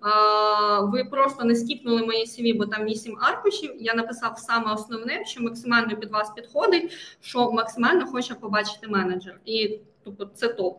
[0.00, 3.70] а, ви просто не скіпнули мої CV, бо там вісім аркушів.
[3.80, 7.79] Я написав саме основне, що максимально під вас підходить, що максимально
[8.12, 10.78] хоче побачити менеджер, і тобто це топ.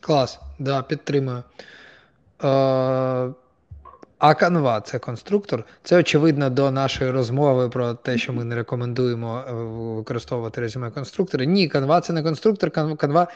[0.00, 1.42] Клас, да, підтримую.
[2.44, 3.32] Е,
[4.18, 5.64] а канва це конструктор.
[5.82, 9.52] Це очевидно до нашої розмови про те, що ми не рекомендуємо е,
[9.96, 11.46] використовувати резюме конструктори.
[11.46, 12.70] Ні, канва це не конструктор.
[12.70, 13.28] Канва,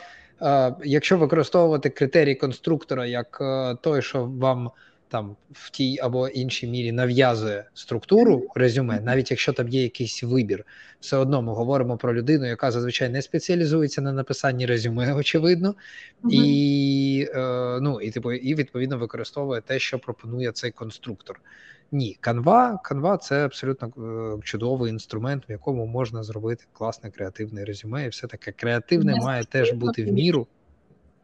[0.43, 4.71] е, якщо використовувати критерій конструктора як е, той, що вам
[5.13, 10.65] там в тій або іншій мірі нав'язує структуру резюме, навіть якщо там є якийсь вибір,
[11.01, 15.75] все одно ми говоримо про людину, яка зазвичай не спеціалізується на написанні резюме, очевидно,
[16.31, 21.41] і е, ну і типу, і відповідно використовує те, що пропонує цей конструктор.
[21.93, 28.05] Ні, канва, канва це абсолютно е, чудовий інструмент, в якому можна зробити класне креативне резюме,
[28.05, 28.53] і все таке.
[28.53, 30.47] Креативне має теж бути в міру.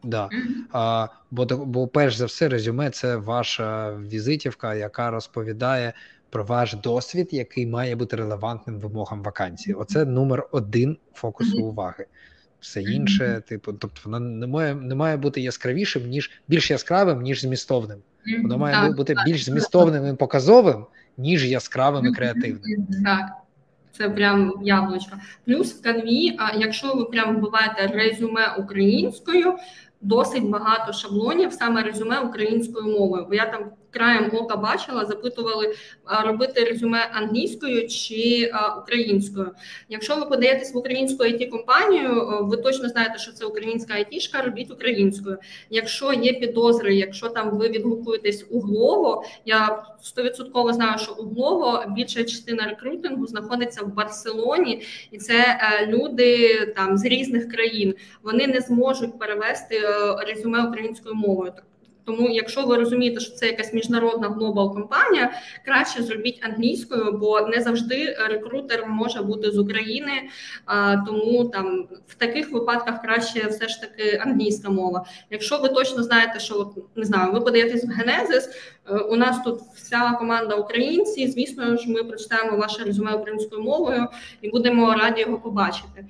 [0.03, 0.29] Да.
[0.73, 5.93] А, Бо бо перш за все, резюме це ваша візитівка, яка розповідає
[6.31, 9.75] про ваш досвід, який має бути релевантним вимогам вакансії.
[9.75, 12.07] Оце номер один фокусу уваги.
[12.61, 17.41] Все інше, типу, тобто, воно не має не має бути яскравішим, ніж більш яскравим, ніж
[17.41, 17.99] змістовним.
[18.43, 19.25] Воно має так, бути так.
[19.27, 20.87] більш змістовним і показовим,
[21.19, 22.87] ніж яскравим і креативним.
[23.05, 23.31] Так.
[23.99, 25.17] Це прям яблучко.
[25.45, 29.55] Плюс в канві, а якщо ви прям вбиваєте резюме українською,
[30.01, 33.27] досить багато шаблонів, саме резюме українською мовою.
[33.29, 35.75] Бо я там краєм ока бачила, запитували
[36.25, 38.53] робити резюме англійською чи
[38.83, 39.51] українською.
[39.89, 44.71] Якщо ви подаєтесь в українську it компанію, ви точно знаєте, що це українська айтішка, робіть
[44.71, 45.39] українською.
[45.71, 52.65] Якщо є підозри, якщо там ви відгукуєтесь углово, я стовідсотково знаю, що углово більша частина
[52.69, 57.95] рекрутингу знаходиться в Барселоні, і це е, люди там з різних країн.
[58.23, 61.53] Вони не зможуть перевести е, резюме українською мовою.
[62.09, 65.33] Тому, якщо ви розумієте, що це якась міжнародна глобал компанія,
[65.65, 70.13] краще зробіть англійською, бо не завжди рекрутер може бути з України.
[71.07, 75.05] Тому там в таких випадках краще все ж таки англійська мова.
[75.31, 78.49] Якщо ви точно знаєте, що не знаю, ви подаєтесь в Генезис.
[79.11, 81.29] У нас тут вся команда українці.
[81.29, 84.07] Звісно ж, ми прочитаємо ваше резюме українською мовою
[84.43, 86.07] і будемо раді його побачити.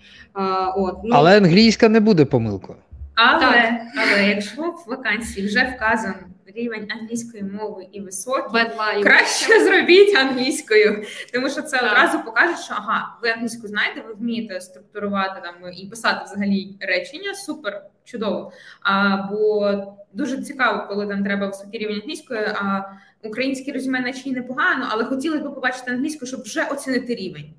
[0.77, 2.79] От ну але англійська не буде помилкою.
[3.20, 6.15] Але але якщо в вакансії вже вказан
[6.47, 8.62] рівень англійської мови і високий,
[9.03, 11.93] краще зробіть англійською, тому що це так.
[11.93, 17.35] одразу покаже, що ага, ви англійську знаєте, ви вмієте структурувати там і писати взагалі речення.
[17.35, 18.53] Супер чудово.
[18.82, 19.73] А, Бо
[20.12, 22.40] дуже цікаво, коли там треба високий рівень англійської.
[22.40, 22.82] А
[23.23, 27.55] українське резюме наче й непогано, але хотіли б побачити англійську, щоб вже оцінити рівень.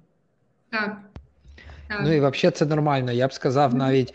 [0.72, 0.98] Так.
[1.88, 1.99] так.
[2.03, 3.11] Ну і взагалі це нормально.
[3.11, 4.14] Я б сказав навіть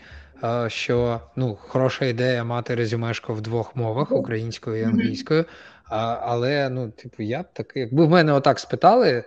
[0.67, 5.45] що ну, хороша ідея мати резюмешко в двох мовах українською і англійською.
[5.89, 9.23] Але ну, типу, я б так, якби в мене отак спитали,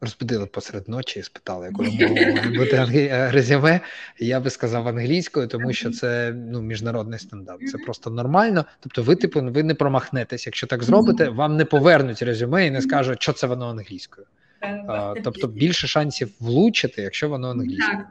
[0.00, 3.80] розбудили посеред ночі і спитали, якою мовою має бути е, резюме,
[4.18, 7.68] я би сказав англійською, тому що це ну, міжнародний стандарт.
[7.68, 8.64] Це просто нормально.
[8.80, 10.46] Тобто, ви, типу, ви не промахнетесь.
[10.46, 14.26] Якщо так зробите, вам не повернуть резюме і не скажуть, що це воно англійською.
[14.60, 18.04] А, Тобто більше шансів влучити, якщо воно англійське.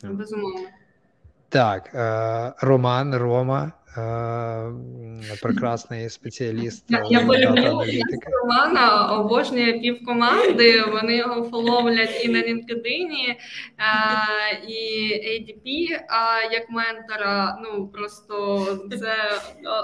[0.00, 0.60] Так, безумовно.
[1.48, 3.83] Так, е, Роман, Рома, е,
[5.42, 6.84] прекрасний спеціаліст.
[6.88, 7.82] Я, я полюблю
[8.42, 13.36] Романа, обожнює півкоманди, вони його фоловлять і на LinkedIn, е,
[14.68, 15.88] і ADP
[16.52, 17.58] як ментора.
[17.62, 19.14] Ну просто це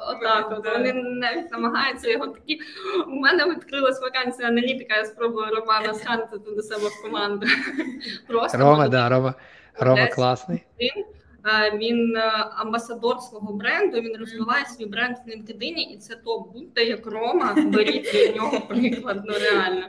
[0.08, 0.62] отак.
[0.78, 2.60] Вони навіть намагаються його такі.
[3.06, 7.46] У мене відкрилась вакансія аналітика, я спробую Романа схантити до себе в команду.
[8.28, 9.34] Просто Рома, да, Рома.
[9.80, 10.64] Рома класний.
[10.80, 11.04] Він
[11.46, 12.20] е,
[12.56, 14.00] амбасадор свого бренду.
[14.00, 16.52] Він розвиває свій бренд в LinkedIn, і це топ.
[16.52, 19.22] Будьте як Рома, беріть від нього приклад.
[19.26, 19.86] Ну реально.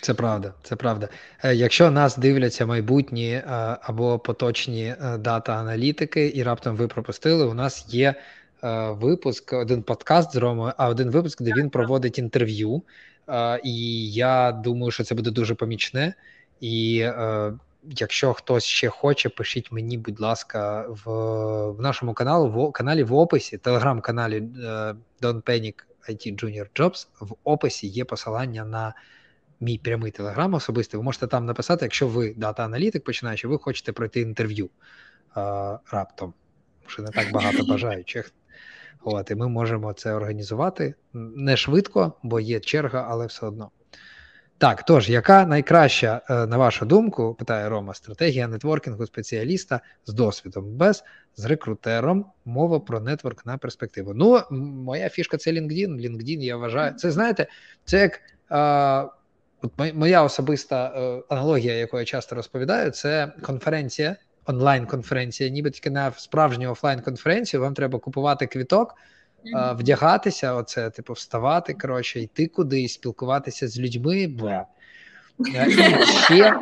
[0.00, 1.08] Це правда, це правда.
[1.44, 3.42] Е, якщо нас дивляться майбутні е,
[3.82, 8.14] або поточні дата-аналітики, і раптом ви пропустили, у нас є
[8.88, 12.82] випуск, один подкаст з Ромою, а один випуск, де він проводить інтерв'ю.
[13.64, 16.14] І я думаю, що це буде дуже помічне.
[16.60, 17.06] І
[17.82, 21.10] Якщо хтось ще хоче, пишіть мені, будь ласка, в
[21.70, 25.74] в нашому каналу, в каналі в описі, телеграм-каналі uh, Don't Panic
[26.08, 28.94] IT Junior Jobs, в описі є посилання на
[29.60, 30.98] мій прямий телеграм особистий.
[30.98, 34.70] Ви можете там написати, якщо ви дата-аналітик починаючи, ви хочете пройти інтерв'ю
[35.36, 36.34] uh, раптом.
[36.86, 38.32] Що не так багато бажаючих.
[39.02, 43.70] От, І ми можемо це організувати не швидко, бо є черга, але все одно.
[44.58, 50.76] Так, тож, яка найкраща, е, на вашу думку, питає Рома, стратегія нетворкінгу спеціаліста з досвідом
[50.76, 51.04] без
[51.36, 54.14] з рекрутером, мова про нетворк на перспективу.
[54.14, 55.88] Ну, моя фішка це LinkedIn.
[55.88, 57.46] LinkedIn, я вважаю, це знаєте,
[57.84, 59.06] це як а,
[59.62, 64.16] от моя особиста е, аналогія, яку я часто розповідаю, це конференція
[64.46, 68.94] онлайн-конференція, ніби тільки на справжню офлайн-конференцію, вам треба купувати квіток,
[69.44, 69.76] mm-hmm.
[69.76, 74.26] вдягатися, оце, типу, вставати, коротше, йти кудись, спілкуватися з людьми.
[74.26, 74.66] Бля.
[75.54, 76.60] Е, і ще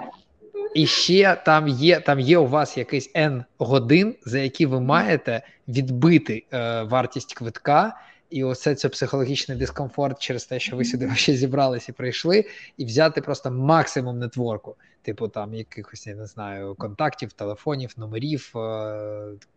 [0.74, 5.43] і ще там є там є у вас якийсь N годин, за які ви маєте
[5.69, 8.01] відбити е, вартість квитка,
[8.31, 12.44] і оце це психологічний дискомфорт через те, що ви сюди ще зібрались і прийшли,
[12.77, 18.59] і взяти просто максимум нетворку, типу там якихось я не знаю контактів, телефонів, номерів, е,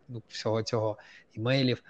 [0.07, 0.97] ну всього цього
[1.33, 1.83] імейлів.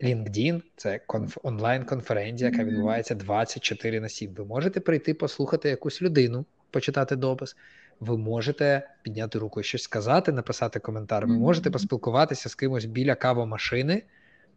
[0.00, 4.34] LinkedIn– це конф онлайн-конференція, яка відбувається 24 на 7.
[4.34, 7.56] Ви можете прийти послухати якусь людину, почитати допис.
[8.00, 11.26] Ви можете підняти руку і щось сказати, написати коментар.
[11.26, 14.02] Ви можете поспілкуватися з кимось біля кавомашини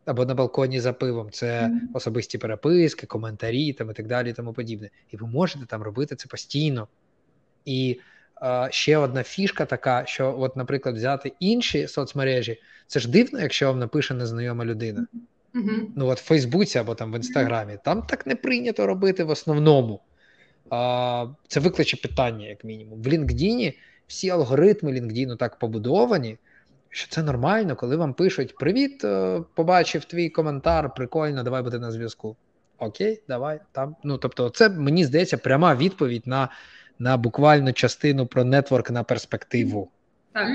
[0.05, 1.31] або на балконі за пивом.
[1.31, 4.89] Це особисті переписки, коментарі там і так далі, і тому подібне.
[5.11, 6.87] І ви можете там робити це постійно.
[7.65, 7.99] І
[8.69, 13.79] ще одна фішка така, що, от, наприклад, взяти інші соцмережі, це ж дивно, якщо вам
[13.79, 15.07] напише незнайома людина.
[15.53, 15.85] Uh-huh.
[15.95, 17.77] Ну, от в Фейсбуці або там в Інстаграмі.
[17.83, 20.01] Там так не прийнято робити в основному.
[20.69, 23.01] А, Це викличе питання, як мінімум.
[23.01, 23.73] В LinkedIn
[24.07, 26.37] всі алгоритми LinkedIn так побудовані,
[26.89, 31.91] що це нормально, коли вам пишуть: Привіт, е, побачив твій коментар, прикольно, давай буде на
[31.91, 32.35] зв'язку.
[32.77, 33.95] Окей, давай там.
[34.03, 36.49] Ну тобто, це мені здається пряма відповідь на
[36.99, 39.91] на буквальну частину про нетворк на перспективу.
[40.33, 40.47] Так.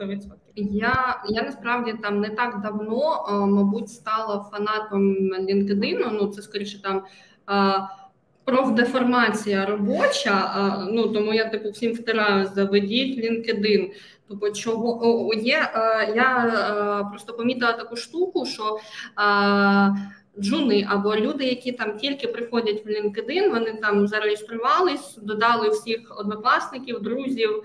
[0.00, 0.18] 100%.
[0.56, 7.02] Я я насправді там не так давно, мабуть, стала фанатом LinkedIn, Ну це скоріше там
[8.44, 10.86] профдеформація робоча.
[10.90, 13.90] Ну тому я типу всім втираю, заведіть LinkedIn.
[14.28, 15.70] Тобто, чого є,
[16.16, 18.78] я просто помітила таку штуку, що
[20.40, 27.02] джуни або люди, які там тільки приходять в LinkedIn, вони там зареєструвались, додали всіх однокласників,
[27.02, 27.64] друзів,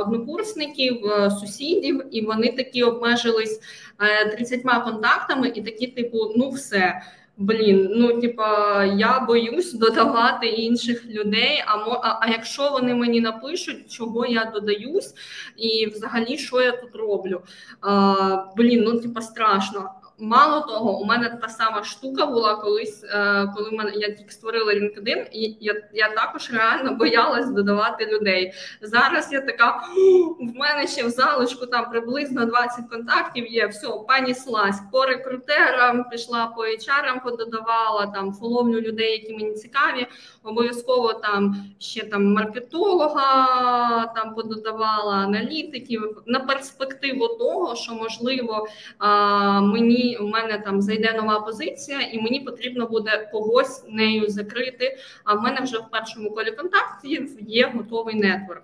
[0.00, 1.00] однокурсників,
[1.40, 3.60] сусідів, і вони такі обмежились
[4.32, 7.02] 30 е, контактами, і такі, типу, ну все.
[7.40, 11.64] Блін, ну типа я боюсь додавати інших людей.
[11.66, 15.14] А а, а якщо вони мені напишуть, чого я додаюсь,
[15.56, 17.40] і взагалі що я тут роблю?
[17.80, 19.90] А, Блін, ну типа страшно.
[20.20, 24.72] Мало того, у мене та сама штука була колись, е, коли мене я тільки створила
[24.72, 28.52] LinkedIn, і я я також реально боялась додавати людей.
[28.82, 29.82] Зараз я така
[30.40, 33.66] в мене ще в залишку там приблизно 20 контактів є.
[33.66, 40.06] Все, пані слазь по рекрутерам, пішла по HR, пододавала там фоловлю людей, які мені цікаві.
[40.42, 48.66] Обов'язково там ще там маркетолога там пододавала аналітиків на перспективу того, що можливо
[50.16, 54.98] у мене там зайде нова позиція, і мені потрібно буде когось нею закрити.
[55.24, 58.62] А в мене вже в першому колі контактів є готовий нетворк.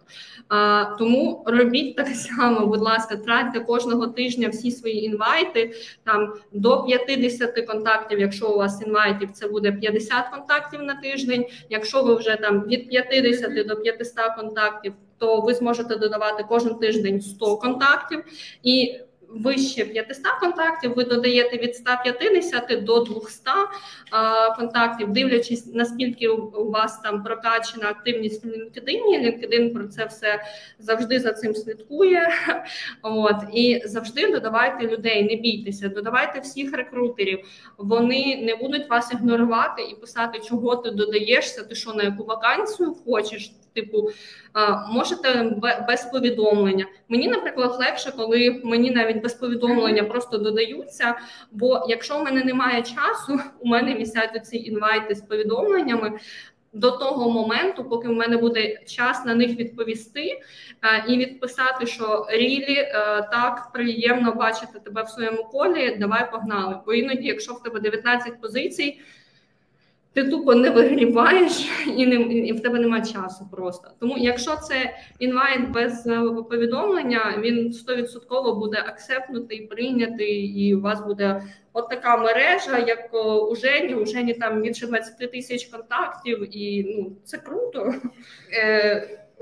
[0.49, 6.85] А, Тому робіть так само, будь ласка, тратьте кожного тижня всі свої інвайти там до
[6.85, 8.21] 50 контактів.
[8.21, 11.47] Якщо у вас інвайтів, це буде 50 контактів на тиждень.
[11.71, 17.21] Якщо ви вже там від 50 до 500 контактів, то ви зможете додавати кожен тиждень
[17.21, 18.25] 100 контактів
[18.63, 19.01] і
[19.35, 23.51] вище 500 контактів, ви додаєте від 150 до 200
[24.57, 29.01] контактів, дивлячись, наскільки у вас там прокачена активність в LinkedIn.
[29.09, 30.43] LinkedIn про це все
[30.79, 32.29] завжди за цим слідкує.
[33.03, 37.39] От І завжди додавайте людей, не бійтеся, додавайте всіх рекрутерів.
[37.79, 42.95] Вони не будуть вас ігнорувати і писати, чого ти додаєшся, ти що на яку вакансію
[42.95, 43.53] хочеш.
[43.75, 44.11] Типу,
[44.89, 45.57] можете
[45.89, 46.87] без повідомлення.
[47.09, 51.15] Мені, наприклад, легше, коли мені навіть без повідомлення просто додаються.
[51.53, 56.19] Бо якщо в мене немає часу, у мене вісять ці інвайти з повідомленнями.
[56.73, 60.41] До того моменту, поки в мене буде час на них відповісти
[61.09, 62.93] і відписати, що рілі е,
[63.33, 65.97] так приємно бачити тебе в своєму колі.
[65.97, 66.81] Давай погнали.
[66.87, 69.01] Бо іноді, якщо в тебе 19 позицій
[70.15, 73.91] ти тупо не вигріваєш і не і в тебе немає часу просто.
[74.01, 76.21] Тому, якщо це інвайт без е,
[76.51, 81.43] повідомлення, він 100% буде аксепнутий, прийнятий, і у вас буде
[81.73, 83.95] от така мережа, як е, у Жені.
[83.95, 87.95] У Жені там більше 20 тисяч контактів, і ну це круто.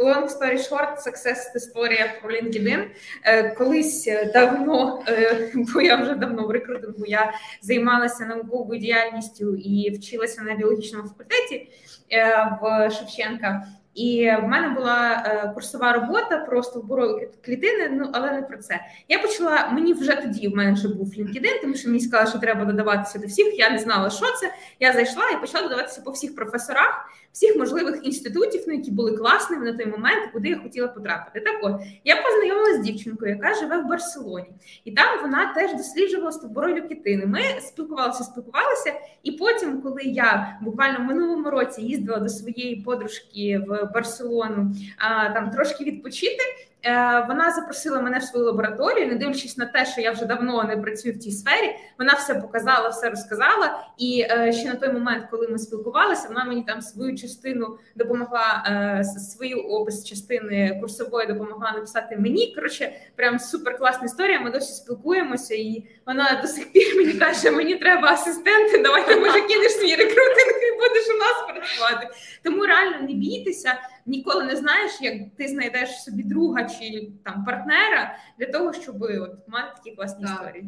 [0.03, 2.85] Е, Long story short, success історія про LinkedIn.
[3.25, 9.91] Е, колись давно, е, бо я вже давно в рекрутингу, я займалася науковою діяльністю і
[9.91, 11.69] вчилася на біологічному факультеті
[12.13, 13.67] е, в Шевченка.
[13.95, 18.81] І в мене була е, курсова робота про стовбурові клітини, ну але не про це.
[19.09, 22.39] Я почала, мені вже тоді в мене вже був LinkedIn, тому що мені сказали, що
[22.39, 23.59] треба додаватися до всіх.
[23.59, 24.55] Я не знала, що це.
[24.81, 29.65] Я зайшла і почала додаватися по всіх професорах, всіх можливих інститутів, ну, які були класними
[29.65, 31.41] на той момент, куди я хотіла потрапити.
[31.41, 34.51] Так от я познайомилася з дівчинкою, яка живе в Барселоні,
[34.85, 37.27] і там вона теж досліджувала стовбурою кітини.
[37.27, 38.93] Ми спілкувалися, спілкувалися,
[39.23, 45.31] і потім, коли я буквально в минулому році їздила до своєї подружки в Барселону, а
[45.31, 46.43] там трошки відпочити.
[46.85, 50.65] Е, вона запросила мене в свою лабораторію, не дивлячись на те, що я вже давно
[50.65, 51.77] не працюю в цій сфері.
[51.99, 53.85] Вона все показала, все розказала.
[53.99, 58.65] І е, ще на той момент, коли ми спілкувалися, вона мені там свою частину допомогла,
[58.67, 62.55] е, свою опис частини курсової допомогла написати мені.
[62.55, 64.41] Коротше, прям супер класна історія.
[64.41, 68.79] Ми досі спілкуємося, і вона до сих пір мені каже, мені треба асистенти.
[68.83, 72.09] Давайте може кинеш свій рекрутинг і будеш у нас працювати.
[72.45, 73.75] Тому реально не бійтеся
[74.07, 79.49] ніколи не знаєш, як ти знайдеш собі друга чи там партнера для того, щоб от
[79.49, 80.35] мати такі класні так.
[80.35, 80.65] історії.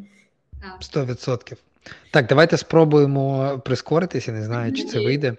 [0.81, 1.59] Сто відсотків.
[2.11, 4.33] Так, давайте спробуємо прискоритися.
[4.33, 5.37] Не знаю, чи це вийде.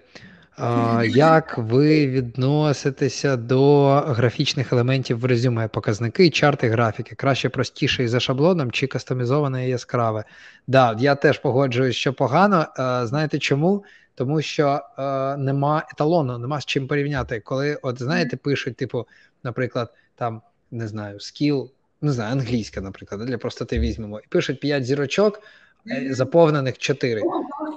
[0.56, 5.68] А, Як ви відноситеся до графічних елементів в резюме?
[5.68, 7.14] Показники, чарти, графіки?
[7.14, 10.24] Краще простіше і за шаблоном, чи кастомізоване і яскраве?
[10.66, 12.66] Да, я теж погоджуюсь, що погано.
[12.76, 13.84] А, знаєте чому?
[14.16, 15.02] Тому що е,
[15.36, 17.40] нема еталону, нема з чим порівняти.
[17.40, 19.06] Коли, от знаєте, пишуть, типу,
[19.44, 21.70] наприклад, там не знаю, скіл,
[22.02, 25.40] не знаю, англійська, наприклад, для простоти візьмемо, і пишуть 5 зірочок,
[25.90, 27.22] е, заповнених 4.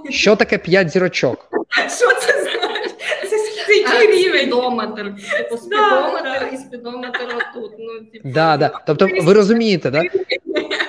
[0.09, 1.49] Що таке 5 зірочок?
[1.71, 2.91] Що це знаєш?
[3.67, 4.41] Це який рівень?
[4.41, 5.15] Спідометр.
[5.37, 7.71] Типу спідометр і спідометр отут.
[7.79, 8.81] Ну, типу, да, да.
[8.87, 10.03] Тобто ви розумієте, да?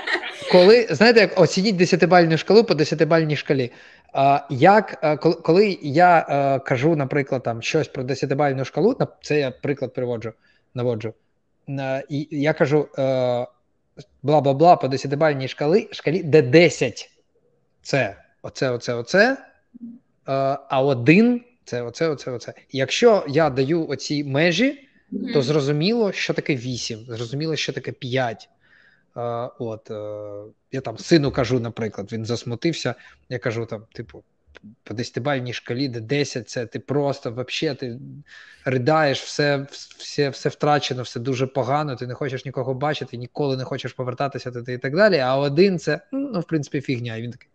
[0.50, 3.72] Коли знаєте, як оцініть десятибальну шкалу по десятибальній шкалі.
[4.12, 9.94] А, Як коли я а, кажу, наприклад, там щось про десятибальну шкалу, це я приклад
[9.94, 10.32] приводжу,
[10.74, 11.14] наводжу,
[12.08, 12.88] і я кажу
[14.22, 17.10] бла бла бла по десятибальній шкалі, шкалі, де 10
[17.82, 19.36] це оце, оце, оце,
[20.24, 22.54] а один це оце, оце, оце.
[22.72, 24.88] Якщо я даю оці межі,
[25.34, 28.48] то зрозуміло, що таке 8, зрозуміло, що таке 5.
[29.58, 32.94] От е, я там сину кажу, наприклад, він засмутився.
[33.28, 34.24] Я кажу там, типу,
[34.82, 38.00] по десятибальній шкалі, де 10, це ти просто взагалі ти
[38.64, 43.64] ридаєш, все все, все втрачено, все дуже погано, ти не хочеш нікого бачити, ніколи не
[43.64, 45.18] хочеш повертатися туди і так далі.
[45.18, 47.16] А один це, ну, в принципі, фігня.
[47.16, 47.48] І він такий.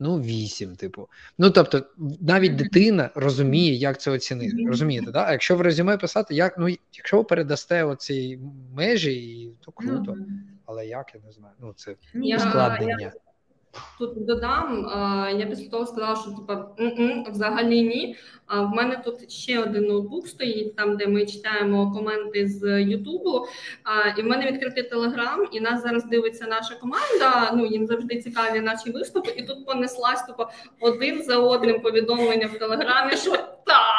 [0.00, 1.08] Ну, вісім, типу.
[1.38, 1.86] Ну, тобто,
[2.20, 4.56] навіть дитина розуміє, як це оцінити.
[4.66, 5.24] Розумієте, да?
[5.28, 8.40] А якщо в резюме писати, як ну, якщо ви передасте оці
[8.74, 10.16] межі, то круто
[10.68, 11.54] але як я не знаю.
[11.60, 12.96] Ну це ускладнення.
[13.00, 13.12] Я,
[13.98, 14.86] Тут додам,
[15.38, 16.68] я після того сказала, що типа
[17.30, 18.16] взагалі ні.
[18.46, 23.46] А в мене тут ще один ноутбук стоїть, там де ми читаємо коменти з Ютубу.
[24.18, 27.52] І в мене відкритий телеграм, і нас зараз дивиться наша команда.
[27.54, 29.30] Ну їм завжди цікаві наші виступи.
[29.36, 30.44] І тут понеслась типу,
[30.80, 33.30] один за одним повідомлення в телеграмі, що
[33.66, 33.97] так,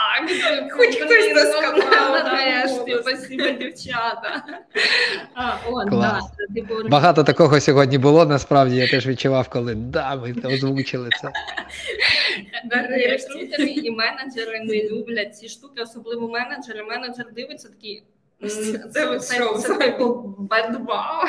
[0.72, 2.11] хоч хтось це сказав.
[2.11, 4.44] Нарешті, спасибо, дівчата.
[6.56, 8.26] Типу, Багато такого сьогодні було.
[8.26, 11.31] Насправді я теж відчував, коли да, ми озвучили це.
[12.72, 16.84] Рекрутери і менеджери не люблять ці штуки, особливо менеджери.
[16.84, 18.03] Менеджер дивиться такий.
[18.91, 21.26] Це це типу бедба.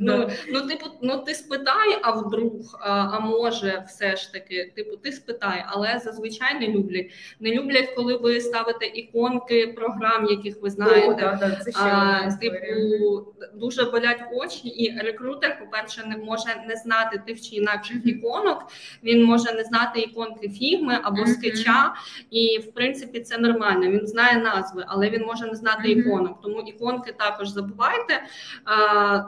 [0.00, 4.96] Ну, ну, типу, ну ти спитай, а вдруг, а, а може, все ж таки, типу,
[4.96, 7.10] ти спитай, але зазвичай не люблять.
[7.40, 11.08] Не люблять, коли ви ставите іконки програм, яких ви знаєте.
[11.08, 16.64] О, да, да, це ще а, типу, дуже болять очі, і рекрутер, по-перше, не може
[16.68, 18.08] не знати тих чи інакших mm-hmm.
[18.08, 18.66] іконок.
[19.02, 21.26] Він може не знати іконки фігми або mm-hmm.
[21.26, 21.94] скетча,
[22.30, 23.90] і в принципі це нормально.
[23.90, 25.98] Він знає назви, але він може не знати mm-hmm.
[25.98, 26.40] іконок.
[26.42, 28.22] Тому іконки також забувайте.
[28.64, 29.22] А,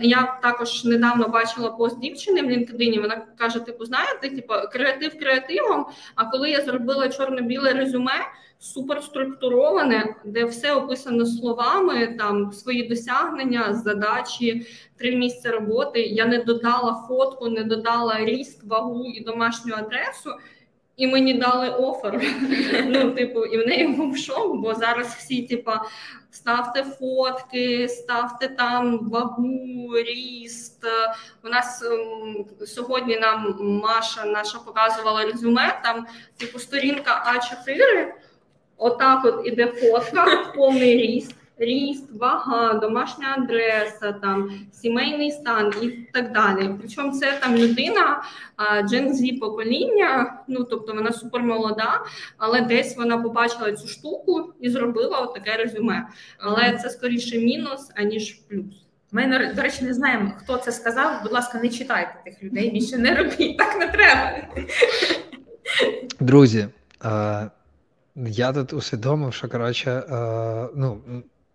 [0.00, 5.18] я я також недавно бачила пост дівчини в LinkedIn, Вона каже: типу, знаєте, типу, креатив
[5.18, 5.86] креативом.
[6.14, 8.26] А коли я зробила чорно-біле резюме,
[8.58, 14.66] супер структуроване, де все описано словами, там свої досягнення, задачі,
[14.96, 16.00] три місця роботи.
[16.00, 20.30] Я не додала фотку, не додала ріст, вагу і домашню адресу.
[20.98, 22.20] І мені дали офер.
[22.86, 25.84] Ну, типу, і в неї був шок, бо зараз всі, типа,
[26.30, 30.84] ставте фотки, ставте там вагу, ріст.
[31.44, 36.06] У нас ем, сьогодні нам Маша наша показувала резюме, там,
[36.36, 38.06] типу, сторінка А4,
[38.76, 41.34] отак от іде фотка, повний ріст.
[41.58, 46.74] Ріст, вага, домашня адреса, там сімейний стан і так далі.
[46.80, 48.22] Причому це там людина
[48.82, 52.00] Gen Z покоління, ну тобто вона супермолода,
[52.38, 56.08] але десь вона побачила цю штуку і зробила таке резюме.
[56.38, 58.84] Але це скоріше мінус аніж плюс.
[59.12, 61.22] Ми, до речі, не знаємо, хто це сказав.
[61.22, 64.32] Будь ласка, не читайте тих людей, більше не робіть, так не треба.
[66.20, 66.68] Друзі,
[67.04, 67.50] е,
[68.16, 71.00] я тут усвідомив, що коротше, е, ну,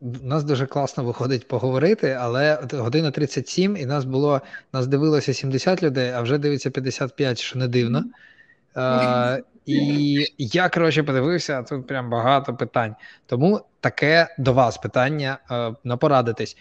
[0.04, 4.42] у нас дуже класно виходить поговорити, але година 37, і нас було,
[4.74, 8.04] нас дивилося 70 людей, а вже дивиться 55, що не дивно.
[8.78, 12.96] Е, І я, коротше, подивився, а тут прям багато питань.
[13.26, 16.58] Тому таке до вас питання е, на порадитись.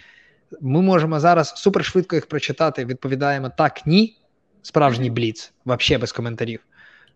[0.60, 2.84] Ми можемо зараз супершвидко їх прочитати.
[2.84, 4.18] Відповідаємо так, ні.
[4.64, 6.60] Справжній бліц, взагалі без коментарів.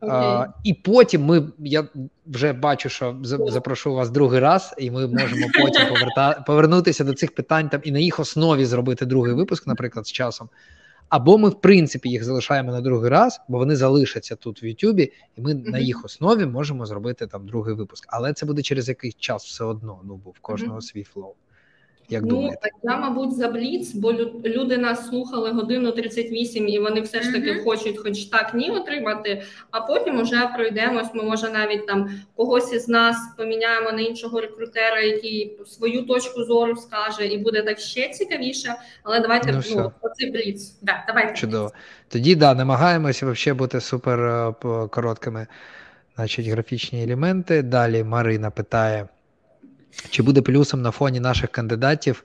[0.01, 0.47] Okay.
[0.65, 1.89] І потім ми я
[2.27, 7.35] вже бачу, що запрошу вас другий раз, і ми можемо потім поверта, повернутися до цих
[7.35, 10.49] питань там і на їх основі зробити другий випуск, наприклад, з часом.
[11.09, 15.13] Або ми, в принципі, їх залишаємо на другий раз, бо вони залишаться тут в Ютубі,
[15.37, 15.71] і ми mm-hmm.
[15.71, 18.07] на їх основі можемо зробити там другий випуск.
[18.09, 20.01] Але це буде через якийсь час все одно.
[20.05, 20.83] Ну бо в кожного mm-hmm.
[20.83, 21.35] свій flow.
[22.09, 22.71] Як ну, думаєте?
[22.83, 24.13] Я, мабуть, за Бліц, бо
[24.45, 27.65] люди нас слухали годину 38, і вони все ж таки mm-hmm.
[27.65, 29.43] хочуть, хоч так ні, отримати.
[29.71, 31.15] А потім вже пройдемось.
[31.15, 36.77] Ми може навіть там когось із нас поміняємо на іншого рекрутера, який свою точку зору
[36.77, 38.75] скаже, і буде так ще цікавіше.
[39.03, 40.79] Але давайте ну, ну оцей Бліц.
[40.83, 41.35] Да, давайте.
[41.35, 41.73] Чудово.
[42.09, 44.55] Тоді да, намагаємося взагалі бути супер е,
[44.91, 45.47] короткими,
[46.17, 47.63] значить, графічні елементи.
[47.63, 49.09] Далі Марина питає.
[50.11, 52.25] Чи буде плюсом на фоні наших кандидатів,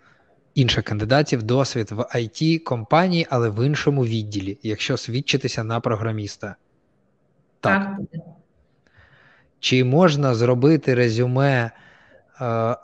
[0.55, 6.55] інших кандидатів, досвід в it компанії, але в іншому відділі, якщо свідчитися на програміста?
[7.59, 7.97] Так.
[8.11, 8.21] так.
[9.59, 11.71] Чи можна зробити резюме е,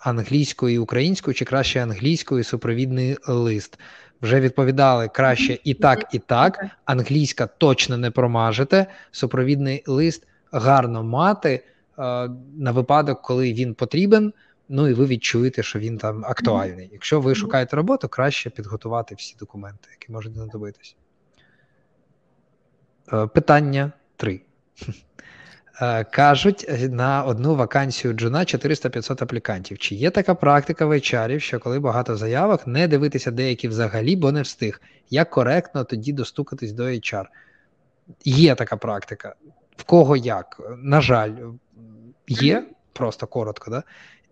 [0.02, 3.80] англійською і українською, чи краще англійською супровідний лист?
[4.22, 6.66] Вже відповідали краще і так, і так.
[6.86, 8.86] Англійська точно не промажете.
[9.12, 11.64] Супровідний лист гарно мати е,
[12.58, 14.34] на випадок, коли він потрібен.
[14.70, 16.90] Ну і ви відчуєте, що він там актуальний.
[16.94, 20.96] Якщо ви шукаєте роботу, краще підготувати всі документи, які можуть знадобитись.
[23.14, 24.42] Е, питання 3.
[25.82, 29.78] Е, кажуть, на одну вакансію джуна 400-500 аплікантів.
[29.78, 34.32] Чи є така практика в HR, що коли багато заявок, не дивитися деякі взагалі, бо
[34.32, 34.82] не встиг?
[35.10, 37.26] Як коректно тоді достукатись до HR?
[38.26, 39.36] Є така практика.
[39.76, 40.62] В кого як?
[40.78, 41.32] На жаль,
[42.28, 43.84] є, просто коротко, да?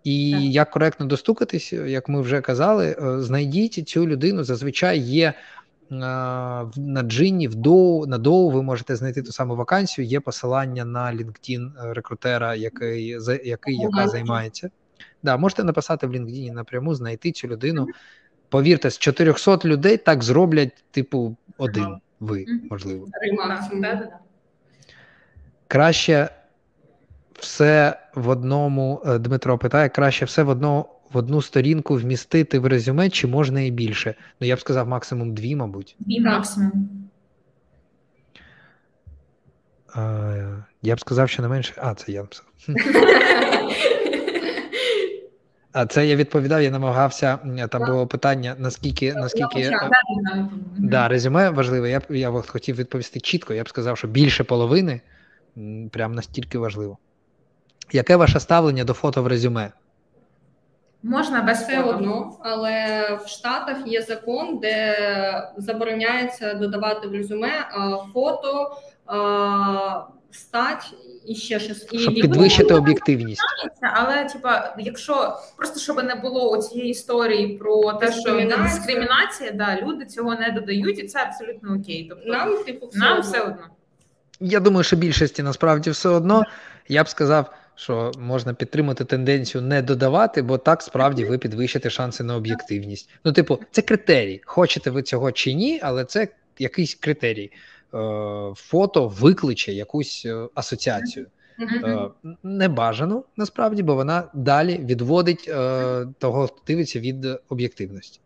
[0.06, 0.42] І так.
[0.42, 4.44] як коректно достукатись, як ми вже казали, е, знайдіть цю людину.
[4.44, 5.34] Зазвичай є е,
[5.92, 10.06] на джині, в доу, на доу ви можете знайти ту саму вакансію.
[10.06, 14.70] Є посилання на LinkedIn е, рекрутера, який який яка займається.
[15.24, 17.88] Да, можете написати в LinkedIn напряму, знайти цю людину.
[18.50, 23.08] Повірте, з 400 людей так зроблять, типу, один ви можливо.
[25.68, 26.30] Краще
[27.40, 29.02] все в одному.
[29.06, 33.62] Е, Дмитро питає, краще все в одну, в одну сторінку вмістити в резюме, чи можна
[33.62, 34.16] і більше?
[34.40, 35.96] Ну, я б сказав, максимум дві, мабуть.
[36.00, 36.90] Дві максимум.
[39.96, 41.74] Е, я б сказав, що не менше.
[41.78, 42.46] А, це я написав.
[45.76, 47.40] А це я відповідав, я намагався.
[47.72, 49.72] Там було питання, наскільки наскільки
[50.78, 51.90] да, резюме важливе.
[51.90, 53.54] Я я хотів відповісти чітко.
[53.54, 55.02] Я б сказав, що більше половини
[55.92, 56.98] прям настільки важливо.
[57.92, 59.72] Яке ваше ставлення до фото в резюме?
[61.04, 61.90] Можна без все фото.
[61.90, 67.50] одно, але в Штатах є закон, де забороняється додавати в резюме
[68.14, 68.78] фото,
[70.32, 70.94] стать
[71.26, 73.42] і ще щось і щоб підвищити об'єктивність.
[73.82, 80.06] Але типа, якщо просто щоб не було цієї історії про те, що дискримінація, да, люди
[80.06, 82.08] цього не додають, і це абсолютно окей.
[82.10, 83.22] Тобто нам типу все нам одно.
[83.22, 83.64] все одно.
[84.40, 86.44] Я думаю, що більшості насправді все одно.
[86.88, 92.24] Я б сказав що можна підтримати тенденцію не додавати, бо так справді ви підвищите шанси
[92.24, 93.10] на об'єктивність.
[93.24, 94.42] Ну, типу, це критерій.
[94.46, 96.28] Хочете ви цього чи ні, але це
[96.60, 97.52] якийсь критерій.
[97.94, 101.28] Е, фото викличе якусь е, асоціацію.
[101.60, 102.10] Е,
[102.44, 105.46] Небажану насправді, бо вона далі відводить
[106.20, 108.20] того, хто дивиться від об'єктивності.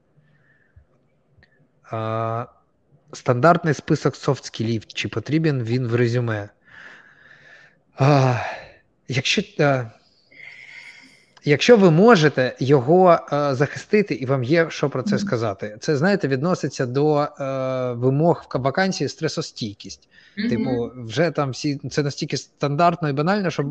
[3.13, 6.49] Стандартний список софт-скілів, чи потрібен він в резюме?
[8.01, 8.39] Е,
[11.43, 16.27] якщо ви можете його е, захистити, і вам є що про це сказати, це знаєте,
[16.27, 17.27] відноситься до е,
[17.93, 20.09] вимог в вакансії стресостійкість.
[20.49, 23.65] Типу, вже там всі це настільки стандартно і банально, що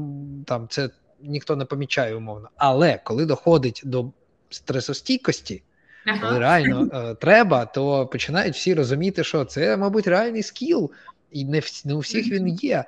[0.47, 0.91] там це
[1.23, 2.49] ніхто не помічає умовно.
[2.57, 4.11] Але коли доходить до
[4.51, 5.63] стресостійкості,
[6.07, 6.19] ага.
[6.21, 10.91] коли реально е, треба, то починають всі розуміти, що це, мабуть, реальний скіл,
[11.33, 12.85] і не, в, не у всіх він є.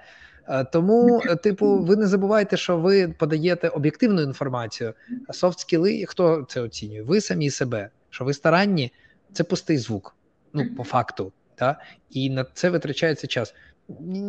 [0.50, 4.94] Е, тому, е, типу, ви не забувайте, що ви подаєте об'єктивну інформацію,
[5.28, 7.02] а софт-скіли, хто це оцінює?
[7.02, 8.92] Ви самі себе, що ви старанні,
[9.32, 10.16] це пустий звук.
[10.52, 11.32] Ну, по факту.
[11.54, 11.80] Та?
[12.10, 13.54] І на це витрачається час.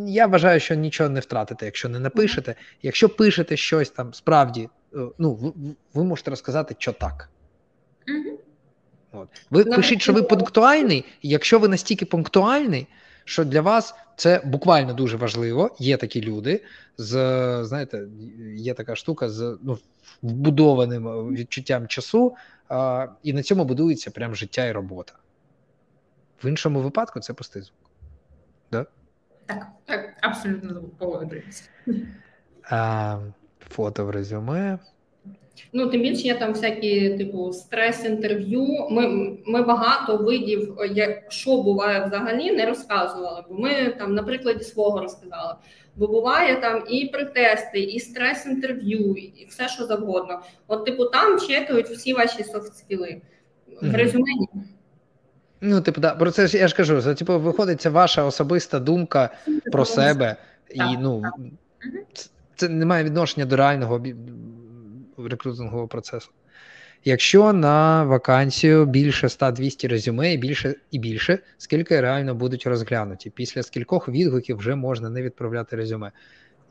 [0.08, 2.56] Я вважаю, що нічого не втратите, якщо не напишете.
[2.82, 5.52] Якщо пишете щось там, справді, е, ну, ви,
[5.94, 7.30] ви можете розказати, що так.
[9.12, 9.28] От.
[9.50, 12.88] Ви пишіть, що ви пунктуальний, і якщо ви настільки пунктуальний,
[13.32, 15.76] що для вас це буквально дуже важливо.
[15.80, 16.64] Є такі люди
[16.98, 17.14] з
[17.66, 18.08] знаєте,
[18.56, 19.78] є така штука з ну,
[20.22, 22.36] вбудованим відчуттям часу,
[22.70, 25.14] а, і на цьому будується прям життя і робота.
[26.44, 27.92] В іншому випадку це пустий звук.
[28.72, 28.86] Да?
[29.46, 31.64] Так, так, абсолютно погоджуюся.
[33.60, 34.80] Фото в резюме.
[35.74, 38.68] Ну, тим більше є там всякі, типу, стрес-інтерв'ю.
[38.90, 39.08] Ми
[39.46, 43.44] ми багато видів, як що буває взагалі, не розказували.
[43.50, 45.56] Бо ми там на прикладі свого розказали.
[45.96, 50.40] Бо буває там і притести, і стрес-інтерв'ю, і все, що завгодно.
[50.68, 53.22] От, типу, там чекають всі ваші софт-скіли.
[53.82, 54.48] В резюмені.
[55.62, 58.80] Ну, типу, да, про це ж я ж кажу, це типу, виходить, це ваша особиста
[58.80, 59.30] думка
[59.72, 60.36] про себе,
[60.70, 61.24] і ну
[62.14, 64.00] це, це не має відношення до реального
[65.28, 66.30] рекрутингового процесу.
[67.06, 73.64] Якщо на вакансію більше 100-200 резюме і більше і більше, скільки реально будуть розглянуті, після
[73.64, 76.12] скількох відгуків вже можна не відправляти резюме.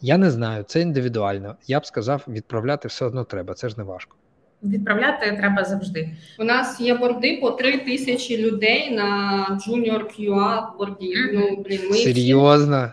[0.01, 1.57] Я не знаю, це індивідуально.
[1.67, 4.17] Я б сказав, відправляти все одно треба, це ж не важко.
[4.63, 6.11] Відправляти треба завжди.
[6.39, 11.15] У нас є борди по 3 тисячі людей на Junior QA борді.
[11.17, 11.31] Mm-hmm.
[11.35, 12.93] Ну, блін, ми Серйозно?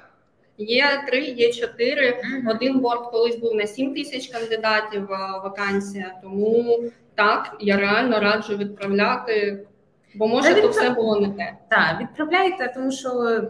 [0.58, 2.10] Є три, є чотири.
[2.10, 2.52] Mm-hmm.
[2.52, 5.08] Один борт колись був на 7 тисяч кандидатів
[5.44, 6.14] вакансія.
[6.24, 6.80] Тому
[7.16, 9.68] так я реально раджу відправляти,
[10.16, 11.54] бо може Та то все було не те.
[11.70, 13.42] Так, відправляйте, тому що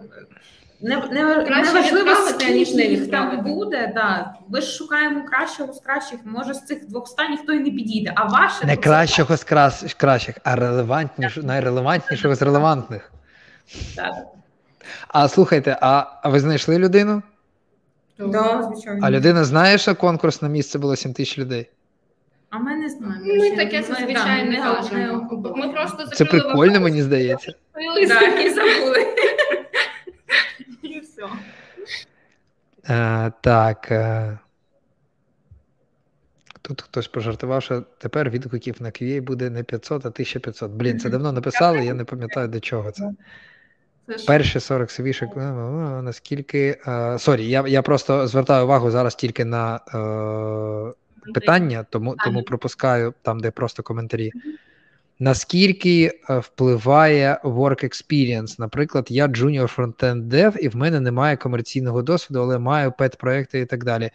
[0.81, 3.91] не не, не важливо, скільки їх там буде.
[3.95, 4.33] Да.
[4.49, 6.19] Ми ж шукаємо кращого з кращих.
[6.25, 8.13] Може з цих 200 ніхто і не підійде.
[8.15, 9.43] А ваше не кращого з
[9.97, 13.11] кращих, а релевантніш, найрелевантнішого з релевантних.
[13.95, 14.13] Так.
[15.07, 17.21] А слухайте, а, ви знайшли людину?
[18.19, 18.99] Да, звичайно.
[19.03, 21.69] А людина знає, що конкурс на місце було 7 тисяч людей?
[22.49, 23.25] А ми не знаємо.
[23.25, 25.53] Ми таке зазвичай не кажемо.
[25.55, 27.53] Ми просто Це прикольно, мені здається.
[27.99, 28.05] І
[28.49, 29.05] забули.
[30.81, 31.23] І все.
[32.87, 33.91] А, Так.
[36.67, 40.71] Тут хтось пожартував, що тепер відгуків на QA буде не 500, а 1500.
[40.71, 43.11] Блін, це давно написали, я не пам'ятаю до чого це.
[44.27, 45.35] Перші 40 свішок,
[46.03, 46.77] наскільки.
[47.17, 53.39] Sorry, я я просто звертаю увагу зараз тільки на е, питання, тому тому пропускаю там,
[53.39, 54.31] де просто коментарі.
[55.19, 58.55] Наскільки е, впливає work experience?
[58.59, 63.65] Наприклад, я junior frontend dev, і в мене немає комерційного досвіду, але маю пет-проекти і
[63.65, 64.09] так далі.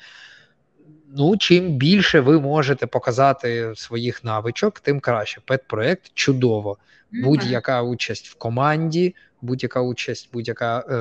[1.17, 5.41] Ну, чим більше ви можете показати своїх навичок, тим краще.
[5.47, 6.79] Пет-проект чудово.
[7.13, 10.95] Будь-яка участь в команді, будь-яка участь, будь-яка е,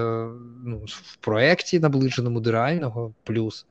[0.65, 3.65] ну, в проєкті наближеному до реального плюс.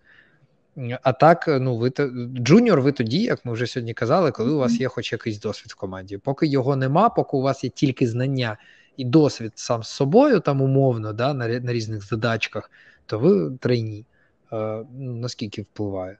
[1.03, 1.93] А так, ну ви
[2.35, 5.73] junior, ви тоді, як ми вже сьогодні казали, коли у вас є хоч якийсь досвід
[5.73, 6.19] в команді.
[6.19, 8.57] Поки його нема, поки у вас є тільки знання
[8.97, 12.71] і досвід сам з собою, там умовно, да, на на різних задачках,
[13.07, 14.05] то ви trainee.
[14.53, 16.19] Е, наскільки впливає?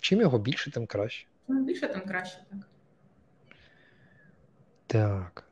[0.00, 1.26] Чим його більше, тим краще.
[1.46, 2.68] Чим більше, тим краще, так.
[4.86, 5.44] Так.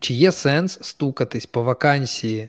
[0.00, 2.48] Чи є сенс стукатись по вакансії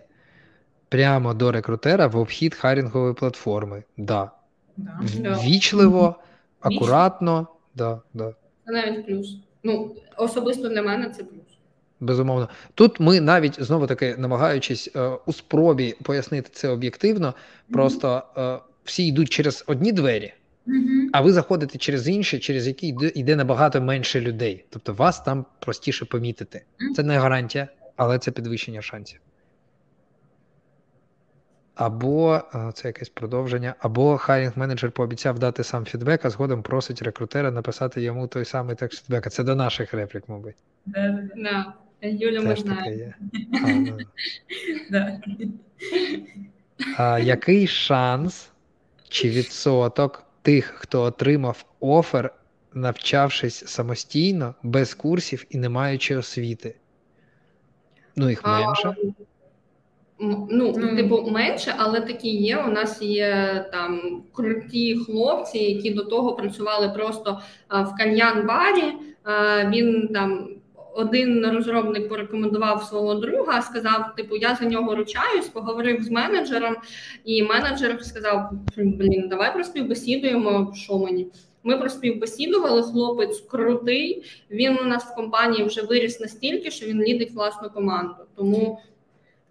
[0.90, 3.84] прямо до рекрутера в обхід харінгової платформи?
[3.98, 4.32] Да.
[4.78, 5.40] Да.
[5.44, 6.16] Вічливо,
[6.60, 8.34] акуратно, да, да.
[8.66, 9.38] Це навіть плюс.
[9.64, 11.42] Ну, особисто для мене це плюс.
[12.00, 12.50] Безумовно.
[12.74, 17.34] Тут ми навіть знову таки намагаючись е, у спробі пояснити це об'єктивно,
[17.72, 20.34] просто е, всі йдуть через одні двері,
[21.14, 24.66] а ви заходите через інші, через які йде, йде набагато менше людей.
[24.70, 26.64] Тобто вас там простіше помітити.
[26.96, 29.20] Це не гарантія, але це підвищення шансів.
[31.76, 32.42] Або
[32.74, 38.02] це якесь продовження, або хайрінг менеджер пообіцяв дати сам фідбек, а згодом просить рекрутера написати
[38.02, 39.30] йому той самий текст фідбека.
[39.30, 40.56] Це до наших реплік, мабуть.
[40.86, 43.14] Да, Юля ми знаємо.
[46.98, 48.52] А, Який шанс
[49.10, 52.34] чи відсоток тих, хто отримав офер,
[52.74, 56.76] навчавшись самостійно, без курсів і не маючи освіти.
[58.16, 58.96] Ну, їх менше.
[60.20, 60.96] Ну, mm.
[60.96, 62.58] типу, менше, але такі є.
[62.58, 68.94] У нас є там круті хлопці, які до того працювали просто в кальян-барі.
[69.70, 70.50] Він там
[71.00, 76.76] один розробник порекомендував свого друга, сказав: типу, я за нього ручаюсь, поговорив з менеджером,
[77.26, 81.28] і менеджер сказав: Блін, давай проспівбесідуємо, що мені.
[81.64, 84.24] Ми проспівбесідували, хлопець крутий.
[84.52, 88.16] Він у нас в компанії вже виріс настільки, що він лідить власну команду.
[88.36, 88.80] Тому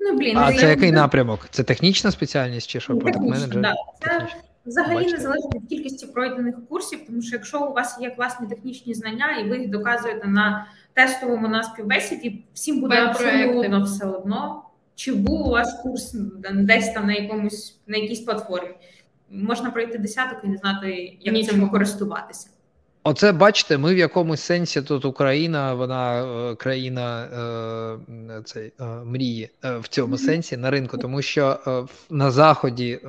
[0.01, 1.47] ну блін, а це який напрямок?
[1.51, 2.95] Це технічна спеціальність чи що?
[2.95, 3.61] Менеджер?
[3.61, 3.75] Да.
[4.01, 4.29] Це
[4.67, 5.17] взагалі Бачите?
[5.17, 9.39] не залежить від кількості пройдених курсів, тому що якщо у вас є класні технічні знання,
[9.39, 10.67] і ви їх доказуєте на
[10.99, 14.63] тестовому на співбесіді, всім буде абсолютно все одно.
[14.95, 16.15] Чи був у вас курс
[16.55, 18.75] десь там на якомусь на якійсь платформі?
[19.31, 21.59] Можна пройти десяток і не знати, як Нічого.
[21.59, 22.49] цим користуватися.
[23.03, 29.51] Оце бачите, ми в якомусь сенсі тут Україна, вона е, країна е, цей, е, мрії
[29.65, 30.19] е, в цьому mm-hmm.
[30.19, 33.01] сенсі на ринку, тому що е, на заході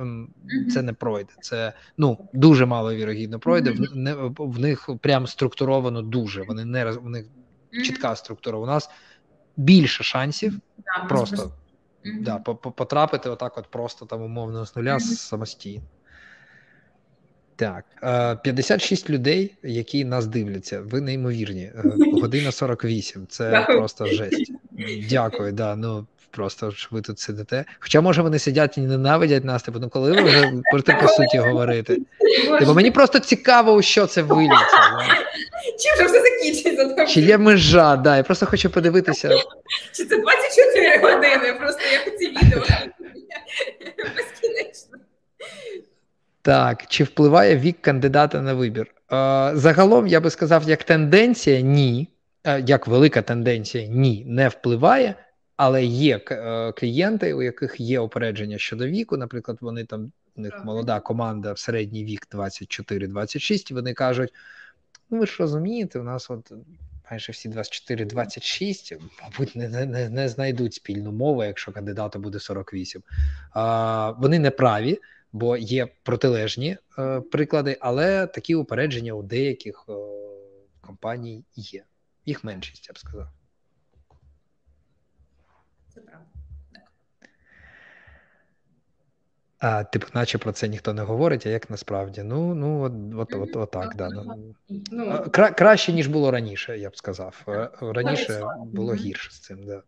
[0.74, 1.32] це не пройде.
[1.40, 3.70] Це ну дуже мало вірогідно пройде.
[3.70, 3.92] Mm-hmm.
[3.92, 6.42] В, не, в них прям структуровано дуже.
[6.42, 7.26] Вони не в них
[7.72, 8.58] чітка структура.
[8.58, 8.90] У нас
[9.56, 11.52] більше шансів да, просто
[12.04, 15.84] да, потрапити отак, от просто там умовно з нуля самостійно.
[17.56, 17.84] Так,
[18.42, 20.80] 56 людей, які нас дивляться.
[20.80, 21.62] Ви неймовірні.
[21.62, 21.82] Е,
[22.12, 23.26] година 48.
[23.26, 24.52] Це просто жесть.
[25.10, 25.76] Дякую, да.
[25.76, 27.64] Ну просто що ви тут сидите.
[27.80, 31.38] Хоча, може, вони сидять і ненавидять нас, типу, ну коли ви вже будете по суті
[31.38, 31.98] говорити.
[32.58, 34.76] Типу, мені просто цікаво, у що це виліться.
[35.78, 37.06] Чи вже все закінчиться?
[37.06, 39.28] Чи є межа, да, я просто хочу подивитися.
[39.92, 42.62] Чи це 24 години, просто як ці відео.
[44.16, 44.98] Безкінечно.
[46.42, 48.86] Так, чи впливає вік кандидата на вибір?
[49.12, 52.08] Е, загалом я би сказав, як тенденція, ні.
[52.44, 55.14] Е, як велика тенденція, ні, не впливає,
[55.56, 59.16] але є е, клієнти, у яких є опередження щодо віку.
[59.16, 64.34] Наприклад, вони там у них молода команда в середній вік 24-26, і вони кажуть:
[65.10, 66.52] ну ви ж розумієте, у нас от
[67.10, 73.02] майже всі 24-26, мабуть, не не, не знайдуть спільну мову, якщо кандидату буде 48.
[73.52, 74.98] А, Вони не праві
[75.32, 79.92] бо є протилежні е, приклади, але такі упередження у деяких е,
[80.80, 81.84] компаній є.
[82.26, 83.28] Їх меншість, я б сказав.
[85.94, 86.26] Це правда.
[89.58, 92.22] А, Типу, наче про це ніхто не говорить, а як насправді?
[92.22, 92.92] Ну, ну от,
[93.32, 94.08] от, от, от так, да.
[94.10, 94.54] Ну,
[94.90, 97.42] ну Кра- краще, ніж було раніше, я б сказав.
[97.80, 99.82] Раніше було гірше з цим, да.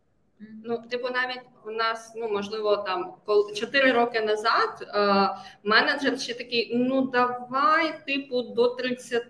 [0.64, 3.14] Ну, типу, навіть у нас, ну можливо, там
[3.54, 5.28] 4 роки назад е,
[5.62, 9.22] менеджер ще такий: ну давай, типу, до 30,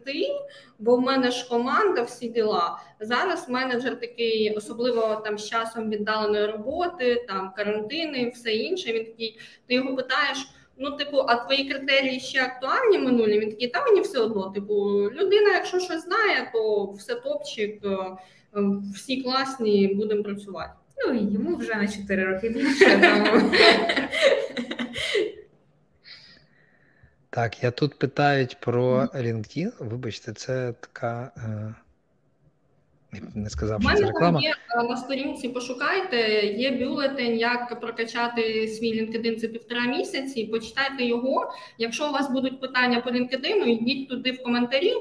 [0.79, 2.79] бо в мене ж команда, всі діла.
[3.01, 8.93] Зараз менеджер такий, особливо там з часом віддаленої роботи, там карантини, все інше.
[8.93, 10.49] Він такий, ти його питаєш.
[10.79, 13.39] Ну, типу, а твої критерії ще актуальні минулі?
[13.39, 14.51] Він такий, та мені все одно.
[14.51, 14.75] Типу,
[15.11, 18.17] людина, якщо щось знає, то все топчик, е,
[18.95, 20.82] всі класні, будемо працювати.
[20.97, 22.99] Ну і йому вже на 4 роки більше.
[23.01, 23.53] Тому...
[27.31, 29.73] Так, я тут питають про LinkedIn.
[29.79, 31.33] Вибачте, це така.
[31.37, 31.75] Е,
[33.35, 34.41] не сказав, що це реклама.
[34.41, 35.49] є е, на сторінці.
[35.49, 40.45] Пошукайте, є бюлетень, як прокачати свій LinkedIn за півтора місяці.
[40.45, 41.53] Почитайте його.
[41.79, 44.93] Якщо у вас будуть питання по LinkedIn, йдіть туди в коментарі.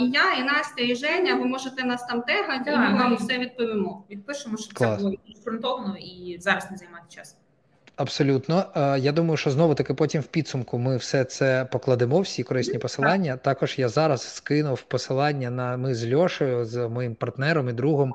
[0.00, 1.34] І я, і Настя, і Женя.
[1.34, 4.04] Ви можете нас там тегати, і ми вам все відповімо.
[4.10, 7.36] Відпишемо, що це було фронтовно і зараз не займати час.
[7.96, 12.42] Абсолютно, е, я думаю, що знову таки потім в підсумку ми все це покладемо, всі
[12.42, 13.36] корисні посилання.
[13.36, 18.14] Також я зараз скинув посилання на ми з Льошею, з моїм партнером і другом.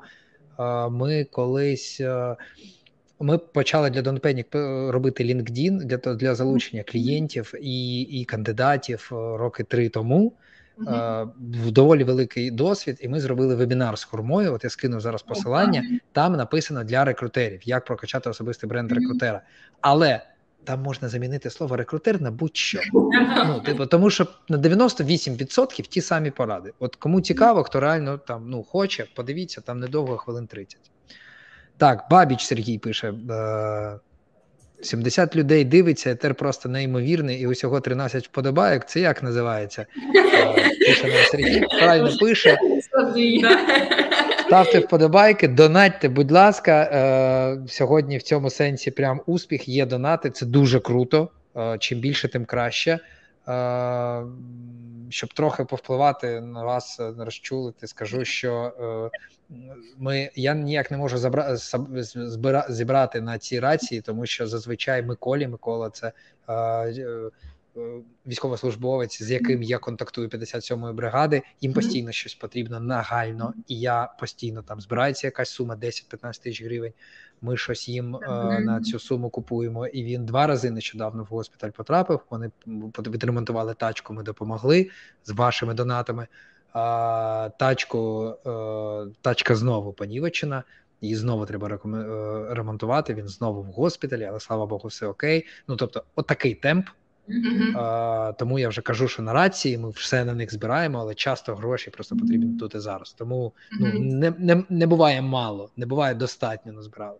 [0.58, 2.36] Е, ми колись е,
[3.20, 4.46] ми почали для Донпенік
[4.90, 10.32] робити LinkedIn для для залучення клієнтів і, і кандидатів роки три тому.
[10.78, 11.70] Uh-huh.
[11.70, 14.54] доволі великий досвід, і ми зробили вебінар з хурмою.
[14.54, 15.82] От я скинув зараз посилання.
[16.12, 19.42] Там написано для рекрутерів, як прокачати особистий бренд рекрутера.
[19.80, 20.22] Але
[20.64, 22.80] там можна замінити слово рекрутер на будь-що.
[23.46, 26.72] Ну, типу, Тому що на 98% ті самі поради.
[26.78, 30.80] От кому цікаво, хто реально там ну хоче, подивіться, там недовго хвилин 30.
[31.76, 33.08] Так, Бабіч Сергій пише.
[33.30, 33.98] Е,
[34.82, 38.84] 70 людей дивиться, етер просто неймовірний, і усього 13 вподобайок.
[38.84, 39.86] Це як називається?
[40.14, 40.52] Е,
[40.86, 42.58] пише нам Сергій, правильно пише.
[44.46, 46.72] Ставте вподобайки, донатьте, будь ласка.
[46.82, 50.30] Е, сьогодні в цьому сенсі прям успіх є донати.
[50.30, 51.28] Це дуже круто.
[51.56, 52.98] Е, чим більше, тим краще.
[55.10, 58.72] щоб трохи повпливати на вас, розчулити, скажу, що
[59.98, 65.48] ми я ніяк не можу забра, збира, зібрати на ці рації, тому що зазвичай Миколі
[65.48, 66.12] Микола це
[68.26, 71.42] військовослужбовець, з яким я контактую 57-ї бригади.
[71.60, 76.92] Їм постійно щось потрібно нагально, і я постійно там збирається якась сума 10-15 тисяч гривень.
[77.40, 79.86] Ми щось їм е, на цю суму купуємо.
[79.86, 82.20] І він два рази нещодавно в госпіталь потрапив.
[82.30, 82.50] Вони
[82.98, 84.14] відремонтували тачку.
[84.14, 84.90] Ми допомогли
[85.24, 86.26] з вашими донатами.
[86.72, 90.62] А, Тачку е, тачка знову понівечена.
[91.00, 93.14] Її знову треба е, ремонтувати.
[93.14, 95.46] Він знову в госпіталі, але слава Богу, все окей.
[95.68, 96.88] Ну тобто, отакий темп.
[97.28, 97.78] Uh-huh.
[97.78, 101.54] А, Тому я вже кажу, що на рації ми все на них збираємо, але часто
[101.54, 103.12] гроші просто потрібні тут і зараз.
[103.12, 107.18] Тому ну, не не, не буває мало, не буває достатньо назбирали.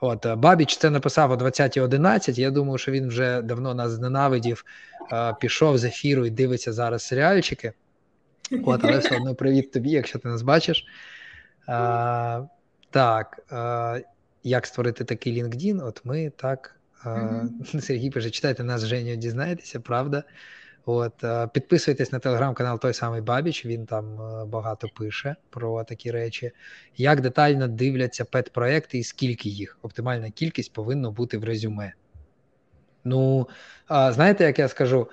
[0.00, 2.40] От е, Бабіч це написав о 20.11.
[2.40, 4.64] Я думаю, що він вже давно нас зненавидів,
[5.40, 7.72] пішов з ефіру і дивиться зараз серіальчики.
[8.64, 10.86] От, але все одно привіт тобі, якщо ти нас бачиш.
[11.66, 12.42] А,
[12.90, 13.98] Так, а,
[14.42, 15.86] як створити такий LinkedIn?
[15.86, 16.76] От ми так.
[17.04, 17.80] Mm-hmm.
[17.80, 20.24] Сергій пише, читайте нас Женю, дізнаєтеся, правда.
[20.84, 24.16] От, Підписуйтесь на телеграм-канал той самий Бабіч, він там
[24.48, 26.52] багато пише про такі речі.
[26.96, 29.78] Як детально дивляться пет-проекти і скільки їх?
[29.82, 31.92] Оптимальна кількість повинна бути в резюме.
[33.04, 33.48] Ну,
[33.88, 35.08] знаєте, як я скажу,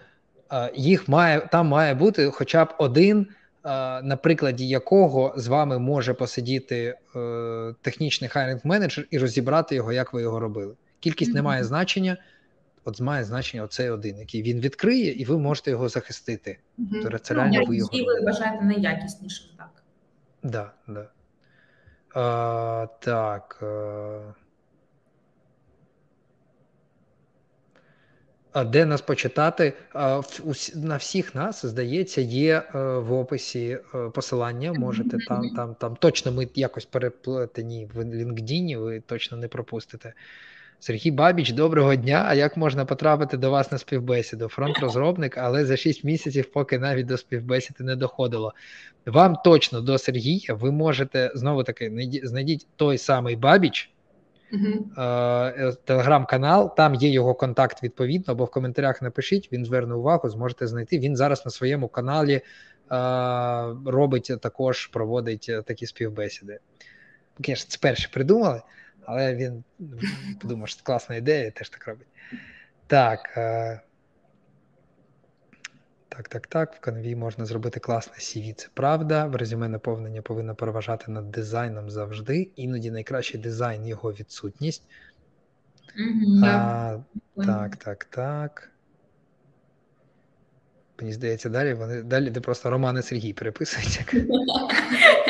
[0.76, 3.28] їх має там має бути хоча б один,
[4.04, 10.14] на прикладі якого з вами може посидіти е, технічний хайринг менеджер і розібрати його, як
[10.14, 10.74] ви його робили.
[11.00, 11.36] Кількість mm-hmm.
[11.36, 12.18] не має значення,
[12.86, 16.58] от має значення оцей один, який він відкриє, і ви можете його захистити.
[16.80, 17.02] Mm-hmm.
[17.04, 17.90] Тобто це реально ну, ви його.
[17.94, 19.70] ви вважаєте найякіснішим, так.
[20.44, 21.08] Да, да.
[22.16, 23.60] А, Так.
[23.64, 24.43] А...
[28.72, 29.74] де нас почитати?
[30.76, 34.74] На всіх нас, здається, є е, в описі е, посилання.
[34.74, 40.14] Можете там там, там точно ми якось переплетені в LinkedIn, ви точно не пропустите.
[40.80, 42.26] Сергій Бабіч, доброго дня.
[42.28, 44.48] А як можна потрапити до вас на співбесіду?
[44.48, 48.54] Фронт-розробник, але за 6 місяців, поки навіть до співбесіди не доходило.
[49.06, 53.93] Вам точно до Сергія ви можете знову таки знайдіть той самий Бабіч.
[54.54, 55.76] Uh-huh.
[55.86, 61.00] Телеграм-канал, там є його контакт відповідно, або в коментарях напишіть, він зверне увагу, зможете знайти.
[61.00, 62.42] Він зараз на своєму каналі е,
[63.86, 66.60] робить також, проводить такі співбесіди.
[67.40, 68.62] Звісно, це перше придумали.
[69.06, 69.64] Але він
[70.42, 72.08] подумав, що це класна ідея, теж так робить.
[72.88, 73.40] Так.
[76.18, 76.76] Так, так, так.
[76.76, 79.26] В канві можна зробити класне CV, це правда.
[79.26, 82.50] В резюме наповнення повинно переважати над дизайном завжди.
[82.56, 84.84] Іноді найкращий дизайн його відсутність.
[86.00, 86.46] Mm-hmm.
[86.46, 87.00] А,
[87.46, 88.72] Так, так, так.
[91.00, 94.06] Мені здається, далі вони далі де просто Роман і Сергій переписуються.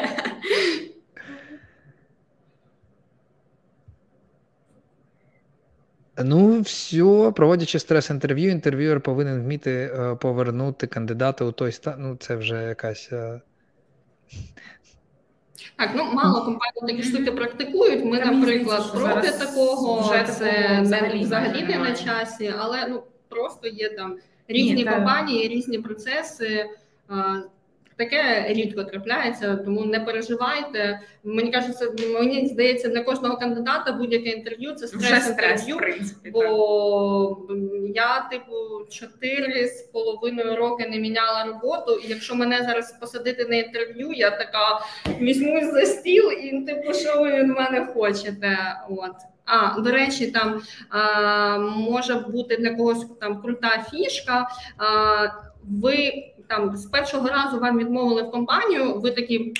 [6.18, 11.96] Ну, все, проводячи стрес-інтерв'ю, інтерв'юер повинен вміти е, повернути кандидата у той стан.
[12.00, 13.10] Ну, це вже якась.
[13.12, 13.42] Е...
[15.78, 18.06] Так, ну мало компаній такі штуки практикують.
[18.06, 23.90] Ми, наприклад, проти такого вже це взагалі, взагалі не на часі, але ну просто є
[23.90, 24.18] там
[24.48, 26.66] різні компанії, різні процеси.
[27.98, 31.00] Таке рідко трапляється, тому не переживайте.
[31.24, 35.78] Мені кажеться, мені здається, для кожного кандидата будь-яке інтерв'ю це стрес інтерв'ю.
[36.32, 37.38] Бо
[37.96, 38.54] я, типу,
[38.90, 42.00] чотири з половиною роки не міняла роботу.
[42.06, 44.80] І якщо мене зараз посадити на інтерв'ю, я така
[45.20, 48.58] візьмусь за стіл і типу, що ви від мене хочете?
[48.90, 49.16] От.
[49.46, 54.48] А, до речі, там а, може бути для когось там крута фішка.
[54.78, 55.28] А,
[55.64, 59.54] ви там з першого разу вам відмовили в компанію, ви такі.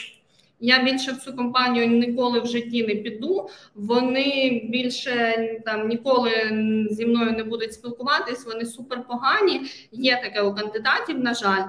[0.60, 3.50] Я більше в цю компанію ніколи в житті не піду.
[3.76, 6.32] Вони більше там ніколи
[6.92, 8.46] зі мною не будуть спілкуватись.
[8.46, 9.62] Вони супер погані.
[9.92, 11.20] Є таке у кандидатів.
[11.20, 11.64] На жаль.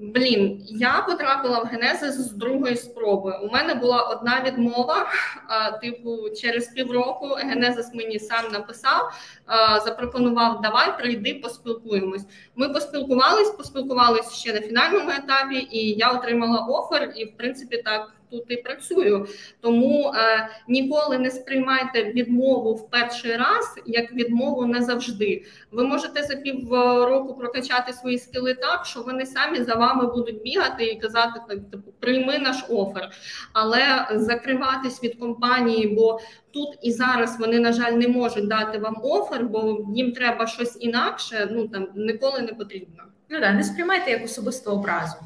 [0.00, 3.38] Блін, я потрапила в Генезис з другої спроби.
[3.42, 5.06] У мене була одна відмова.
[5.50, 9.12] А, типу, через півроку Генезис мені сам написав,
[9.46, 12.24] а, запропонував: Давай прийди, поспілкуємось.
[12.56, 17.12] Ми поспілкувались, поспілкувались ще на фінальному етапі, і я отримала офер.
[17.16, 19.26] І в принципі так тут і працюю.
[19.60, 25.44] Тому е, ніколи не сприймайте відмову в перший раз як відмову не завжди.
[25.70, 30.84] Ви можете за півроку прокачати свої скили так, що вони самі за вами будуть бігати
[30.84, 33.10] і казати так, типу, прийми наш офер,
[33.52, 38.96] але закриватись від компанії, бо тут і зараз вони, на жаль, не можуть дати вам
[39.02, 41.48] офер, бо їм треба щось інакше.
[41.52, 43.02] Ну там ніколи не потрібно.
[43.28, 45.16] Ну да, не сприймайте як особисту образу.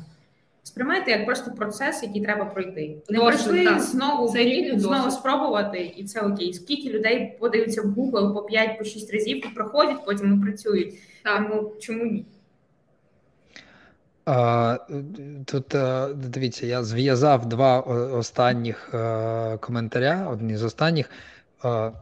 [0.63, 2.97] Сприймайте як просто процес, який треба пройти.
[3.09, 3.81] Не пройшли так.
[3.81, 6.55] знову Це знову спробувати, і це окей.
[6.55, 10.95] Скільки людей подаються в Google по 5 по 6 разів і проходять, потім і працюють.
[11.25, 11.49] Так.
[11.49, 12.25] Тому чому ні?
[14.25, 14.79] А,
[15.47, 20.29] Тут е, дивіться, я зв'язав два останніх е, коментаря.
[20.31, 21.11] Одні з останніх
[21.65, 21.93] Е,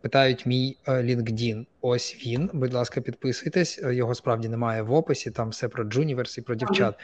[0.00, 1.66] питають мій LinkedIn.
[1.88, 2.50] Ось він.
[2.52, 3.80] Будь ласка, підписуйтесь.
[3.84, 5.30] Е, Його справді немає в описі.
[5.30, 6.94] Там все про джуніверс і про дівчат.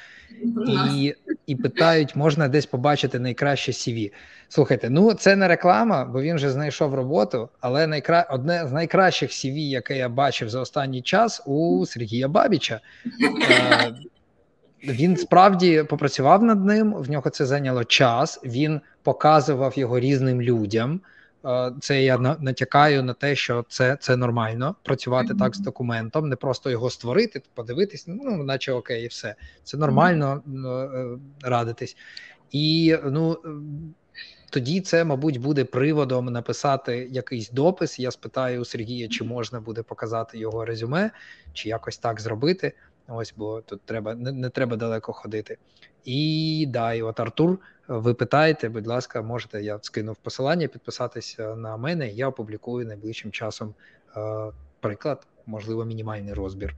[0.94, 1.14] І,
[1.46, 4.12] і питають, можна десь побачити найкраще CV.
[4.48, 7.48] Слухайте, ну це не реклама, бо він вже знайшов роботу.
[7.60, 8.26] Але найкра...
[8.30, 12.80] одне з найкращих CV, яке я бачив за останній час, у Сергія Бабіча.
[13.50, 13.94] Е,
[14.82, 16.94] він справді попрацював над ним.
[16.94, 18.40] В нього це зайняло час.
[18.44, 21.00] Він показував його різним людям.
[21.46, 25.38] Е, Це я натякаю на те, що це, це нормально працювати Мгм.
[25.38, 29.34] так з документом, не просто його створити, подивитись, ну наче окей, і все.
[29.64, 30.42] Це нормально
[31.42, 31.96] е, радитись.
[32.50, 33.38] І ну
[34.50, 37.98] тоді це, мабуть, буде приводом написати якийсь допис.
[37.98, 41.10] Я спитаю у Сергія, чи можна буде показати його резюме,
[41.52, 42.72] чи якось так зробити.
[43.08, 45.58] Ось, бо тут треба не, не треба далеко ходити.
[46.04, 47.58] І да, і от Артур,
[47.88, 52.08] ви питаєте, будь ласка, можете, я скинув посилання, підписатися на мене.
[52.08, 53.74] Я опублікую найближчим часом
[54.16, 54.50] е,
[54.80, 56.74] приклад, можливо, мінімальний розбір.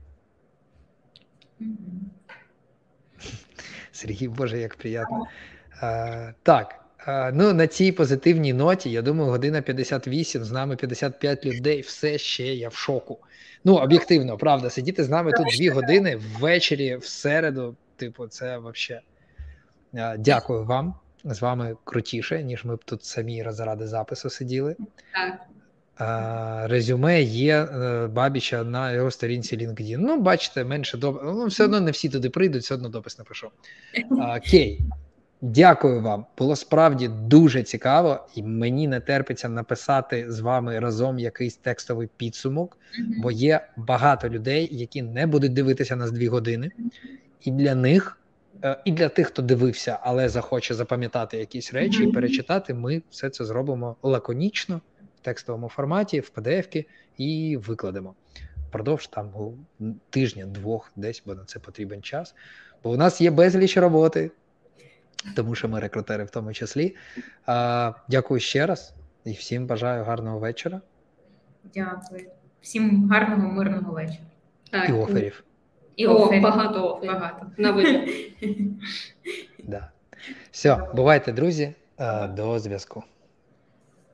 [3.91, 5.25] Сергій, Боже, як приємно.
[5.83, 6.86] Е, так,
[7.33, 12.55] ну на цій позитивній ноті, я думаю, година 58, з нами 55 людей, все ще
[12.55, 13.17] я в шоку.
[13.63, 19.03] Ну, об'єктивно, правда, сидіти з нами тут дві години ввечері, в середу, типу, це взагалі.
[20.17, 20.95] Дякую вам.
[21.23, 24.75] З вами крутіше, ніж ми б тут самі заради запису сиділи.
[25.13, 25.39] Так.
[26.69, 29.97] Резюме є е, Бабіча на його сторінці LinkedIn.
[29.99, 31.21] Ну, бачите, менше допис.
[31.25, 33.49] Ну, все одно не всі туди прийдуть, все одно допис напишу.
[34.21, 34.81] А, Кей,
[35.41, 36.25] дякую вам.
[36.37, 42.77] Було справді дуже цікаво, і мені не терпиться написати з вами разом якийсь текстовий підсумок,
[43.17, 46.71] бо є багато людей, які не будуть дивитися нас дві години,
[47.41, 48.17] і для них.
[48.63, 53.29] е, І для тих, хто дивився, але захоче запам'ятати якісь речі і перечитати, ми все
[53.29, 54.81] це зробимо лаконічно
[55.21, 56.85] в текстовому форматі, в PDF-ки
[57.17, 58.15] і викладемо
[58.69, 59.31] впродовж там
[59.79, 62.35] ну, тижня-двох, десь, бо на це потрібен час.
[62.83, 64.31] Бо у нас є безліч роботи,
[65.35, 66.95] тому що ми рекрутери в тому числі.
[67.45, 68.93] А, Дякую ще раз
[69.25, 70.81] і всім бажаю гарного вечора
[71.75, 72.29] Дякую.
[72.61, 74.19] Всім гарного, мирного вечора.
[74.71, 74.89] Так.
[74.89, 75.43] і оферів.
[75.95, 76.41] І О, оферів.
[76.43, 77.13] багато оферів.
[77.13, 77.45] Багато.
[77.57, 78.09] На вибір.
[79.63, 79.91] Да.
[80.51, 81.75] Все, бувайте, друзі.
[81.99, 83.03] Е, До зв'язку.